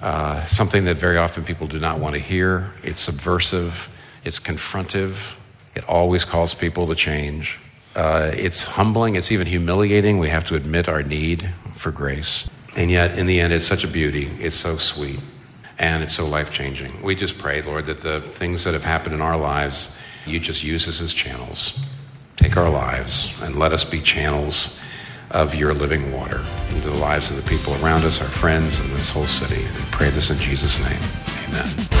uh, 0.00 0.44
something 0.46 0.84
that 0.84 0.96
very 0.96 1.18
often 1.18 1.44
people 1.44 1.66
do 1.66 1.78
not 1.78 1.98
want 1.98 2.14
to 2.14 2.20
hear. 2.20 2.72
It's 2.82 3.00
subversive, 3.00 3.90
it's 4.24 4.40
confrontive, 4.40 5.36
it 5.74 5.86
always 5.88 6.24
calls 6.24 6.54
people 6.54 6.86
to 6.86 6.94
change. 6.94 7.58
Uh, 7.94 8.30
it's 8.34 8.64
humbling, 8.64 9.16
it's 9.16 9.30
even 9.32 9.46
humiliating. 9.46 10.18
We 10.18 10.28
have 10.28 10.44
to 10.46 10.54
admit 10.54 10.88
our 10.88 11.02
need 11.02 11.50
for 11.74 11.90
grace. 11.90 12.48
And 12.76 12.90
yet, 12.90 13.18
in 13.18 13.26
the 13.26 13.40
end, 13.40 13.52
it's 13.52 13.66
such 13.66 13.84
a 13.84 13.88
beauty. 13.88 14.30
It's 14.38 14.56
so 14.56 14.76
sweet 14.76 15.20
and 15.78 16.02
it's 16.02 16.14
so 16.14 16.26
life 16.26 16.50
changing. 16.50 17.02
We 17.02 17.14
just 17.14 17.38
pray, 17.38 17.62
Lord, 17.62 17.86
that 17.86 18.00
the 18.00 18.20
things 18.20 18.64
that 18.64 18.74
have 18.74 18.84
happened 18.84 19.14
in 19.14 19.20
our 19.20 19.36
lives, 19.36 19.94
you 20.26 20.40
just 20.40 20.64
use 20.64 20.88
us 20.88 21.00
as 21.00 21.12
channels. 21.12 21.78
Take 22.36 22.56
our 22.56 22.70
lives 22.70 23.34
and 23.42 23.56
let 23.56 23.72
us 23.72 23.84
be 23.84 24.00
channels 24.00 24.78
of 25.30 25.54
your 25.54 25.74
living 25.74 26.12
water 26.12 26.44
into 26.70 26.88
the 26.88 26.98
lives 26.98 27.30
of 27.30 27.36
the 27.36 27.42
people 27.42 27.74
around 27.84 28.04
us, 28.04 28.20
our 28.20 28.28
friends, 28.28 28.80
and 28.80 28.90
this 28.92 29.10
whole 29.10 29.26
city. 29.26 29.62
We 29.62 29.84
pray 29.90 30.10
this 30.10 30.30
in 30.30 30.38
Jesus' 30.38 30.78
name. 30.78 31.00
Amen. 31.48 31.95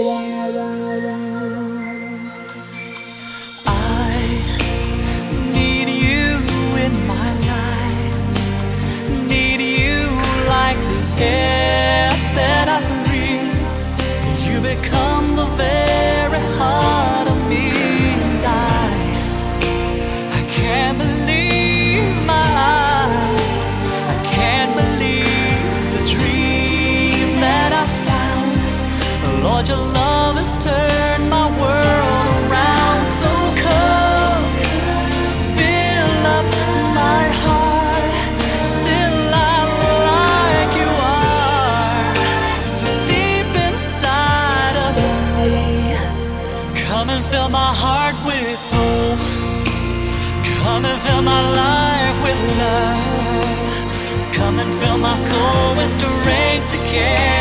With 0.00 0.81
strength 56.92 57.31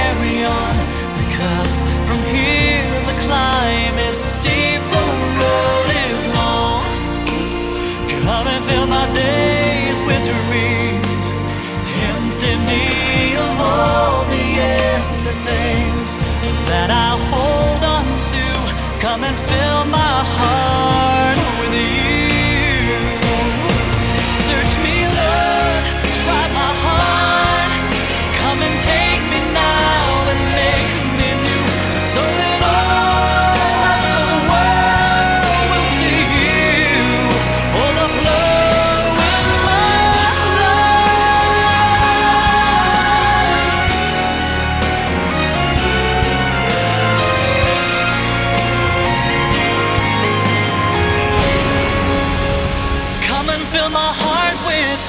with 54.71 55.00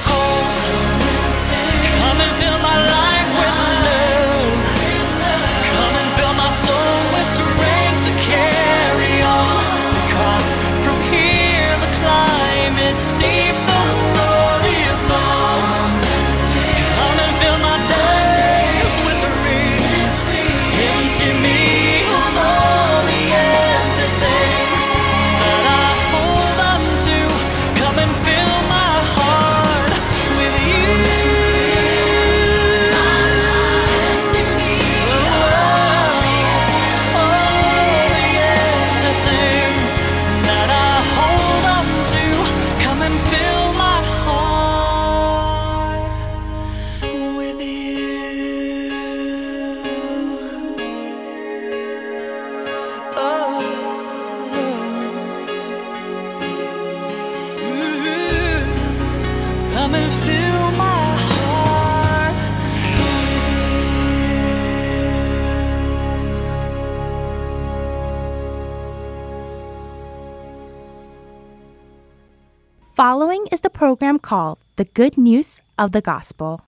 program 73.83 74.17
called 74.17 74.59
The 74.77 74.85
Good 74.85 75.17
News 75.17 75.59
of 75.77 75.91
the 75.91 75.99
Gospel. 75.99 76.61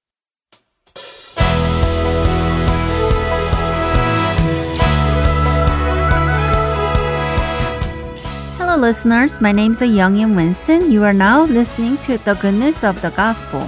Hello, 8.58 8.76
listeners. 8.76 9.40
My 9.40 9.54
name 9.54 9.72
is 9.72 9.82
Young 9.82 10.20
and 10.20 10.36
Winston. 10.36 10.92
You 10.92 11.06
are 11.06 11.14
now 11.14 11.46
listening 11.46 11.96
to 12.00 12.18
the 12.18 12.34
Good 12.34 12.56
News 12.56 12.84
of 12.84 13.02
the 13.02 13.12
Gospel. 13.12 13.62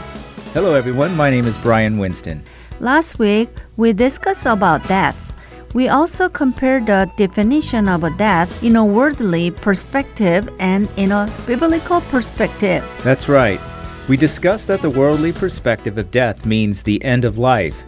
Hello, 0.52 0.76
everyone. 0.76 1.16
My 1.16 1.30
name 1.30 1.48
is 1.48 1.58
Brian 1.60 1.98
Winston. 1.98 2.44
Last 2.82 3.18
week, 3.18 3.48
we 3.78 3.94
discussed 3.94 4.46
about 4.46 4.86
death. 4.90 5.32
We 5.78 5.90
also 5.90 6.28
compare 6.28 6.80
the 6.80 7.08
definition 7.18 7.88
of 7.88 8.04
a 8.04 8.10
death 8.10 8.64
in 8.64 8.76
a 8.78 8.84
worldly 8.84 9.52
perspective 9.52 10.50
and 10.58 10.90
in 10.98 11.12
a 11.12 11.32
biblical 11.46 12.02
perspective. 12.02 12.84
That's 13.04 13.30
right. 13.30 13.62
We 14.10 14.18
discussed 14.18 14.66
that 14.70 14.82
the 14.82 14.90
worldly 14.90 15.34
perspective 15.34 16.00
of 16.00 16.10
death 16.10 16.48
means 16.48 16.82
the 16.82 17.00
end 17.04 17.26
of 17.26 17.38
life. 17.38 17.80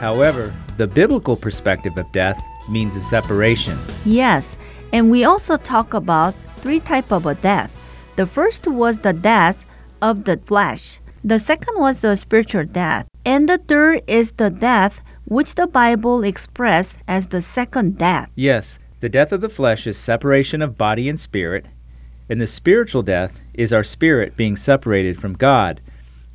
However, 0.00 0.54
the 0.78 0.86
biblical 0.86 1.36
perspective 1.36 1.98
of 1.98 2.10
death 2.12 2.42
means 2.70 2.96
a 2.96 3.02
separation. 3.02 3.78
Yes, 4.06 4.56
and 4.94 5.10
we 5.10 5.24
also 5.24 5.58
talk 5.58 5.92
about 5.92 6.32
three 6.64 6.80
type 6.80 7.12
of 7.12 7.26
a 7.26 7.34
death. 7.34 7.76
The 8.16 8.24
first 8.24 8.66
was 8.66 9.00
the 9.00 9.12
death 9.12 9.66
of 10.00 10.24
the 10.24 10.38
flesh. 10.38 10.98
The 11.22 11.38
second 11.38 11.78
was 11.78 12.00
the 12.00 12.16
spiritual 12.16 12.64
death. 12.64 13.06
And 13.26 13.50
the 13.50 13.58
third 13.58 14.00
is 14.06 14.32
the 14.32 14.48
death 14.48 15.02
which 15.26 15.54
the 15.54 15.66
Bible 15.66 16.22
expressed 16.22 16.96
as 17.08 17.26
the 17.26 17.40
second 17.40 17.98
death. 17.98 18.28
Yes, 18.34 18.78
the 19.00 19.08
death 19.08 19.32
of 19.32 19.40
the 19.40 19.48
flesh 19.48 19.86
is 19.86 19.98
separation 19.98 20.62
of 20.62 20.78
body 20.78 21.08
and 21.08 21.18
spirit, 21.18 21.66
and 22.28 22.40
the 22.40 22.46
spiritual 22.46 23.02
death 23.02 23.38
is 23.52 23.72
our 23.72 23.84
spirit 23.84 24.36
being 24.36 24.56
separated 24.56 25.20
from 25.20 25.34
God. 25.34 25.80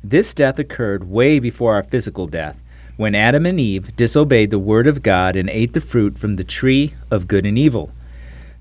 This 0.04 0.34
death 0.34 0.58
occurred 0.58 1.10
way 1.10 1.38
before 1.38 1.74
our 1.74 1.82
physical 1.82 2.26
death, 2.26 2.60
when 2.96 3.14
Adam 3.14 3.46
and 3.46 3.58
Eve 3.58 3.96
disobeyed 3.96 4.50
the 4.50 4.58
word 4.58 4.86
of 4.86 5.02
God 5.02 5.34
and 5.34 5.48
ate 5.50 5.72
the 5.72 5.80
fruit 5.80 6.18
from 6.18 6.34
the 6.34 6.44
tree 6.44 6.94
of 7.10 7.28
good 7.28 7.46
and 7.46 7.58
evil. 7.58 7.90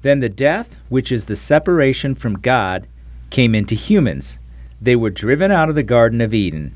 Then 0.02 0.22
the 0.22 0.30
death, 0.30 0.78
which 0.88 1.12
is 1.12 1.26
the 1.26 1.36
separation 1.36 2.16
from 2.16 2.40
God, 2.40 2.88
came 3.30 3.54
into 3.54 3.76
humans. 3.76 4.40
They 4.82 4.96
were 4.96 5.10
driven 5.10 5.52
out 5.52 5.70
of 5.70 5.76
the 5.76 5.84
Garden 5.84 6.22
of 6.22 6.34
Eden. 6.34 6.74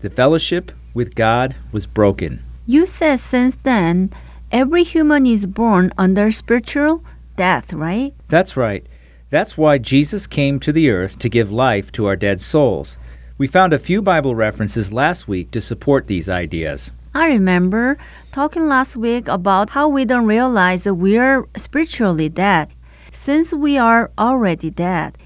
The 0.00 0.10
fellowship 0.10 0.70
with 0.92 1.14
God 1.14 1.56
was 1.72 1.86
broken. 1.86 2.43
You 2.66 2.86
said 2.86 3.20
since 3.20 3.56
then, 3.56 4.10
every 4.50 4.84
human 4.84 5.26
is 5.26 5.44
born 5.44 5.92
under 5.98 6.32
spiritual 6.32 7.02
death, 7.36 7.74
right? 7.74 8.14
That's 8.28 8.56
right. 8.56 8.86
That's 9.28 9.58
why 9.58 9.76
Jesus 9.76 10.26
came 10.26 10.58
to 10.60 10.72
the 10.72 10.88
earth 10.88 11.18
to 11.18 11.28
give 11.28 11.52
life 11.52 11.92
to 11.92 12.06
our 12.06 12.16
dead 12.16 12.40
souls. 12.40 12.96
We 13.36 13.48
found 13.48 13.74
a 13.74 13.78
few 13.78 14.00
Bible 14.00 14.34
references 14.34 14.92
last 14.92 15.28
week 15.28 15.50
to 15.50 15.60
support 15.60 16.06
these 16.06 16.28
ideas. 16.28 16.90
I 17.14 17.26
remember 17.26 17.98
talking 18.32 18.66
last 18.66 18.96
week 18.96 19.28
about 19.28 19.70
how 19.70 19.88
we 19.88 20.06
don't 20.06 20.26
realize 20.26 20.84
that 20.84 20.94
we 20.94 21.18
are 21.18 21.46
spiritually 21.56 22.30
dead 22.30 22.70
since 23.12 23.52
we 23.52 23.76
are 23.76 24.10
already 24.16 24.70
dead. 24.70 25.18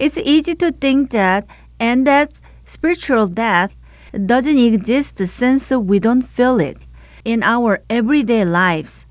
It's 0.00 0.18
easy 0.18 0.56
to 0.56 0.72
think 0.72 1.10
that 1.12 1.46
and 1.78 2.06
that 2.08 2.32
spiritual 2.66 3.28
death 3.28 3.72
doesn't 4.12 4.58
exist 4.58 5.18
since 5.18 5.70
we 5.70 5.98
don't 5.98 6.22
feel 6.22 6.60
it 6.60 6.76
in 7.24 7.42
our 7.42 7.82
everyday 7.88 8.44
lives. 8.44 9.06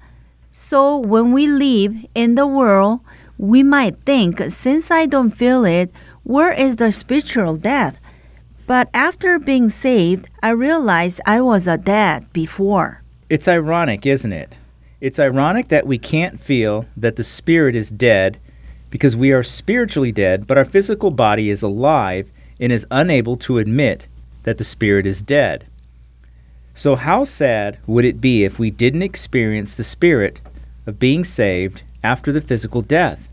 So 0.52 0.98
when 0.98 1.32
we 1.32 1.48
live 1.48 1.96
in 2.14 2.36
the 2.36 2.46
world, 2.46 3.00
we 3.38 3.64
might 3.64 4.04
think, 4.06 4.42
since 4.50 4.92
I 4.92 5.06
don't 5.06 5.32
feel 5.32 5.66
it, 5.66 5.92
where 6.24 6.52
is 6.52 6.76
the 6.76 6.92
spiritual 6.92 7.58
death? 7.58 7.98
But 8.68 8.90
after 8.94 9.40
being 9.40 9.70
saved, 9.70 10.30
I 10.44 10.50
realized 10.52 11.20
I 11.26 11.42
was 11.42 11.68
a 11.68 11.78
dead 11.78 12.32
before. 12.32 13.02
It's 13.30 13.48
ironic, 13.48 14.06
isn't 14.06 14.32
it? 14.32 14.54
It's 15.00 15.20
ironic 15.20 15.70
that 15.70 15.88
we 15.88 15.98
can't 15.98 16.40
feel 16.40 16.86
that 16.96 17.16
the 17.16 17.24
spirit 17.24 17.76
is 17.76 17.90
dead 17.90 18.40
because 18.92 19.16
we 19.16 19.32
are 19.32 19.42
spiritually 19.42 20.12
dead, 20.12 20.46
but 20.46 20.58
our 20.58 20.66
physical 20.66 21.10
body 21.10 21.50
is 21.50 21.64
alive 21.64 22.32
and 22.60 22.72
is 22.72 22.86
unable 22.92 23.36
to 23.38 23.58
admit 23.58 24.08
that 24.44 24.58
the 24.58 24.64
spirit 24.64 25.06
is 25.06 25.22
dead. 25.22 25.66
So, 26.74 26.96
how 26.96 27.26
sad 27.26 27.78
would 27.86 28.06
it 28.06 28.22
be 28.22 28.44
if 28.44 28.58
we 28.58 28.72
didn't 28.72 29.02
experience 29.02 29.76
the 29.76 29.84
spirit 29.84 30.40
of 30.86 31.00
being 31.00 31.24
saved 31.24 31.84
after 32.04 32.32
the 32.32 32.42
physical 32.42 32.82
death? 32.82 33.28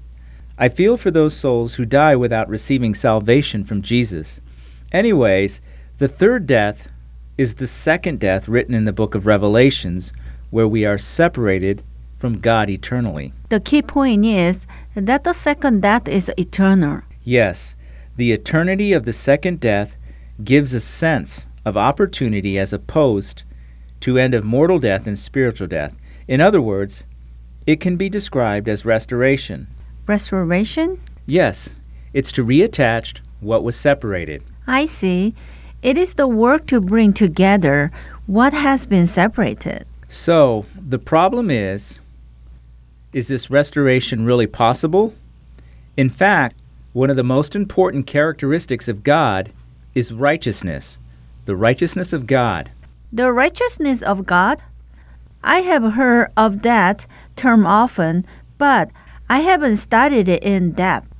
I 0.58 0.68
feel 0.68 0.96
for 0.96 1.10
those 1.10 1.36
souls 1.36 1.74
who 1.74 1.84
die 1.84 2.16
without 2.16 2.48
receiving 2.48 2.94
salvation 2.94 3.64
from 3.64 3.80
Jesus. 3.80 4.40
Anyways, 4.90 5.60
the 5.98 6.08
third 6.08 6.46
death 6.46 6.88
is 7.36 7.54
the 7.54 7.66
second 7.68 8.18
death 8.18 8.48
written 8.48 8.74
in 8.74 8.84
the 8.84 8.92
book 8.92 9.14
of 9.14 9.26
Revelations, 9.26 10.12
where 10.50 10.66
we 10.66 10.84
are 10.84 10.98
separated 10.98 11.84
from 12.18 12.40
God 12.40 12.68
eternally. 12.68 13.32
The 13.48 13.60
key 13.60 13.82
point 13.82 14.24
is 14.24 14.66
that 14.96 15.22
the 15.22 15.32
second 15.32 15.82
death 15.82 16.08
is 16.08 16.32
eternal. 16.36 17.02
Yes, 17.22 17.76
the 18.16 18.32
eternity 18.32 18.92
of 18.92 19.04
the 19.04 19.12
second 19.12 19.60
death 19.60 19.96
gives 20.42 20.74
a 20.74 20.80
sense 20.80 21.46
of 21.64 21.76
opportunity 21.76 22.58
as 22.58 22.72
opposed 22.72 23.42
to 24.00 24.18
end 24.18 24.34
of 24.34 24.44
mortal 24.44 24.78
death 24.78 25.06
and 25.06 25.18
spiritual 25.18 25.66
death. 25.66 25.94
In 26.26 26.40
other 26.40 26.60
words, 26.60 27.04
it 27.66 27.80
can 27.80 27.96
be 27.96 28.08
described 28.08 28.68
as 28.68 28.84
restoration. 28.84 29.66
Restoration? 30.06 31.00
Yes, 31.26 31.74
it's 32.12 32.32
to 32.32 32.44
reattach 32.44 33.20
what 33.40 33.64
was 33.64 33.76
separated. 33.76 34.42
I 34.66 34.86
see. 34.86 35.34
It 35.82 35.98
is 35.98 36.14
the 36.14 36.28
work 36.28 36.66
to 36.68 36.80
bring 36.80 37.12
together 37.12 37.90
what 38.26 38.52
has 38.52 38.86
been 38.86 39.06
separated. 39.06 39.86
So, 40.08 40.66
the 40.74 40.98
problem 40.98 41.50
is 41.50 42.00
is 43.12 43.28
this 43.28 43.50
restoration 43.50 44.24
really 44.24 44.46
possible? 44.46 45.14
In 45.96 46.10
fact, 46.10 46.56
one 46.92 47.10
of 47.10 47.16
the 47.16 47.24
most 47.24 47.56
important 47.56 48.06
characteristics 48.06 48.86
of 48.86 49.02
God 49.02 49.52
is 49.98 50.12
righteousness, 50.12 50.96
the 51.44 51.56
righteousness 51.56 52.12
of 52.12 52.26
God. 52.26 52.70
The 53.12 53.32
righteousness 53.32 54.00
of 54.00 54.26
God? 54.26 54.62
I 55.42 55.60
have 55.62 55.94
heard 55.94 56.30
of 56.36 56.62
that 56.62 57.06
term 57.34 57.66
often, 57.66 58.24
but 58.58 58.90
I 59.28 59.40
haven't 59.40 59.76
studied 59.76 60.28
it 60.28 60.42
in 60.44 60.72
depth. 60.72 61.12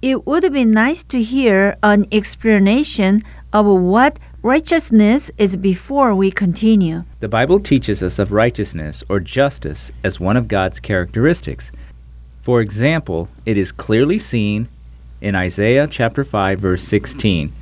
It 0.00 0.26
would 0.26 0.50
be 0.52 0.64
nice 0.64 1.02
to 1.04 1.22
hear 1.22 1.76
an 1.82 2.06
explanation 2.10 3.22
of 3.52 3.66
what 3.66 4.18
righteousness 4.42 5.30
is 5.36 5.56
before 5.56 6.14
we 6.14 6.30
continue. 6.30 7.04
The 7.20 7.28
Bible 7.28 7.60
teaches 7.60 8.02
us 8.02 8.18
of 8.18 8.32
righteousness 8.32 9.04
or 9.10 9.20
justice 9.20 9.92
as 10.02 10.18
one 10.18 10.38
of 10.38 10.48
God's 10.48 10.80
characteristics. 10.80 11.70
For 12.40 12.62
example, 12.62 13.28
it 13.44 13.58
is 13.58 13.70
clearly 13.70 14.18
seen 14.18 14.68
in 15.20 15.34
Isaiah 15.34 15.86
chapter 15.86 16.24
5 16.24 16.58
verse 16.58 16.84
16. 16.84 17.52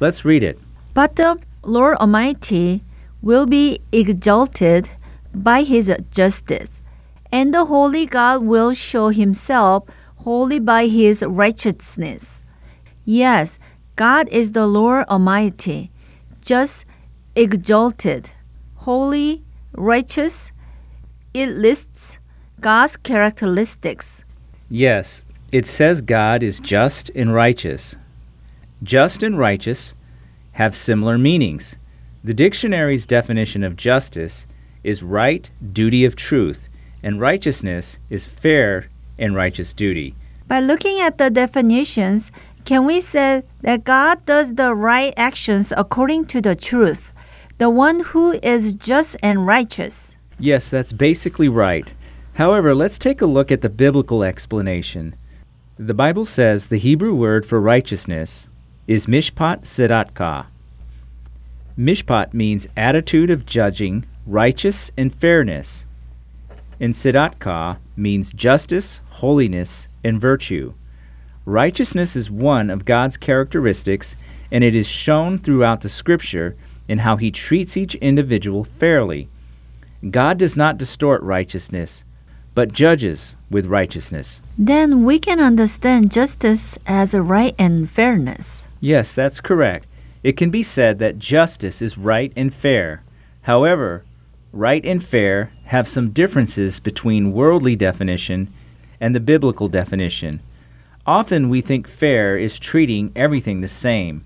Let's 0.00 0.24
read 0.24 0.42
it. 0.42 0.58
But 0.94 1.16
the 1.16 1.38
Lord 1.62 1.98
Almighty 1.98 2.82
will 3.22 3.46
be 3.46 3.80
exalted 3.92 4.90
by 5.34 5.62
his 5.62 5.94
justice, 6.10 6.80
and 7.30 7.54
the 7.54 7.66
holy 7.66 8.06
God 8.06 8.42
will 8.42 8.72
show 8.72 9.10
himself 9.10 9.84
holy 10.16 10.58
by 10.58 10.86
his 10.86 11.22
righteousness. 11.22 12.40
Yes, 13.04 13.58
God 13.96 14.28
is 14.30 14.52
the 14.52 14.66
Lord 14.66 15.06
Almighty, 15.08 15.90
just 16.42 16.84
exalted, 17.36 18.32
holy, 18.76 19.42
righteous. 19.72 20.50
It 21.34 21.50
lists 21.50 22.18
God's 22.60 22.96
characteristics. 22.96 24.24
Yes, 24.68 25.22
it 25.52 25.66
says 25.66 26.00
God 26.00 26.42
is 26.42 26.58
just 26.60 27.10
and 27.14 27.32
righteous. 27.34 27.96
Just 28.82 29.22
and 29.22 29.38
righteous 29.38 29.94
have 30.52 30.74
similar 30.74 31.18
meanings. 31.18 31.76
The 32.24 32.34
dictionary's 32.34 33.06
definition 33.06 33.62
of 33.62 33.76
justice 33.76 34.46
is 34.82 35.02
right 35.02 35.48
duty 35.72 36.04
of 36.04 36.16
truth, 36.16 36.68
and 37.02 37.20
righteousness 37.20 37.98
is 38.08 38.24
fair 38.26 38.88
and 39.18 39.34
righteous 39.34 39.74
duty. 39.74 40.14
By 40.48 40.60
looking 40.60 41.00
at 41.00 41.18
the 41.18 41.30
definitions, 41.30 42.32
can 42.64 42.84
we 42.84 43.00
say 43.00 43.42
that 43.60 43.84
God 43.84 44.24
does 44.24 44.54
the 44.54 44.74
right 44.74 45.14
actions 45.16 45.72
according 45.76 46.24
to 46.26 46.40
the 46.40 46.54
truth, 46.54 47.12
the 47.58 47.70
one 47.70 48.00
who 48.00 48.32
is 48.42 48.74
just 48.74 49.16
and 49.22 49.46
righteous? 49.46 50.16
Yes, 50.38 50.70
that's 50.70 50.92
basically 50.92 51.48
right. 51.48 51.92
However, 52.34 52.74
let's 52.74 52.98
take 52.98 53.20
a 53.20 53.26
look 53.26 53.52
at 53.52 53.60
the 53.60 53.68
biblical 53.68 54.22
explanation. 54.22 55.14
The 55.78 55.94
Bible 55.94 56.24
says 56.24 56.66
the 56.66 56.78
Hebrew 56.78 57.14
word 57.14 57.44
for 57.44 57.60
righteousness 57.60 58.49
is 58.90 59.06
mishpat 59.06 59.60
sidatka. 59.60 60.46
Mishpat 61.78 62.34
means 62.34 62.66
attitude 62.76 63.30
of 63.30 63.46
judging, 63.46 64.04
righteous, 64.26 64.90
and 64.96 65.14
fairness. 65.14 65.86
And 66.80 66.92
sidatka 66.92 67.78
means 67.94 68.32
justice, 68.32 69.00
holiness, 69.10 69.86
and 70.02 70.20
virtue. 70.20 70.74
Righteousness 71.44 72.16
is 72.16 72.32
one 72.32 72.68
of 72.68 72.84
God's 72.84 73.16
characteristics, 73.16 74.16
and 74.50 74.64
it 74.64 74.74
is 74.74 74.88
shown 74.88 75.38
throughout 75.38 75.82
the 75.82 75.88
Scripture 75.88 76.56
in 76.88 76.98
how 76.98 77.16
He 77.16 77.30
treats 77.30 77.76
each 77.76 77.94
individual 77.94 78.64
fairly. 78.64 79.28
God 80.10 80.36
does 80.36 80.56
not 80.56 80.78
distort 80.78 81.22
righteousness, 81.22 82.02
but 82.56 82.72
judges 82.72 83.36
with 83.52 83.66
righteousness. 83.66 84.42
Then 84.58 85.04
we 85.04 85.20
can 85.20 85.38
understand 85.38 86.10
justice 86.10 86.76
as 86.88 87.14
a 87.14 87.22
right 87.22 87.54
and 87.56 87.88
fairness. 87.88 88.59
Yes, 88.80 89.12
that's 89.12 89.40
correct. 89.40 89.86
It 90.22 90.36
can 90.36 90.50
be 90.50 90.62
said 90.62 90.98
that 90.98 91.18
justice 91.18 91.80
is 91.80 91.98
right 91.98 92.32
and 92.36 92.52
fair. 92.52 93.02
However, 93.42 94.04
right 94.52 94.84
and 94.84 95.04
fair 95.04 95.52
have 95.64 95.88
some 95.88 96.10
differences 96.10 96.80
between 96.80 97.32
worldly 97.32 97.76
definition 97.76 98.52
and 99.00 99.14
the 99.14 99.20
biblical 99.20 99.68
definition. 99.68 100.40
Often 101.06 101.48
we 101.48 101.60
think 101.60 101.88
fair 101.88 102.36
is 102.36 102.58
treating 102.58 103.12
everything 103.16 103.60
the 103.60 103.68
same. 103.68 104.24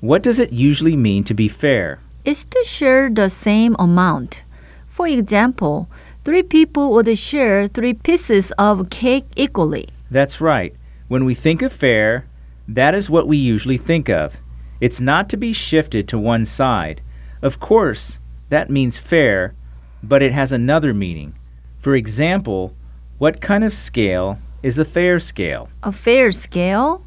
What 0.00 0.22
does 0.22 0.38
it 0.38 0.52
usually 0.52 0.96
mean 0.96 1.24
to 1.24 1.34
be 1.34 1.48
fair? 1.48 2.00
Is 2.24 2.44
to 2.44 2.62
share 2.64 3.08
the 3.10 3.30
same 3.30 3.74
amount. 3.78 4.44
For 4.86 5.08
example, 5.08 5.88
three 6.24 6.42
people 6.42 6.92
would 6.92 7.16
share 7.16 7.66
three 7.66 7.94
pieces 7.94 8.52
of 8.58 8.90
cake 8.90 9.26
equally. 9.36 9.88
That's 10.10 10.40
right. 10.40 10.74
When 11.08 11.24
we 11.24 11.34
think 11.34 11.62
of 11.62 11.72
fair, 11.72 12.26
that 12.68 12.94
is 12.94 13.08
what 13.08 13.26
we 13.26 13.38
usually 13.38 13.78
think 13.78 14.10
of. 14.10 14.36
It's 14.80 15.00
not 15.00 15.28
to 15.30 15.36
be 15.36 15.52
shifted 15.52 16.06
to 16.08 16.18
one 16.18 16.44
side. 16.44 17.00
Of 17.40 17.58
course, 17.58 18.18
that 18.50 18.70
means 18.70 18.98
fair, 18.98 19.54
but 20.02 20.22
it 20.22 20.32
has 20.32 20.52
another 20.52 20.92
meaning. 20.92 21.34
For 21.78 21.96
example, 21.96 22.74
what 23.16 23.40
kind 23.40 23.64
of 23.64 23.72
scale 23.72 24.38
is 24.62 24.78
a 24.78 24.84
fair 24.84 25.18
scale? 25.18 25.68
A 25.82 25.92
fair 25.92 26.30
scale? 26.30 27.04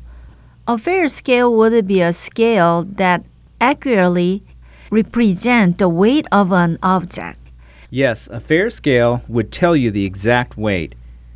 A 0.67 0.77
fair 0.77 1.07
scale 1.07 1.55
would 1.55 1.87
be 1.87 2.01
a 2.01 2.11
scale 2.11 2.83
that 2.83 3.23
accurately 3.59 4.43
represents 4.89 5.77
the 5.77 5.89
weight 5.89 6.27
of 6.31 6.51
an 6.51 6.79
object. 6.81 7.39
Yes, 7.89 8.27
a 8.27 8.39
fair 8.39 8.69
scale 8.69 9.21
would 9.27 9.51
tell 9.51 9.75
you 9.75 9.91
the 9.91 10.05
exact 10.05 10.57
weight. 10.57 10.95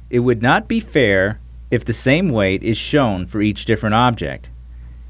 It 0.10 0.20
would 0.20 0.42
not 0.42 0.68
be 0.68 0.80
fair 0.80 1.40
if 1.76 1.84
the 1.84 1.94
same 1.94 2.30
weight 2.30 2.64
is 2.64 2.78
shown 2.78 3.28
for 3.28 3.42
each 3.42 3.66
different 3.66 3.96
object. 3.96 4.48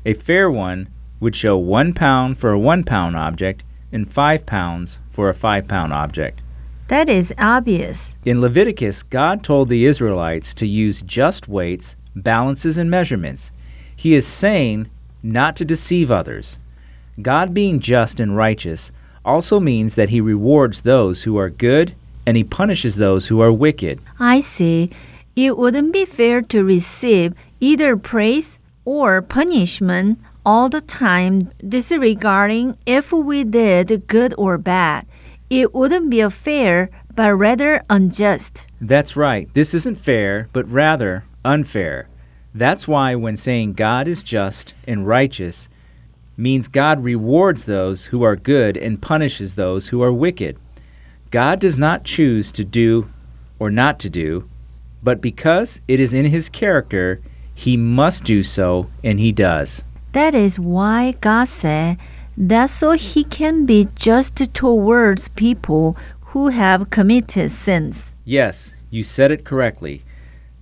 A 0.03 0.13
fair 0.13 0.49
one 0.49 0.89
would 1.19 1.35
show 1.35 1.55
one 1.57 1.93
pound 1.93 2.39
for 2.39 2.51
a 2.51 2.59
one 2.59 2.83
pound 2.83 3.15
object 3.15 3.63
and 3.91 4.11
five 4.11 4.45
pounds 4.47 4.99
for 5.11 5.29
a 5.29 5.35
five 5.35 5.67
pound 5.67 5.93
object. 5.93 6.41
That 6.87 7.07
is 7.07 7.33
obvious. 7.37 8.15
In 8.25 8.41
Leviticus, 8.41 9.03
God 9.03 9.43
told 9.43 9.69
the 9.69 9.85
Israelites 9.85 10.53
to 10.55 10.65
use 10.65 11.03
just 11.03 11.47
weights, 11.47 11.95
balances, 12.15 12.77
and 12.77 12.89
measurements. 12.89 13.51
He 13.95 14.15
is 14.15 14.27
saying 14.27 14.89
not 15.21 15.55
to 15.57 15.65
deceive 15.65 16.09
others. 16.09 16.57
God 17.21 17.53
being 17.53 17.79
just 17.79 18.19
and 18.19 18.35
righteous 18.35 18.91
also 19.23 19.59
means 19.59 19.95
that 19.95 20.09
He 20.09 20.19
rewards 20.19 20.81
those 20.81 21.23
who 21.23 21.37
are 21.37 21.49
good 21.49 21.95
and 22.25 22.35
He 22.35 22.43
punishes 22.43 22.95
those 22.95 23.27
who 23.27 23.39
are 23.39 23.51
wicked. 23.51 23.99
I 24.19 24.41
see. 24.41 24.91
It 25.35 25.57
wouldn't 25.57 25.91
be 25.91 26.05
fair 26.05 26.41
to 26.41 26.63
receive 26.63 27.33
either 27.59 27.97
praise 27.97 28.57
or 28.85 29.21
punishment 29.21 30.19
all 30.45 30.69
the 30.69 30.81
time 30.81 31.51
disregarding 31.67 32.77
if 32.85 33.11
we 33.11 33.43
did 33.43 34.07
good 34.07 34.33
or 34.37 34.57
bad. 34.57 35.05
It 35.49 35.73
wouldn't 35.73 36.09
be 36.09 36.27
fair, 36.29 36.89
but 37.13 37.35
rather 37.35 37.81
unjust. 37.89 38.65
That's 38.79 39.15
right. 39.15 39.53
This 39.53 39.73
isn't 39.73 39.99
fair, 39.99 40.47
but 40.53 40.69
rather 40.69 41.25
unfair. 41.43 42.07
That's 42.53 42.87
why 42.87 43.15
when 43.15 43.35
saying 43.35 43.73
God 43.73 44.07
is 44.07 44.23
just 44.23 44.73
and 44.87 45.05
righteous 45.05 45.67
means 46.37 46.67
God 46.67 47.03
rewards 47.03 47.65
those 47.65 48.05
who 48.05 48.23
are 48.23 48.35
good 48.35 48.77
and 48.77 49.01
punishes 49.01 49.55
those 49.55 49.89
who 49.89 50.01
are 50.01 50.13
wicked. 50.13 50.57
God 51.31 51.59
does 51.59 51.77
not 51.77 52.05
choose 52.05 52.51
to 52.53 52.63
do 52.63 53.09
or 53.59 53.69
not 53.71 53.99
to 53.99 54.09
do, 54.09 54.49
but 55.05 55.21
because 55.21 55.81
it 55.87 55.99
is 55.99 56.15
in 56.15 56.25
his 56.25 56.49
character, 56.49 57.21
he 57.53 57.77
must 57.77 58.23
do 58.23 58.41
so, 58.41 58.89
and 59.03 59.19
he 59.19 59.31
does. 59.31 59.85
That 60.13 60.33
is 60.33 60.59
why 60.59 61.13
God 61.21 61.47
said 61.47 61.99
that 62.35 62.71
so 62.71 62.93
he 62.93 63.23
can 63.23 63.67
be 63.67 63.87
just 63.95 64.35
towards 64.55 65.27
people 65.29 65.95
who 66.31 66.47
have 66.47 66.89
committed 66.89 67.51
sins. 67.51 68.15
Yes, 68.25 68.73
you 68.89 69.03
said 69.03 69.29
it 69.29 69.45
correctly. 69.45 70.03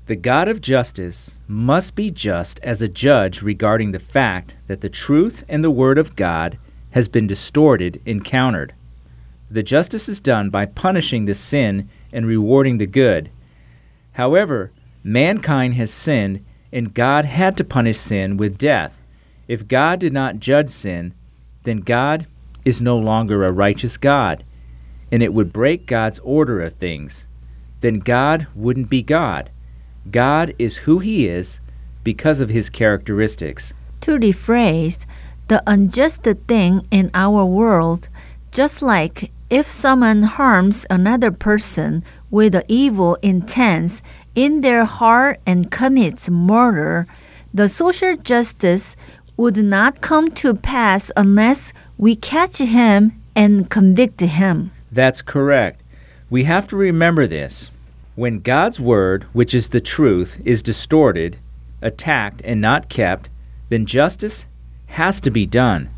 The 0.07 0.17
God 0.17 0.49
of 0.49 0.59
justice 0.59 1.37
must 1.47 1.95
be 1.95 2.11
just 2.11 2.59
as 2.59 2.81
a 2.81 2.89
judge 2.89 3.41
regarding 3.41 3.93
the 3.93 3.99
fact 3.99 4.55
that 4.67 4.81
the 4.81 4.89
truth 4.89 5.45
and 5.47 5.63
the 5.63 5.71
Word 5.71 5.97
of 5.97 6.17
God 6.17 6.57
has 6.91 7.07
been 7.07 7.27
distorted 7.27 8.01
and 8.05 8.25
countered. 8.25 8.73
The 9.49 9.63
justice 9.63 10.09
is 10.09 10.19
done 10.19 10.49
by 10.49 10.65
punishing 10.65 11.23
the 11.23 11.33
sin 11.33 11.87
and 12.11 12.27
rewarding 12.27 12.77
the 12.77 12.85
good. 12.85 13.29
However, 14.13 14.71
mankind 15.03 15.75
has 15.75 15.91
sinned, 15.91 16.43
and 16.71 16.93
God 16.93 17.25
had 17.25 17.57
to 17.57 17.63
punish 17.63 17.99
sin 17.99 18.37
with 18.37 18.57
death. 18.57 18.97
If 19.47 19.67
God 19.67 19.99
did 19.99 20.13
not 20.13 20.39
judge 20.39 20.69
sin, 20.69 21.13
then 21.63 21.77
God 21.77 22.27
is 22.65 22.81
no 22.81 22.97
longer 22.97 23.43
a 23.43 23.51
righteous 23.51 23.97
God, 23.97 24.43
and 25.11 25.21
it 25.21 25.33
would 25.33 25.53
break 25.53 25.85
God's 25.85 26.19
order 26.19 26.61
of 26.61 26.73
things. 26.73 27.27
Then 27.81 27.99
God 27.99 28.47
wouldn't 28.55 28.89
be 28.89 29.01
God. 29.01 29.49
God 30.09 30.53
is 30.57 30.77
who 30.77 30.99
He 30.99 31.27
is 31.27 31.59
because 32.03 32.39
of 32.39 32.49
His 32.49 32.69
characteristics. 32.69 33.73
To 34.01 34.17
rephrase, 34.17 35.05
the 35.47 35.61
unjust 35.67 36.23
thing 36.47 36.87
in 36.91 37.09
our 37.13 37.45
world, 37.45 38.09
just 38.51 38.81
like 38.81 39.31
if 39.49 39.67
someone 39.67 40.23
harms 40.23 40.85
another 40.89 41.31
person 41.31 42.03
with 42.33 42.59
evil 42.67 43.13
intents 43.21 44.01
in 44.33 44.61
their 44.61 44.85
heart 44.85 45.39
and 45.45 45.69
commits 45.69 46.31
murder, 46.31 47.05
the 47.53 47.69
social 47.69 48.17
justice 48.17 48.95
would 49.37 49.55
not 49.57 50.01
come 50.01 50.27
to 50.27 50.55
pass 50.55 51.11
unless 51.15 51.71
we 51.95 52.15
catch 52.15 52.57
him 52.57 53.21
and 53.35 53.69
convict 53.69 54.19
him. 54.19 54.71
That's 54.91 55.21
correct. 55.21 55.83
We 56.31 56.45
have 56.45 56.65
to 56.69 56.75
remember 56.75 57.27
this. 57.27 57.69
When 58.15 58.39
God's 58.39 58.79
word, 58.79 59.25
which 59.33 59.53
is 59.53 59.69
the 59.69 59.79
truth, 59.79 60.41
is 60.43 60.63
distorted, 60.63 61.37
attacked, 61.83 62.41
and 62.43 62.59
not 62.59 62.89
kept, 62.89 63.29
then 63.69 63.85
justice 63.85 64.47
has 64.87 65.21
to 65.21 65.29
be 65.29 65.45
done. 65.45 65.91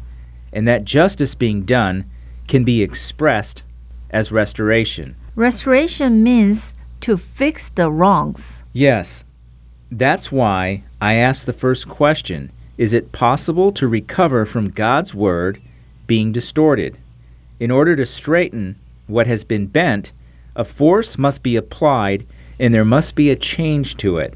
And 0.52 0.68
that 0.68 0.84
justice 0.84 1.34
being 1.34 1.64
done 1.64 2.12
can 2.50 2.66
be 2.66 2.84
expressed 2.84 3.64
as 4.10 4.34
restoration. 4.34 5.16
Restoration 5.36 6.24
means 6.24 6.74
to 7.02 7.18
fix 7.18 7.68
the 7.68 7.92
wrongs. 7.92 8.64
Yes, 8.72 9.26
that's 9.92 10.32
why 10.32 10.84
I 11.02 11.16
asked 11.16 11.46
the 11.46 11.52
first 11.52 11.90
question 11.90 12.54
Is 12.78 12.94
it 12.94 13.12
possible 13.12 13.74
to 13.74 13.86
recover 13.86 14.46
from 14.46 14.70
God's 14.70 15.14
word 15.14 15.62
being 16.08 16.32
distorted? 16.32 16.98
In 17.60 17.70
order 17.70 17.98
to 17.98 18.06
straighten 18.06 18.78
what 19.08 19.28
has 19.28 19.44
been 19.44 19.68
bent, 19.68 20.14
a 20.56 20.64
force 20.64 21.18
must 21.18 21.44
be 21.44 21.58
applied 21.58 22.26
and 22.58 22.74
there 22.74 22.86
must 22.86 23.14
be 23.16 23.30
a 23.30 23.36
change 23.36 23.98
to 23.98 24.18
it. 24.18 24.36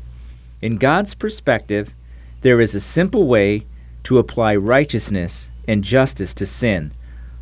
In 0.62 0.76
God's 0.76 1.16
perspective, 1.16 1.94
there 2.42 2.60
is 2.60 2.76
a 2.76 2.82
simple 2.82 3.26
way 3.26 3.66
to 4.04 4.18
apply 4.18 4.58
righteousness 4.58 5.48
and 5.66 5.82
justice 5.82 6.34
to 6.34 6.46
sin. 6.46 6.92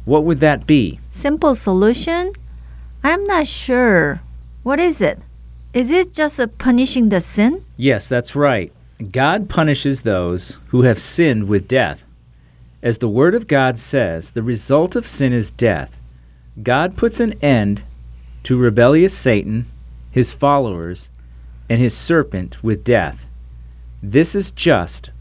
What 0.05 0.25
would 0.25 0.41
that 0.41 0.67
be? 0.67 0.99
Simple 1.09 1.55
solution? 1.55 2.33
I'm 3.03 3.23
not 3.23 3.47
sure. 3.47 4.21
What 4.63 4.79
is 4.79 5.01
it? 5.01 5.19
Is 5.73 5.91
it 5.91 6.13
just 6.13 6.39
a 6.39 6.47
punishing 6.47 7.09
the 7.09 7.21
sin? 7.21 7.63
Yes, 7.77 8.07
that's 8.07 8.35
right. 8.35 8.71
God 9.11 9.49
punishes 9.49 10.01
those 10.01 10.57
who 10.67 10.81
have 10.81 10.99
sinned 10.99 11.47
with 11.47 11.67
death. 11.67 12.03
As 12.81 12.97
the 12.97 13.09
Word 13.09 13.35
of 13.35 13.47
God 13.47 13.77
says, 13.77 14.31
the 14.31 14.43
result 14.43 14.95
of 14.95 15.07
sin 15.07 15.33
is 15.33 15.51
death. 15.51 15.99
God 16.63 16.97
puts 16.97 17.19
an 17.19 17.33
end 17.41 17.83
to 18.43 18.57
rebellious 18.57 19.15
Satan, 19.15 19.67
his 20.09 20.31
followers, 20.31 21.09
and 21.69 21.79
his 21.79 21.95
serpent 21.95 22.63
with 22.63 22.83
death. 22.83 23.25
This 24.01 24.35
is 24.35 24.51
just. 24.51 25.11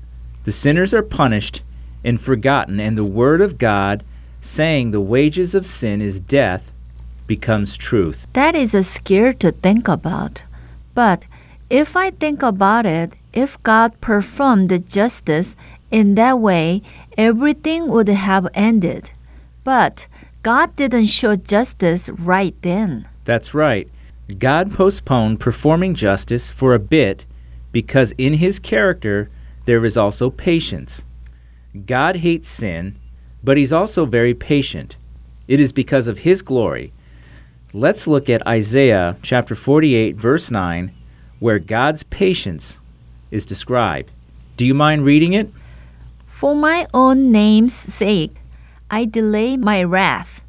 The 0.45 0.53
sinners 0.53 0.95
are 0.95 1.03
punished 1.03 1.63
and 2.05 2.21
forgotten, 2.21 2.79
and 2.79 2.97
the 2.97 3.05
Word 3.05 3.41
of 3.41 3.59
God, 3.59 4.05
saying 4.41 4.91
the 4.91 5.01
wages 5.01 5.55
of 5.55 5.67
sin 5.67 6.01
is 6.01 6.21
death, 6.21 6.73
becomes 7.27 7.77
truth. 7.77 8.27
That 8.33 8.55
is 8.55 8.75
a 8.75 8.85
scare 8.85 9.33
to 9.35 9.53
think 9.53 9.89
about. 9.89 10.45
But 10.95 11.25
if 11.69 11.97
I 11.97 12.11
think 12.11 12.43
about 12.43 12.87
it, 12.87 13.17
if 13.33 13.63
God 13.63 14.01
performed 14.01 14.89
justice 14.89 15.57
in 15.91 16.15
that 16.15 16.39
way, 16.39 16.83
everything 17.19 17.89
would 17.89 18.09
have 18.09 18.49
ended. 18.55 19.11
But 19.65 20.07
God 20.43 20.77
didn't 20.77 21.07
show 21.07 21.35
justice 21.37 22.09
right 22.09 22.55
then. 22.63 23.09
That's 23.25 23.53
right. 23.53 23.91
God 24.39 24.73
postponed 24.73 25.41
performing 25.41 25.95
justice 25.95 26.51
for 26.51 26.75
a 26.75 26.79
bit 26.79 27.25
because 27.73 28.13
in 28.13 28.35
his 28.35 28.59
character 28.59 29.29
there 29.67 29.85
is 29.85 29.97
also 29.97 30.31
patience. 30.31 31.03
God 31.85 32.17
hates 32.17 32.49
sin, 32.49 32.97
but 33.45 33.57
he's 33.57 33.73
also 33.73 34.07
very 34.07 34.35
patient. 34.35 34.97
It 35.47 35.61
is 35.61 35.73
because 35.73 36.09
of 36.09 36.19
his 36.19 36.43
glory. 36.43 36.93
Let's 37.73 38.07
look 38.07 38.31
at 38.31 38.47
Isaiah 38.47 39.17
chapter 39.23 39.57
48, 39.57 40.17
verse 40.17 40.53
9, 40.53 40.95
where 41.41 41.59
God's 41.59 42.05
patience 42.05 42.79
is 43.33 43.45
described. 43.45 44.13
Do 44.57 44.65
you 44.65 44.73
mind 44.73 45.05
reading 45.05 45.33
it? 45.33 45.51
For 46.27 46.55
my 46.55 46.87
own 46.95 47.33
name's 47.33 47.75
sake, 47.75 48.37
I 48.89 49.05
delay 49.05 49.57
my 49.57 49.83
wrath. 49.83 50.45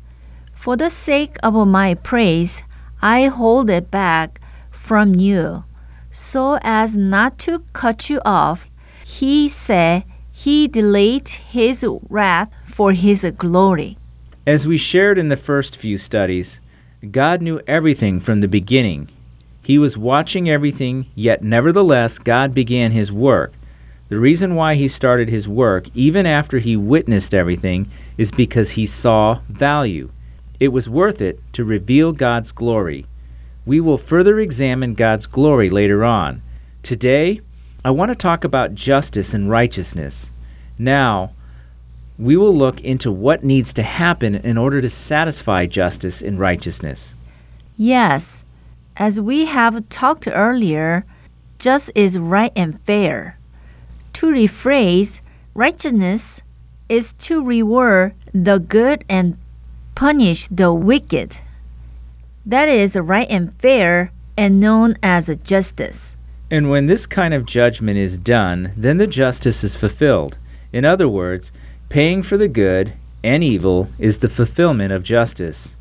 For 0.54 0.78
the 0.78 0.90
sake 0.90 1.38
of 1.42 1.56
my 1.68 1.96
praise, 1.96 2.62
I 3.02 3.26
hold 3.26 3.72
it 3.72 3.90
back 3.90 4.40
from 4.70 5.16
you, 5.16 5.66
so 6.12 6.60
as 6.62 6.96
not 6.96 7.40
to 7.40 7.64
cut 7.74 8.12
you 8.12 8.22
off. 8.26 8.68
He 9.04 9.50
said 9.50 10.04
he 10.32 10.68
delayed 10.68 11.30
his 11.30 11.84
wrath 12.10 12.54
for 12.64 12.92
his 12.92 13.26
glory. 13.38 13.98
As 14.46 14.68
we 14.68 14.78
shared 14.78 15.18
in 15.18 15.30
the 15.30 15.36
first 15.36 15.76
few 15.76 15.98
studies, 15.98 16.60
God 17.12 17.44
knew 17.44 17.62
everything 17.68 18.20
from 18.20 18.42
the 18.42 18.48
beginning. 18.48 19.10
He 19.62 19.78
was 19.78 19.98
watching 19.98 20.50
everything, 20.50 21.06
yet 21.14 21.44
nevertheless, 21.44 22.18
God 22.18 22.56
began 22.56 22.92
his 22.92 23.12
work. 23.12 23.54
The 24.10 24.18
reason 24.18 24.56
why 24.56 24.74
he 24.76 24.88
started 24.88 25.30
his 25.30 25.48
work, 25.48 25.90
even 25.94 26.26
after 26.26 26.58
he 26.58 26.76
witnessed 26.76 27.36
everything, 27.36 27.92
is 28.18 28.32
because 28.32 28.72
he 28.72 28.88
saw 28.88 29.42
value. 29.48 30.10
It 30.60 30.70
was 30.70 30.90
worth 30.90 31.22
it 31.22 31.40
to 31.54 31.64
reveal 31.64 32.14
God's 32.14 32.52
glory. 32.52 33.06
We 33.64 33.80
will 33.80 34.00
further 34.00 34.40
examine 34.40 34.96
God's 34.96 35.28
glory 35.28 35.70
later 35.70 36.04
on. 36.04 36.42
Today, 36.82 37.42
I 37.86 37.92
want 37.92 38.10
to 38.10 38.16
talk 38.16 38.44
about 38.44 38.74
justice 38.74 39.36
and 39.36 39.52
righteousness. 39.52 40.32
Now, 40.80 41.34
we 42.20 42.36
will 42.36 42.56
look 42.56 42.82
into 42.82 43.12
what 43.12 43.44
needs 43.44 43.74
to 43.74 43.84
happen 43.84 44.36
in 44.36 44.58
order 44.58 44.82
to 44.82 44.90
satisfy 44.90 45.66
justice 45.66 46.22
and 46.22 46.40
righteousness. 46.40 47.14
Yes, 47.78 48.44
as 48.96 49.22
we 49.22 49.46
have 49.46 49.88
talked 49.90 50.28
earlier, 50.28 51.06
just 51.60 51.92
is 51.94 52.18
right 52.18 52.52
and 52.56 52.82
fair. 52.82 53.38
To 54.14 54.28
rephrase, 54.28 55.22
righteousness 55.54 56.42
is 56.90 57.14
to 57.14 57.44
reward 57.44 58.16
the 58.34 58.58
good 58.58 59.04
and 59.08 59.38
punish 59.94 60.48
the 60.50 60.74
wicked. 60.74 61.38
That 62.46 62.68
is 62.70 62.96
right 62.96 63.28
and 63.30 63.54
fair 63.56 64.12
and 64.36 64.60
known 64.60 64.96
as 65.04 65.36
justice. 65.38 66.16
And 66.50 66.70
when 66.70 66.86
this 66.86 67.06
kind 67.06 67.34
of 67.34 67.46
judgment 67.46 67.98
is 67.98 68.18
done, 68.18 68.74
then 68.78 68.98
the 68.98 69.08
justice 69.08 69.64
is 69.64 69.76
fulfilled. 69.76 70.38
In 70.72 70.86
other 70.86 71.10
words, 71.10 71.52
paying 71.90 72.24
for 72.24 72.38
the 72.38 72.48
good 72.48 72.94
and 73.24 73.44
evil 73.44 73.90
is 74.00 74.20
the 74.20 74.30
fulfillment 74.30 74.92
of 74.92 75.04
justice. 75.04 75.76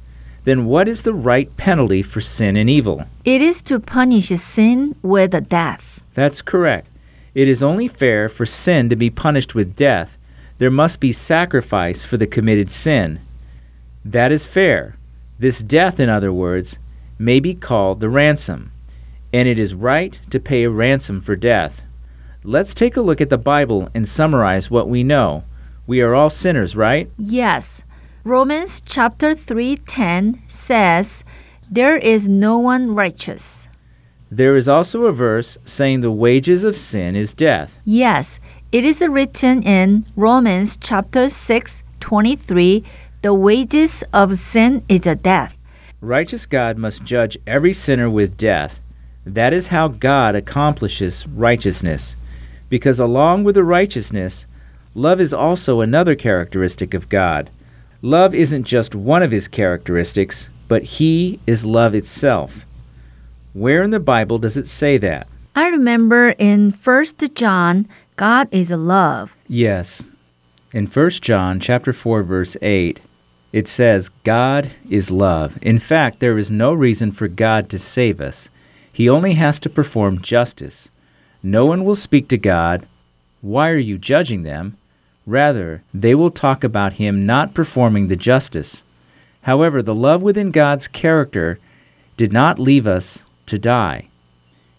Then 0.45 0.67
what 0.67 0.89
is 0.89 1.03
the 1.03 1.15
right 1.15 1.55
penalty 1.57 2.03
for 2.03 2.21
sin 2.21 2.57
and 2.57 2.71
evil? 2.71 3.05
It 3.25 3.41
is 3.43 3.61
to 3.63 3.81
punish 3.81 4.29
sin 4.29 4.95
with 5.03 5.49
death. 5.49 6.03
That's 6.15 6.43
correct. 6.43 6.89
It 7.35 7.49
is 7.49 7.63
only 7.63 7.89
fair 7.89 8.29
for 8.29 8.47
sin 8.47 8.89
to 8.89 8.97
be 8.97 9.11
punished 9.11 9.55
with 9.55 9.77
death 9.77 10.17
there 10.59 10.71
must 10.71 11.01
be 11.01 11.13
sacrifice 11.13 12.05
for 12.05 12.17
the 12.17 12.27
committed 12.27 12.71
sin. 12.71 13.21
That 14.05 14.33
is 14.33 14.47
fair. 14.47 14.97
This 15.39 15.63
death, 15.63 16.01
in 16.01 16.09
other 16.09 16.33
words, 16.33 16.79
may 17.19 17.41
be 17.41 17.55
called 17.55 18.01
the 18.01 18.09
ransom, 18.09 18.73
and 19.33 19.47
it 19.47 19.59
is 19.59 19.75
right 19.75 20.19
to 20.31 20.41
pay 20.41 20.65
a 20.65 20.71
ransom 20.71 21.21
for 21.21 21.37
death. 21.37 21.83
Let's 22.43 22.73
take 22.73 22.97
a 22.97 23.03
look 23.03 23.21
at 23.21 23.29
the 23.29 23.37
Bible 23.37 23.91
and 23.95 24.09
summarize 24.09 24.71
what 24.71 24.89
we 24.89 25.03
know. 25.03 25.45
We 25.87 26.01
are 26.01 26.15
all 26.15 26.31
sinners, 26.31 26.75
right? 26.75 27.09
Yes. 27.17 27.83
Romans 28.25 28.83
chapter 28.85 29.35
3:10 29.35 30.43
says, 30.49 31.23
"There 31.71 31.97
is 31.97 32.29
no 32.29 32.59
one 32.59 32.95
righteous." 32.95 33.69
There 34.29 34.57
is 34.57 34.69
also 34.69 35.05
a 35.05 35.13
verse 35.13 35.57
saying 35.65 36.01
the 36.01 36.11
wages 36.11 36.65
of 36.65 36.77
sin 36.77 37.15
is 37.15 37.33
death. 37.35 37.79
Yes, 37.85 38.41
it 38.73 38.85
is 38.85 39.01
written 39.01 39.63
in 39.63 40.05
Romans 40.17 40.77
chapter 40.77 41.31
6:23, 41.31 42.83
"The 43.23 43.33
wages 43.33 44.03
of 44.13 44.37
sin 44.37 44.83
is 44.89 45.07
a 45.07 45.15
death." 45.15 45.55
Righteous 46.01 46.47
God 46.47 46.77
must 46.77 47.05
judge 47.05 47.39
every 47.47 47.73
sinner 47.73 48.11
with 48.11 48.37
death. 48.37 48.81
That 49.25 49.53
is 49.53 49.69
how 49.69 49.87
God 49.89 50.35
accomplishes 50.35 51.27
righteousness. 51.29 52.17
Because 52.69 52.99
along 52.99 53.45
with 53.45 53.55
the 53.55 53.65
righteousness, 53.65 54.47
love 54.97 55.21
is 55.21 55.33
also 55.33 55.81
another 55.81 56.15
characteristic 56.15 56.95
of 56.95 57.09
God. 57.11 57.51
Love 58.01 58.35
isn't 58.35 58.65
just 58.65 58.95
one 58.95 59.23
of 59.23 59.31
his 59.31 59.47
characteristics, 59.47 60.49
but 60.69 60.83
he 60.83 61.39
is 61.47 61.67
love 61.67 61.95
itself. 61.95 62.65
Where 63.53 63.83
in 63.83 63.91
the 63.91 64.01
Bible 64.01 64.39
does 64.39 64.57
it 64.57 64.67
say 64.67 64.97
that? 64.99 65.29
I 65.55 65.69
remember 65.69 66.31
in 66.31 66.71
1 66.71 67.05
John, 67.35 67.89
God 68.17 68.49
is 68.51 68.71
love. 68.71 69.37
Yes. 69.49 70.03
In 70.73 70.87
1 70.87 71.11
John 71.11 71.61
chapter 71.61 71.93
4 71.93 72.23
verse 72.23 72.57
8, 72.63 73.01
it 73.53 73.69
says 73.69 74.11
God 74.25 74.71
is 74.91 75.11
love. 75.11 75.59
In 75.63 75.79
fact, 75.79 76.21
there 76.21 76.39
is 76.39 76.51
no 76.51 76.73
reason 76.73 77.13
for 77.13 77.29
God 77.29 77.69
to 77.71 77.79
save 77.79 78.21
us. 78.21 78.49
He 78.93 79.09
only 79.09 79.35
has 79.35 79.61
to 79.61 79.71
perform 79.71 80.23
justice. 80.23 80.91
No 81.43 81.67
one 81.67 81.85
will 81.85 81.95
speak 81.95 82.29
to 82.29 82.39
God, 82.39 82.87
"Why 83.41 83.71
are 83.71 83.79
you 83.79 83.99
judging 83.99 84.43
them?" 84.43 84.77
Rather, 85.27 85.83
they 85.93 86.15
will 86.15 86.31
talk 86.31 86.63
about 86.63 86.95
him 86.95 87.27
not 87.27 87.53
performing 87.53 88.07
the 88.07 88.17
justice. 88.17 88.85
However, 89.43 89.83
the 89.83 89.95
love 89.95 90.23
within 90.23 90.53
God's 90.53 90.87
character 90.87 91.59
did 92.17 92.33
not 92.33 92.59
leave 92.59 92.87
us 92.87 93.25
to 93.47 93.59
die. 93.59 94.09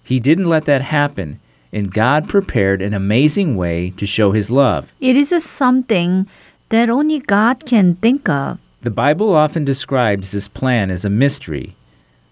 He 0.04 0.20
didn't 0.22 0.46
let 0.46 0.66
that 0.66 0.82
happen, 0.82 1.40
and 1.74 1.94
God 1.94 2.30
prepared 2.30 2.82
an 2.82 2.94
amazing 2.94 3.58
way 3.58 3.90
to 3.92 4.06
show 4.06 4.32
his 4.32 4.50
love. 4.50 4.92
It 5.02 5.18
is 5.18 5.34
a 5.34 5.42
something 5.42 6.28
that 6.70 6.90
only 6.90 7.20
God 7.20 7.66
can 7.66 7.96
think 7.96 8.30
of. 8.30 8.60
The 8.82 8.90
Bible 8.90 9.34
often 9.34 9.66
describes 9.66 10.32
this 10.32 10.48
plan 10.48 10.90
as 10.92 11.04
a 11.04 11.10
mystery, 11.10 11.76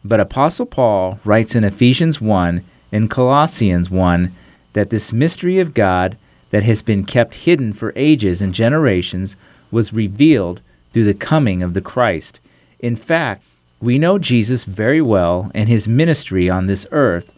but 0.05 0.20
Apostle 0.20 0.66
Paul 0.66 1.20
writes 1.26 1.55
in 1.55 1.63
Ephesians 1.63 2.22
1 2.22 2.63
and 2.91 3.09
Colossians 3.09 3.89
1 3.89 4.34
that 4.74 4.89
this 4.89 5.11
mystery 5.11 5.59
of 5.59 5.74
God 5.74 6.18
that 6.56 6.64
has 6.64 6.82
been 6.82 7.03
kept 7.03 7.34
hidden 7.34 7.74
for 7.74 7.91
ages 7.97 8.41
and 8.41 8.53
generations 8.53 9.36
was 9.72 9.91
revealed 9.91 10.62
through 10.93 11.03
the 11.03 11.14
coming 11.14 11.62
of 11.62 11.74
the 11.74 11.82
Christ. 11.82 12.39
In 12.80 12.95
fact, 12.95 13.43
we 13.82 13.99
know 13.99 14.18
Jesus 14.18 14.64
very 14.64 15.01
well 15.01 15.51
and 15.53 15.68
his 15.68 15.89
ministry 15.89 16.49
on 16.49 16.68
this 16.68 16.88
earth, 16.93 17.34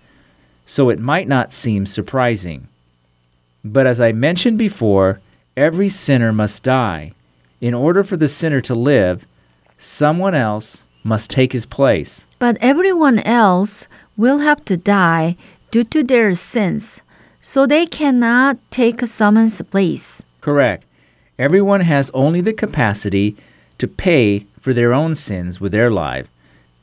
so 0.68 0.91
it 0.91 0.99
might 0.99 1.28
not 1.28 1.51
seem 1.51 1.88
surprising. 1.88 2.68
But 3.65 3.88
as 3.88 3.99
I 3.99 4.11
mentioned 4.11 4.59
before, 4.59 5.20
every 5.55 5.89
sinner 5.89 6.32
must 6.32 6.61
die. 6.61 7.13
In 7.59 7.74
order 7.74 8.03
for 8.03 8.18
the 8.18 8.28
sinner 8.28 8.61
to 8.61 8.76
live, 8.76 9.26
someone 9.80 10.36
else 10.36 10.84
must 11.03 11.32
take 11.32 11.53
his 11.53 11.65
place. 11.65 12.28
But 12.38 12.59
everyone 12.61 13.18
else 13.22 13.88
will 14.15 14.38
have 14.38 14.63
to 14.65 14.78
die 14.78 15.38
due 15.72 15.86
to 15.86 16.03
their 16.03 16.36
sins, 16.36 17.01
so 17.41 17.65
they 17.65 17.85
cannot 17.85 18.57
take 18.71 19.01
someone's 19.01 19.61
place. 19.61 20.23
Correct. 20.41 20.85
Everyone 21.39 21.81
has 21.81 22.09
only 22.13 22.41
the 22.41 22.53
capacity 22.53 23.35
to 23.77 23.88
pay 23.88 24.45
for 24.59 24.73
their 24.73 24.93
own 24.93 25.15
sins 25.15 25.61
with 25.61 25.71
their 25.71 25.91
life. 25.91 26.29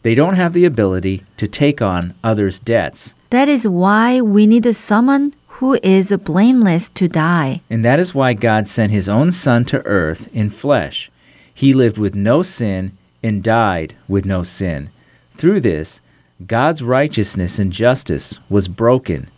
They 0.03 0.15
don't 0.15 0.37
have 0.37 0.53
the 0.53 0.65
ability 0.65 1.25
to 1.39 1.49
take 1.49 1.83
on 1.83 2.15
others' 2.23 2.61
debts. 2.61 3.15
That 3.31 3.49
is 3.49 3.67
why 3.67 4.21
we 4.21 4.47
need 4.47 4.73
someone 4.75 5.33
who 5.59 5.79
is 5.83 6.17
blameless 6.25 6.89
to 6.91 7.09
die. 7.09 7.63
And 7.71 7.85
that 7.85 7.99
is 7.99 8.15
why 8.15 8.35
God 8.35 8.67
sent 8.67 8.93
his 8.93 9.09
own 9.09 9.33
Son 9.33 9.65
to 9.67 9.85
earth 9.87 10.29
in 10.35 10.51
flesh. 10.51 11.11
He 11.53 11.73
lived 11.73 11.99
with 11.99 12.15
no 12.15 12.43
sin 12.43 12.97
and 13.23 13.43
died 13.43 13.97
with 14.09 14.25
no 14.25 14.45
sin. 14.45 14.91
Through 15.37 15.61
this, 15.61 16.01
God's 16.47 16.83
righteousness 16.83 17.59
and 17.59 17.73
justice 17.73 18.39
was 18.49 18.69
broken 18.69 19.29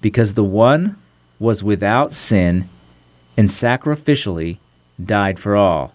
because 0.00 0.34
the 0.34 0.44
one 0.44 0.96
was 1.38 1.62
without 1.62 2.12
sin 2.12 2.68
and 3.36 3.48
sacrificially 3.48 4.58
died 5.04 5.38
for 5.38 5.56
all. 5.56 5.94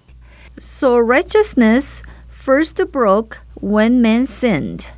So 0.57 0.97
righteousness 0.97 2.03
first 2.27 2.79
broke 2.91 3.41
when 3.55 4.01
man 4.01 4.25
sinned, 4.25 4.89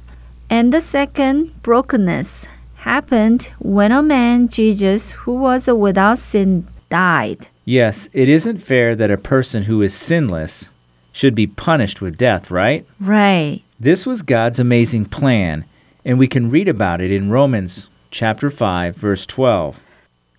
and 0.49 0.71
the 0.71 0.81
second 0.81 1.61
brokenness 1.63 2.45
happened 2.75 3.49
when 3.59 3.91
a 3.91 4.01
man, 4.01 4.47
Jesus, 4.47 5.11
who 5.11 5.35
was 5.35 5.67
without 5.67 6.19
sin, 6.19 6.67
died. 6.89 7.49
Yes, 7.65 8.07
it 8.13 8.29
isn't 8.29 8.59
fair 8.59 8.95
that 8.95 9.11
a 9.11 9.17
person 9.17 9.63
who 9.63 9.81
is 9.81 9.93
sinless 9.93 10.69
should 11.11 11.35
be 11.35 11.47
punished 11.47 11.99
with 11.99 12.17
death, 12.17 12.49
right? 12.51 12.85
Right. 12.99 13.61
This 13.79 14.05
was 14.05 14.21
God's 14.21 14.59
amazing 14.59 15.05
plan, 15.05 15.65
and 16.05 16.17
we 16.17 16.27
can 16.27 16.49
read 16.49 16.67
about 16.67 17.01
it 17.01 17.11
in 17.11 17.29
Romans 17.29 17.89
chapter 18.11 18.49
5 18.49 18.95
verse 18.95 19.25
12. 19.25 19.81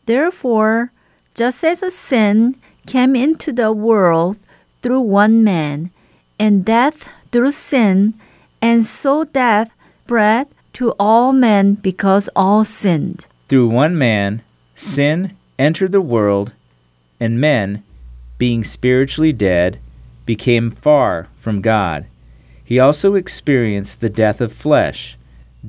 Therefore, 0.06 0.92
just 1.34 1.62
as 1.64 1.82
a 1.82 1.90
sin 1.90 2.54
came 2.86 3.14
into 3.14 3.52
the 3.52 3.72
world 3.72 4.38
through 4.82 5.00
one 5.00 5.44
man, 5.44 5.90
and 6.38 6.64
death 6.64 7.08
through 7.32 7.52
sin, 7.52 8.14
and 8.62 8.84
so 8.84 9.24
death 9.24 9.72
spread 10.08 10.48
to 10.72 10.94
all 10.98 11.34
men 11.34 11.74
because 11.74 12.30
all 12.34 12.64
sinned. 12.64 13.26
Through 13.48 13.68
one 13.68 13.98
man 13.98 14.40
sin 14.74 15.36
entered 15.58 15.92
the 15.92 16.00
world, 16.00 16.52
and 17.20 17.38
men, 17.38 17.82
being 18.38 18.64
spiritually 18.64 19.34
dead, 19.34 19.78
became 20.24 20.70
far 20.70 21.28
from 21.40 21.60
God. 21.60 22.06
He 22.64 22.78
also 22.78 23.16
experienced 23.16 24.00
the 24.00 24.08
death 24.08 24.40
of 24.40 24.50
flesh. 24.50 25.18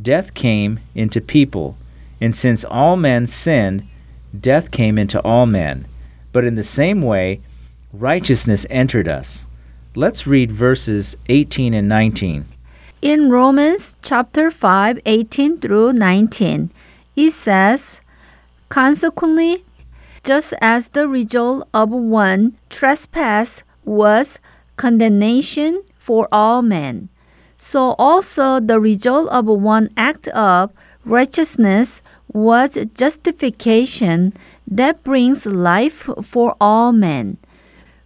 Death 0.02 0.34
came 0.34 0.80
into 0.96 1.20
people, 1.20 1.76
and 2.22 2.36
since 2.36 2.64
all 2.66 2.96
men 2.96 3.26
sinned, 3.26 3.88
death 4.38 4.72
came 4.72 4.98
into 4.98 5.22
all 5.22 5.46
men. 5.46 5.88
But 6.32 6.46
in 6.46 6.56
the 6.56 6.64
same 6.64 7.02
way, 7.02 7.42
righteousness 7.94 8.66
entered 8.70 9.08
us. 9.08 9.46
Let's 9.96 10.28
read 10.28 10.52
verses 10.52 11.16
18 11.30 11.74
and 11.74 11.90
19. 11.90 12.46
In 13.02 13.30
Romans 13.30 13.96
chapter 14.02 14.52
5, 14.52 15.00
18 15.06 15.60
through 15.60 15.94
19, 15.94 16.72
it 17.16 17.32
says, 17.32 18.02
Consequently, 18.68 19.64
just 20.24 20.54
as 20.62 20.90
the 20.90 21.08
result 21.08 21.68
of 21.74 21.90
one 21.90 22.58
trespass 22.70 23.64
was 23.86 24.40
condemnation 24.76 25.84
for 25.98 26.28
all 26.32 26.62
men, 26.62 27.10
so 27.58 27.96
also 27.98 28.60
the 28.60 28.80
result 28.80 29.30
of 29.30 29.46
one 29.46 29.90
act 29.98 30.28
of 30.30 30.72
righteousness 31.06 32.02
was 32.34 32.78
justification 32.96 34.34
that 34.68 35.04
brings 35.04 35.46
life 35.46 36.10
for 36.24 36.56
all 36.62 36.92
men. 36.92 37.38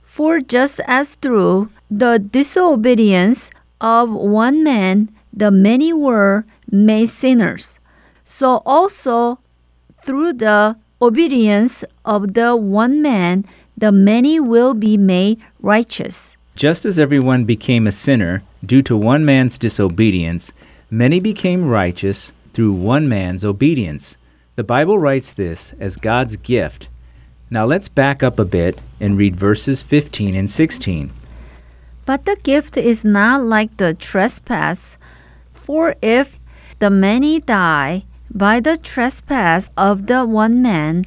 For 0.03 0.39
just 0.39 0.79
as 0.87 1.15
through 1.15 1.69
the 1.89 2.19
disobedience 2.19 3.49
of 3.81 4.11
one 4.11 4.63
man 4.63 5.09
the 5.33 5.51
many 5.51 5.91
were 5.91 6.45
made 6.69 7.09
sinners, 7.09 7.79
so 8.23 8.61
also 8.65 9.39
through 10.01 10.33
the 10.33 10.77
obedience 11.01 11.83
of 12.05 12.33
the 12.33 12.55
one 12.55 13.01
man 13.01 13.45
the 13.75 13.91
many 13.91 14.39
will 14.39 14.73
be 14.73 14.95
made 14.95 15.41
righteous. 15.59 16.37
Just 16.55 16.85
as 16.85 16.99
everyone 16.99 17.45
became 17.45 17.87
a 17.87 17.91
sinner 17.91 18.43
due 18.63 18.83
to 18.83 18.95
one 18.95 19.25
man's 19.25 19.57
disobedience, 19.57 20.53
many 20.91 21.19
became 21.19 21.67
righteous 21.67 22.31
through 22.53 22.73
one 22.73 23.09
man's 23.09 23.43
obedience. 23.43 24.17
The 24.55 24.63
Bible 24.63 24.99
writes 24.99 25.33
this 25.33 25.73
as 25.79 25.97
God's 25.97 26.35
gift. 26.35 26.87
Now 27.49 27.65
let's 27.65 27.89
back 27.89 28.23
up 28.23 28.39
a 28.39 28.45
bit 28.45 28.79
and 28.99 29.17
read 29.17 29.35
verses 29.35 29.83
15 29.83 30.35
and 30.35 30.49
16. 30.49 31.11
But 32.05 32.25
the 32.25 32.35
gift 32.43 32.77
is 32.77 33.03
not 33.03 33.43
like 33.43 33.77
the 33.77 33.93
trespass. 33.93 34.97
For 35.53 35.95
if 36.01 36.37
the 36.79 36.89
many 36.89 37.39
die 37.39 38.05
by 38.29 38.59
the 38.59 38.77
trespass 38.77 39.69
of 39.77 40.07
the 40.07 40.25
one 40.25 40.61
man, 40.61 41.05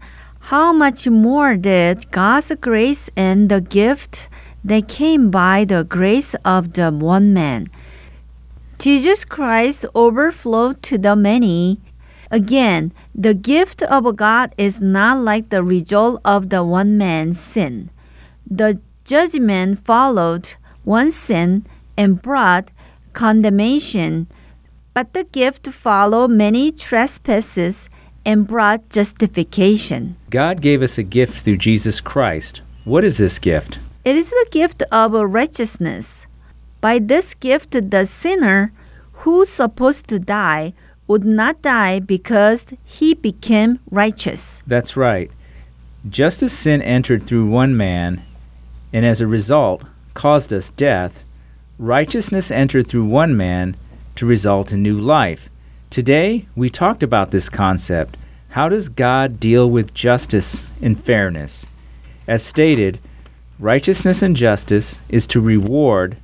how 0.51 0.73
much 0.73 1.09
more 1.09 1.57
did 1.57 2.11
God's 2.11 2.53
grace 2.61 3.11
and 3.17 3.49
the 3.49 3.61
gift 3.61 4.29
that 4.65 4.89
came 4.89 5.31
by 5.31 5.65
the 5.65 5.85
grace 5.85 6.35
of 6.45 6.73
the 6.75 6.91
one 6.91 7.35
man, 7.35 7.67
Jesus 8.79 9.25
Christ, 9.25 9.87
overflowed 9.95 10.83
to 10.85 10.99
the 10.99 11.17
many? 11.17 11.79
Again, 12.31 12.93
the 13.15 13.35
gift 13.35 13.83
of 13.83 14.17
God 14.17 14.55
is 14.59 14.81
not 14.81 15.19
like 15.19 15.49
the 15.49 15.63
result 15.63 16.21
of 16.25 16.51
the 16.51 16.63
one 16.65 16.99
man's 16.99 17.41
sin. 17.41 17.91
The 18.49 18.81
judgment 19.05 19.85
followed 19.85 20.55
one 20.85 21.11
sin 21.11 21.67
and 21.97 22.21
brought 22.21 22.71
condemnation, 23.13 24.27
but 24.93 25.15
the 25.15 25.25
gift 25.25 25.69
followed 25.69 26.31
many 26.31 26.71
trespasses 26.73 27.89
and 28.25 28.47
brought 28.47 28.91
justification. 28.91 30.17
God 30.31 30.61
gave 30.61 30.83
us 30.83 30.99
a 30.99 31.03
gift 31.03 31.45
through 31.45 31.59
Jesus 31.59 32.01
Christ. 32.01 32.61
What 32.85 33.05
is 33.05 33.19
this 33.19 33.39
gift? 33.39 33.79
It 34.05 34.17
is 34.17 34.31
the 34.31 34.47
gift 34.51 34.83
of 34.93 35.13
righteousness. 35.13 36.26
By 36.81 36.99
this 36.99 37.35
gift, 37.35 37.73
the 37.91 38.07
sinner 38.07 38.73
who's 39.13 39.49
supposed 39.49 40.09
to 40.09 40.19
die 40.19 40.75
would 41.07 41.25
not 41.25 41.63
die 41.63 42.01
because 42.01 42.67
he 42.85 43.15
became 43.15 43.79
righteous. 43.91 44.63
That's 44.67 44.97
right. 44.97 45.31
Just 46.09 46.43
as 46.43 46.53
sin 46.53 46.83
entered 46.83 47.25
through 47.25 47.47
one 47.47 47.77
man, 47.77 48.23
and 48.93 49.05
as 49.05 49.21
a 49.21 49.27
result 49.27 49.83
caused 50.15 50.53
us 50.53 50.71
death, 50.71 51.23
righteousness 51.79 52.51
entered 52.51 52.89
through 52.89 53.05
one 53.05 53.37
man 53.37 53.77
to 54.17 54.27
result 54.27 54.73
in 54.73 54.83
new 54.83 54.99
life. 54.99 55.49
Today, 55.91 56.47
we 56.57 56.69
talked 56.71 57.03
about 57.03 57.31
this 57.31 57.49
concept. 57.49 58.17
How 58.51 58.69
does 58.69 58.89
God 58.89 59.39
deal 59.39 59.71
with 59.71 59.95
justice 59.95 60.67
and 60.81 61.03
fairness? 61.03 61.67
As 62.27 62.43
stated, 62.43 62.99
righteousness 63.59 64.23
and 64.23 64.35
justice 64.35 64.99
is 65.09 65.27
to 65.29 65.41
reward 65.41 66.17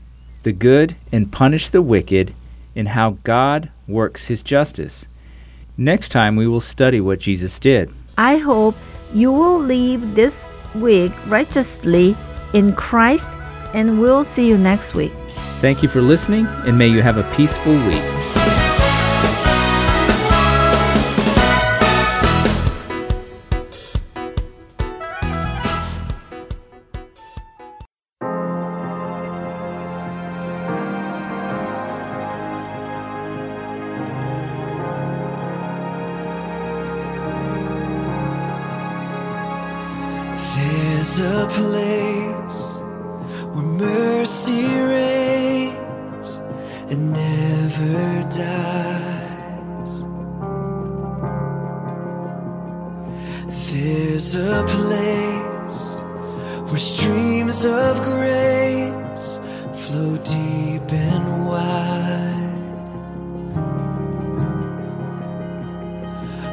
the 0.43 0.53
good 0.53 0.97
and 1.11 1.33
punish 1.33 1.71
the 1.71 1.83
wicked 1.83 2.35
in 2.75 2.87
how 2.87 3.19
God 3.25 3.71
works 3.87 4.27
his 4.27 4.43
justice. 4.43 5.07
Next 5.77 6.11
time, 6.11 6.37
we 6.37 6.47
will 6.47 6.61
study 6.61 7.01
what 7.01 7.19
Jesus 7.19 7.59
did. 7.59 7.93
I 8.19 8.37
hope 8.37 8.77
you 9.13 9.33
will 9.33 9.59
leave 9.59 10.15
this 10.15 10.49
week 10.75 11.13
righteously 11.27 12.17
in 12.53 12.75
Christ, 12.75 13.29
and 13.75 14.01
we'll 14.01 14.25
see 14.25 14.49
you 14.49 14.59
next 14.59 14.95
week. 14.95 15.13
Thank 15.61 15.83
you 15.83 15.89
for 15.89 16.01
listening, 16.01 16.47
and 16.67 16.77
may 16.77 16.89
you 16.89 17.03
have 17.03 17.17
a 17.17 17.35
peaceful 17.35 17.75
week. 17.87 18.42
There's 53.47 54.37
a 54.37 54.65
place 54.69 55.95
where 56.71 56.79
streams 56.79 57.65
of 57.67 58.01
grace 58.03 59.41
flow 59.73 60.17
deep 60.19 60.93
and 60.93 61.49
wide. 61.49 62.39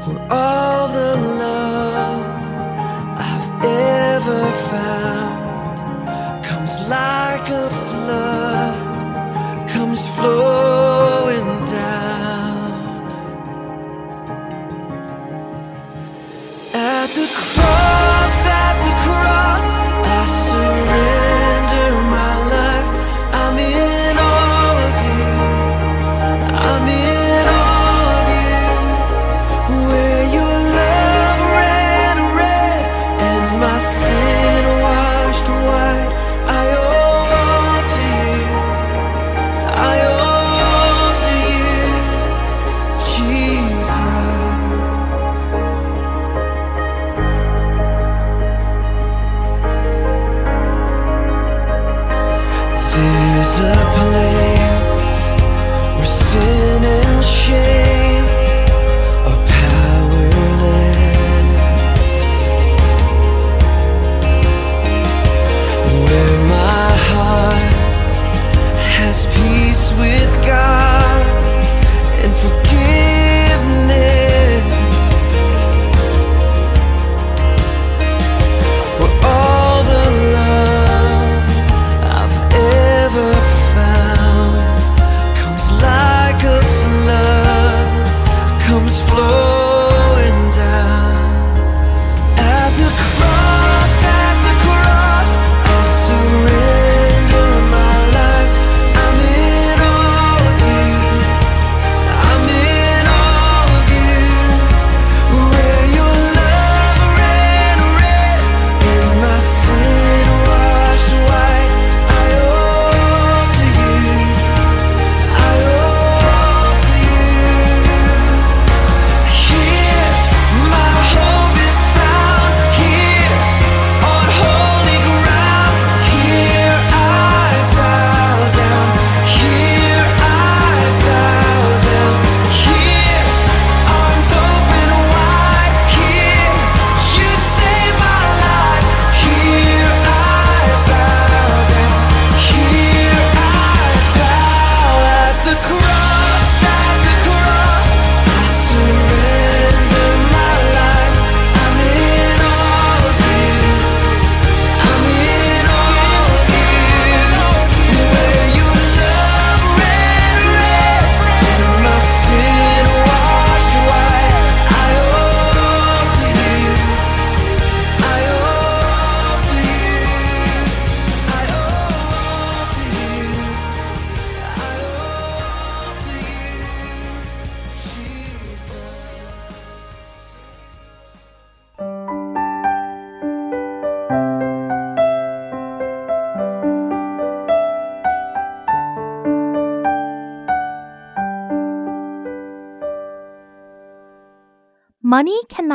Where 0.07 0.27
all 0.31 0.87
the 0.87 1.15
love 1.43 2.25
I've 3.19 3.65
ever 3.65 4.51
found 4.71 6.43
comes 6.43 6.79
like 6.87 7.47
a 7.49 7.69
flood, 7.69 9.69
comes 9.69 10.07
flowing 10.15 10.58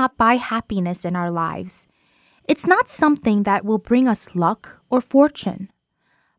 Cannot 0.04 0.18
buy 0.18 0.36
happiness 0.36 1.06
in 1.06 1.16
our 1.16 1.30
lives. 1.30 1.86
It's 2.46 2.66
not 2.66 2.90
something 2.90 3.44
that 3.44 3.64
will 3.64 3.78
bring 3.78 4.06
us 4.06 4.36
luck 4.36 4.82
or 4.90 5.00
fortune. 5.00 5.70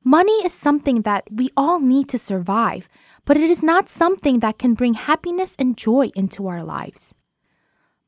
Money 0.04 0.46
is 0.46 0.54
something 0.54 1.02
that 1.02 1.24
we 1.32 1.50
all 1.58 1.80
need 1.80 2.08
to 2.10 2.20
survive, 2.20 2.88
but 3.26 3.38
it 3.38 3.50
is 3.50 3.64
not 3.64 3.90
something 3.90 4.40
that 4.42 4.60
can 4.60 4.76
bring 4.76 4.94
happiness 4.94 5.56
and 5.58 5.76
joy 5.76 6.12
into 6.14 6.46
our 6.48 6.64
lives. 6.64 7.16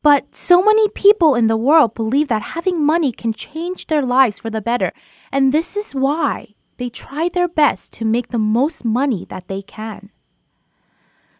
But 0.03 0.35
so 0.35 0.61
many 0.61 0.89
people 0.89 1.33
in 1.33 1.47
the 1.47 1.57
world 1.57 1.95
believe 1.95 2.27
that 2.27 2.53
having 2.53 2.85
money 2.85 3.11
can 3.11 3.33
change 3.33 3.87
their 3.87 4.03
lives 4.03 4.37
for 4.37 4.51
the 4.51 4.61
better, 4.61 4.91
and 5.31 5.51
this 5.51 5.75
is 5.75 5.95
why 5.95 6.53
they 6.77 6.89
try 6.89 7.29
their 7.33 7.47
best 7.47 7.93
to 7.93 8.05
make 8.05 8.27
the 8.27 8.37
most 8.37 8.85
money 8.85 9.25
that 9.29 9.47
they 9.47 9.63
can. 9.63 10.11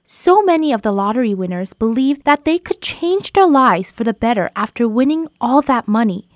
So 0.09 0.41
many 0.41 0.71
of 0.71 0.83
the 0.83 0.93
lottery 0.93 1.33
winners 1.33 1.73
believed 1.73 2.23
that 2.23 2.45
they 2.45 2.59
could 2.59 2.79
change 2.79 3.33
their 3.33 3.45
lives 3.45 3.91
for 3.91 4.05
the 4.05 4.13
better 4.13 4.49
after 4.55 4.87
winning 4.87 5.27
all 5.41 5.61
that 5.63 5.85
money, 5.85 6.29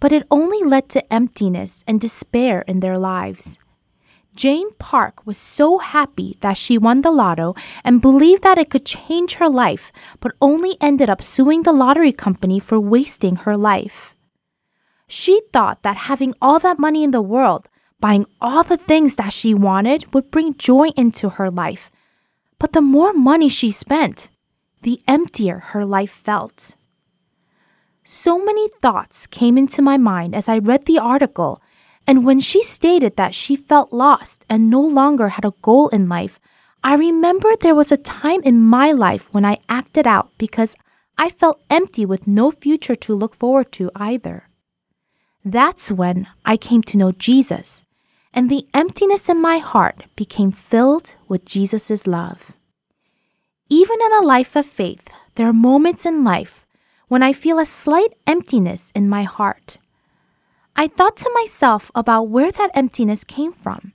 but 0.00 0.12
it 0.12 0.26
only 0.30 0.62
led 0.62 0.88
to 0.88 1.12
emptiness 1.12 1.84
and 1.86 2.00
despair 2.00 2.62
in 2.62 2.80
their 2.80 2.98
lives. 2.98 3.58
Jane 4.34 4.70
Park 4.78 5.26
was 5.26 5.36
so 5.36 5.76
happy 5.76 6.38
that 6.40 6.56
she 6.56 6.78
won 6.78 7.02
the 7.02 7.10
lotto 7.10 7.54
and 7.84 8.00
believed 8.00 8.44
that 8.44 8.56
it 8.56 8.70
could 8.70 8.86
change 8.86 9.34
her 9.34 9.48
life, 9.50 9.92
but 10.20 10.32
only 10.40 10.78
ended 10.80 11.10
up 11.10 11.20
suing 11.20 11.64
the 11.64 11.72
lottery 11.72 12.14
company 12.14 12.58
for 12.58 12.80
wasting 12.80 13.36
her 13.44 13.58
life. 13.58 14.16
She 15.06 15.42
thought 15.52 15.82
that 15.82 16.08
having 16.08 16.32
all 16.40 16.58
that 16.60 16.78
money 16.78 17.04
in 17.04 17.10
the 17.10 17.20
world, 17.20 17.68
buying 18.00 18.24
all 18.40 18.64
the 18.64 18.78
things 18.78 19.16
that 19.16 19.34
she 19.34 19.52
wanted, 19.52 20.14
would 20.14 20.30
bring 20.30 20.56
joy 20.56 20.92
into 20.96 21.28
her 21.28 21.50
life. 21.50 21.90
But 22.58 22.72
the 22.72 22.80
more 22.80 23.12
money 23.12 23.48
she 23.48 23.70
spent, 23.70 24.30
the 24.82 25.00
emptier 25.06 25.58
her 25.58 25.84
life 25.84 26.10
felt. 26.10 26.74
So 28.04 28.42
many 28.42 28.68
thoughts 28.80 29.26
came 29.26 29.58
into 29.58 29.82
my 29.82 29.96
mind 29.96 30.34
as 30.34 30.48
I 30.48 30.58
read 30.58 30.84
the 30.84 30.98
article 30.98 31.60
and 32.08 32.24
when 32.24 32.40
she 32.40 32.62
stated 32.62 33.16
that 33.16 33.34
she 33.34 33.54
felt 33.54 33.92
lost 33.92 34.46
and 34.48 34.70
no 34.70 34.80
longer 34.80 35.28
had 35.28 35.44
a 35.44 35.52
goal 35.60 35.88
in 35.88 36.08
life, 36.08 36.40
I 36.82 36.94
remember 36.94 37.50
there 37.54 37.74
was 37.74 37.92
a 37.92 37.98
time 37.98 38.40
in 38.44 38.62
my 38.62 38.92
life 38.92 39.28
when 39.30 39.44
I 39.44 39.58
acted 39.68 40.06
out 40.06 40.30
because 40.38 40.74
I 41.18 41.28
felt 41.28 41.60
empty 41.68 42.06
with 42.06 42.26
no 42.26 42.50
future 42.50 42.94
to 42.94 43.14
look 43.14 43.34
forward 43.34 43.72
to 43.72 43.90
either. 43.94 44.48
That's 45.44 45.92
when 45.92 46.26
I 46.46 46.56
came 46.56 46.82
to 46.84 46.96
know 46.96 47.12
Jesus, 47.12 47.84
and 48.38 48.48
the 48.48 48.68
emptiness 48.72 49.28
in 49.28 49.42
my 49.42 49.58
heart 49.58 50.04
became 50.14 50.52
filled 50.52 51.16
with 51.26 51.44
Jesus' 51.44 52.06
love. 52.06 52.56
Even 53.68 53.98
in 54.00 54.12
a 54.12 54.24
life 54.24 54.54
of 54.54 54.64
faith, 54.64 55.08
there 55.34 55.48
are 55.48 55.52
moments 55.52 56.06
in 56.06 56.22
life 56.22 56.64
when 57.08 57.20
I 57.20 57.32
feel 57.32 57.58
a 57.58 57.66
slight 57.66 58.14
emptiness 58.28 58.92
in 58.94 59.08
my 59.08 59.24
heart. 59.24 59.78
I 60.76 60.86
thought 60.86 61.16
to 61.16 61.32
myself 61.34 61.90
about 61.96 62.28
where 62.28 62.52
that 62.52 62.70
emptiness 62.74 63.24
came 63.24 63.52
from. 63.52 63.92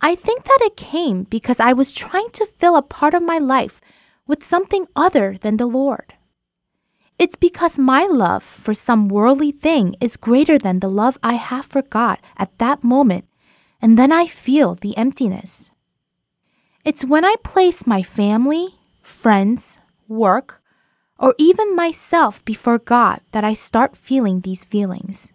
I 0.00 0.14
think 0.14 0.44
that 0.44 0.60
it 0.62 0.76
came 0.76 1.24
because 1.24 1.58
I 1.58 1.72
was 1.72 1.90
trying 1.90 2.30
to 2.34 2.46
fill 2.46 2.76
a 2.76 2.80
part 2.80 3.14
of 3.14 3.24
my 3.24 3.38
life 3.38 3.80
with 4.28 4.44
something 4.44 4.86
other 4.94 5.36
than 5.36 5.56
the 5.56 5.66
Lord. 5.66 6.14
It's 7.20 7.36
because 7.36 7.76
my 7.78 8.06
love 8.06 8.42
for 8.42 8.72
some 8.72 9.06
worldly 9.06 9.52
thing 9.52 9.94
is 10.00 10.16
greater 10.16 10.56
than 10.56 10.80
the 10.80 10.88
love 10.88 11.18
I 11.22 11.34
have 11.34 11.66
for 11.66 11.82
God 11.82 12.16
at 12.38 12.56
that 12.56 12.82
moment, 12.82 13.26
and 13.82 13.98
then 13.98 14.10
I 14.10 14.26
feel 14.26 14.74
the 14.74 14.96
emptiness. 14.96 15.70
It's 16.82 17.04
when 17.04 17.26
I 17.26 17.34
place 17.44 17.86
my 17.86 18.02
family, 18.02 18.80
friends, 19.02 19.76
work, 20.08 20.62
or 21.18 21.34
even 21.36 21.76
myself 21.76 22.42
before 22.46 22.78
God 22.78 23.20
that 23.32 23.44
I 23.44 23.52
start 23.52 23.98
feeling 23.98 24.40
these 24.40 24.64
feelings. 24.64 25.30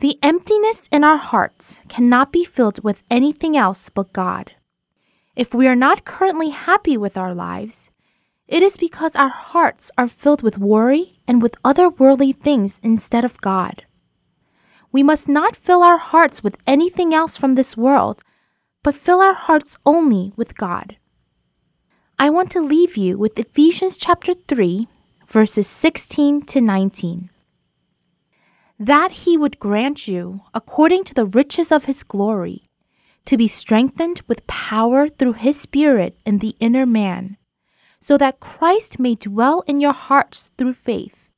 The 0.00 0.18
emptiness 0.22 0.90
in 0.92 1.04
our 1.04 1.16
hearts 1.16 1.80
cannot 1.88 2.32
be 2.32 2.44
filled 2.44 2.84
with 2.84 3.02
anything 3.10 3.56
else 3.56 3.88
but 3.88 4.12
God. 4.12 4.52
If 5.34 5.54
we 5.54 5.66
are 5.68 5.74
not 5.86 6.04
currently 6.04 6.50
happy 6.50 6.98
with 6.98 7.16
our 7.16 7.32
lives, 7.32 7.88
it 8.48 8.62
is 8.62 8.76
because 8.76 9.14
our 9.14 9.28
hearts 9.28 9.90
are 9.96 10.08
filled 10.08 10.42
with 10.42 10.58
worry 10.58 11.20
and 11.28 11.40
with 11.42 11.54
other 11.64 11.88
worldly 11.88 12.32
things 12.32 12.80
instead 12.82 13.24
of 13.24 13.40
God. 13.40 13.84
We 14.90 15.02
must 15.02 15.28
not 15.28 15.54
fill 15.54 15.82
our 15.82 15.98
hearts 15.98 16.42
with 16.42 16.56
anything 16.66 17.14
else 17.14 17.36
from 17.36 17.54
this 17.54 17.76
world, 17.76 18.22
but 18.82 18.94
fill 18.94 19.20
our 19.20 19.34
hearts 19.34 19.76
only 19.84 20.32
with 20.34 20.56
God. 20.56 20.96
I 22.18 22.30
want 22.30 22.50
to 22.52 22.60
leave 22.60 22.96
you 22.96 23.18
with 23.18 23.38
Ephesians 23.38 23.96
chapter 23.98 24.32
3, 24.32 24.88
verses 25.28 25.68
16 25.68 26.42
to 26.46 26.60
19 26.60 27.30
that 28.78 29.10
he 29.10 29.36
would 29.36 29.58
grant 29.58 30.06
you, 30.06 30.40
according 30.54 31.02
to 31.04 31.14
the 31.14 31.26
riches 31.26 31.72
of 31.72 31.86
his 31.86 32.04
glory, 32.04 32.68
to 33.24 33.36
be 33.36 33.48
strengthened 33.48 34.22
with 34.28 34.46
power 34.46 35.08
through 35.08 35.32
his 35.32 35.60
Spirit 35.60 36.16
in 36.24 36.38
the 36.38 36.54
inner 36.60 36.86
man, 36.86 37.36
so 38.00 38.16
that 38.18 38.40
Christ 38.40 38.98
may 38.98 39.14
dwell 39.14 39.62
in 39.66 39.80
your 39.80 39.92
hearts 39.92 40.50
through 40.56 40.74
faith, 40.74 41.28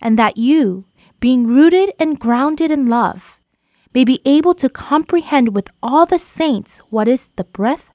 and 0.00 0.18
that 0.18 0.36
you, 0.36 0.86
being 1.20 1.46
rooted 1.46 1.92
and 1.98 2.18
grounded 2.18 2.70
in 2.70 2.86
love, 2.86 3.38
may 3.94 4.04
be 4.04 4.20
able 4.24 4.54
to 4.54 4.68
comprehend 4.68 5.54
with 5.54 5.70
all 5.82 6.06
the 6.06 6.18
saints 6.18 6.78
what 6.90 7.08
is 7.08 7.30
the 7.36 7.44
breadth 7.44 7.90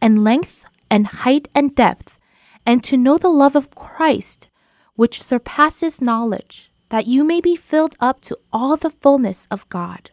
and 0.00 0.24
length 0.24 0.64
and 0.90 1.06
height 1.06 1.48
and 1.54 1.74
depth, 1.74 2.18
and 2.64 2.82
to 2.84 2.96
know 2.96 3.16
the 3.18 3.28
love 3.28 3.56
of 3.56 3.74
Christ, 3.74 4.48
which 4.94 5.22
surpasses 5.22 6.00
knowledge 6.00 6.70
that 6.88 7.06
you 7.06 7.24
may 7.24 7.40
be 7.40 7.56
filled 7.56 7.96
up 8.00 8.20
to 8.22 8.38
all 8.52 8.76
the 8.76 8.90
fullness 8.90 9.46
of 9.50 9.68
God. 9.68 10.10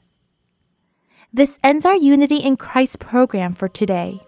This 1.32 1.60
ends 1.64 1.86
our 1.86 1.96
Unity 1.96 2.38
in 2.38 2.58
Christ 2.58 3.00
program 3.00 3.54
for 3.54 3.68
today. 3.68 4.22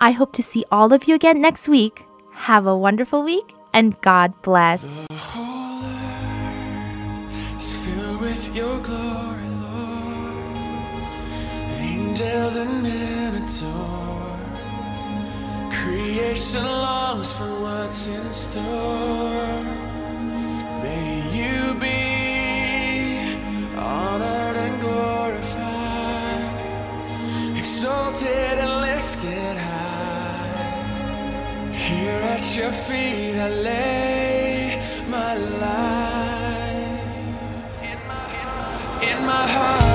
I 0.00 0.10
hope 0.10 0.32
to 0.34 0.42
see 0.42 0.64
all 0.70 0.92
of 0.92 1.06
you 1.06 1.14
again 1.14 1.40
next 1.40 1.68
week. 1.68 2.04
Have 2.34 2.66
a 2.66 2.76
wonderful 2.76 3.22
week 3.22 3.54
and 3.72 4.00
God 4.00 4.32
bless. 4.42 5.06
The 5.08 5.16
whole 5.16 5.84
earth 5.84 7.56
is 7.56 7.76
filled 7.76 8.20
with 8.20 8.54
your 8.54 8.78
glory, 8.80 9.48
Lord. 9.62 10.34
Angels 11.80 12.56
and. 12.56 12.84
Creation 15.84 16.64
longs 16.64 17.30
for 17.30 17.44
what's 17.60 18.06
in 18.08 18.32
store. 18.32 19.62
May 20.82 21.22
you 21.30 21.74
be 21.74 23.18
honored 23.76 24.56
and 24.56 24.80
glorified, 24.80 26.54
exalted 27.58 28.58
and 28.58 28.80
lifted 28.80 29.56
high. 29.58 29.63
Here 31.84 32.22
at 32.34 32.56
your 32.56 32.72
feet 32.72 33.36
I 33.38 33.48
lay 33.50 34.82
my 35.06 35.34
life. 35.34 35.82
In 37.82 37.98
my 38.08 38.26
heart, 38.30 39.04
in 39.04 39.26
my 39.26 39.93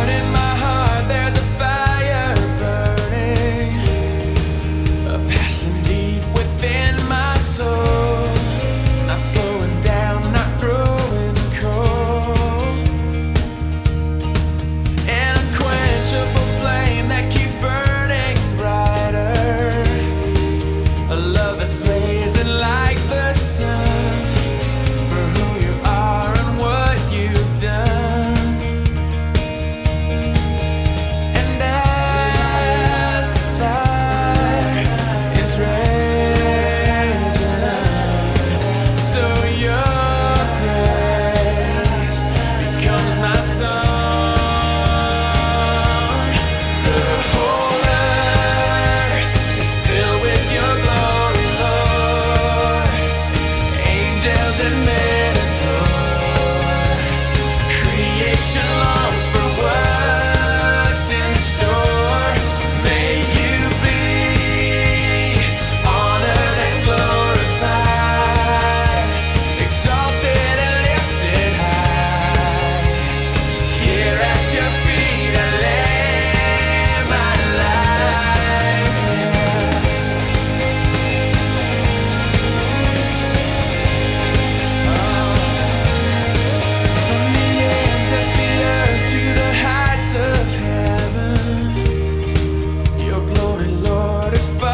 satisfied. 94.39 94.68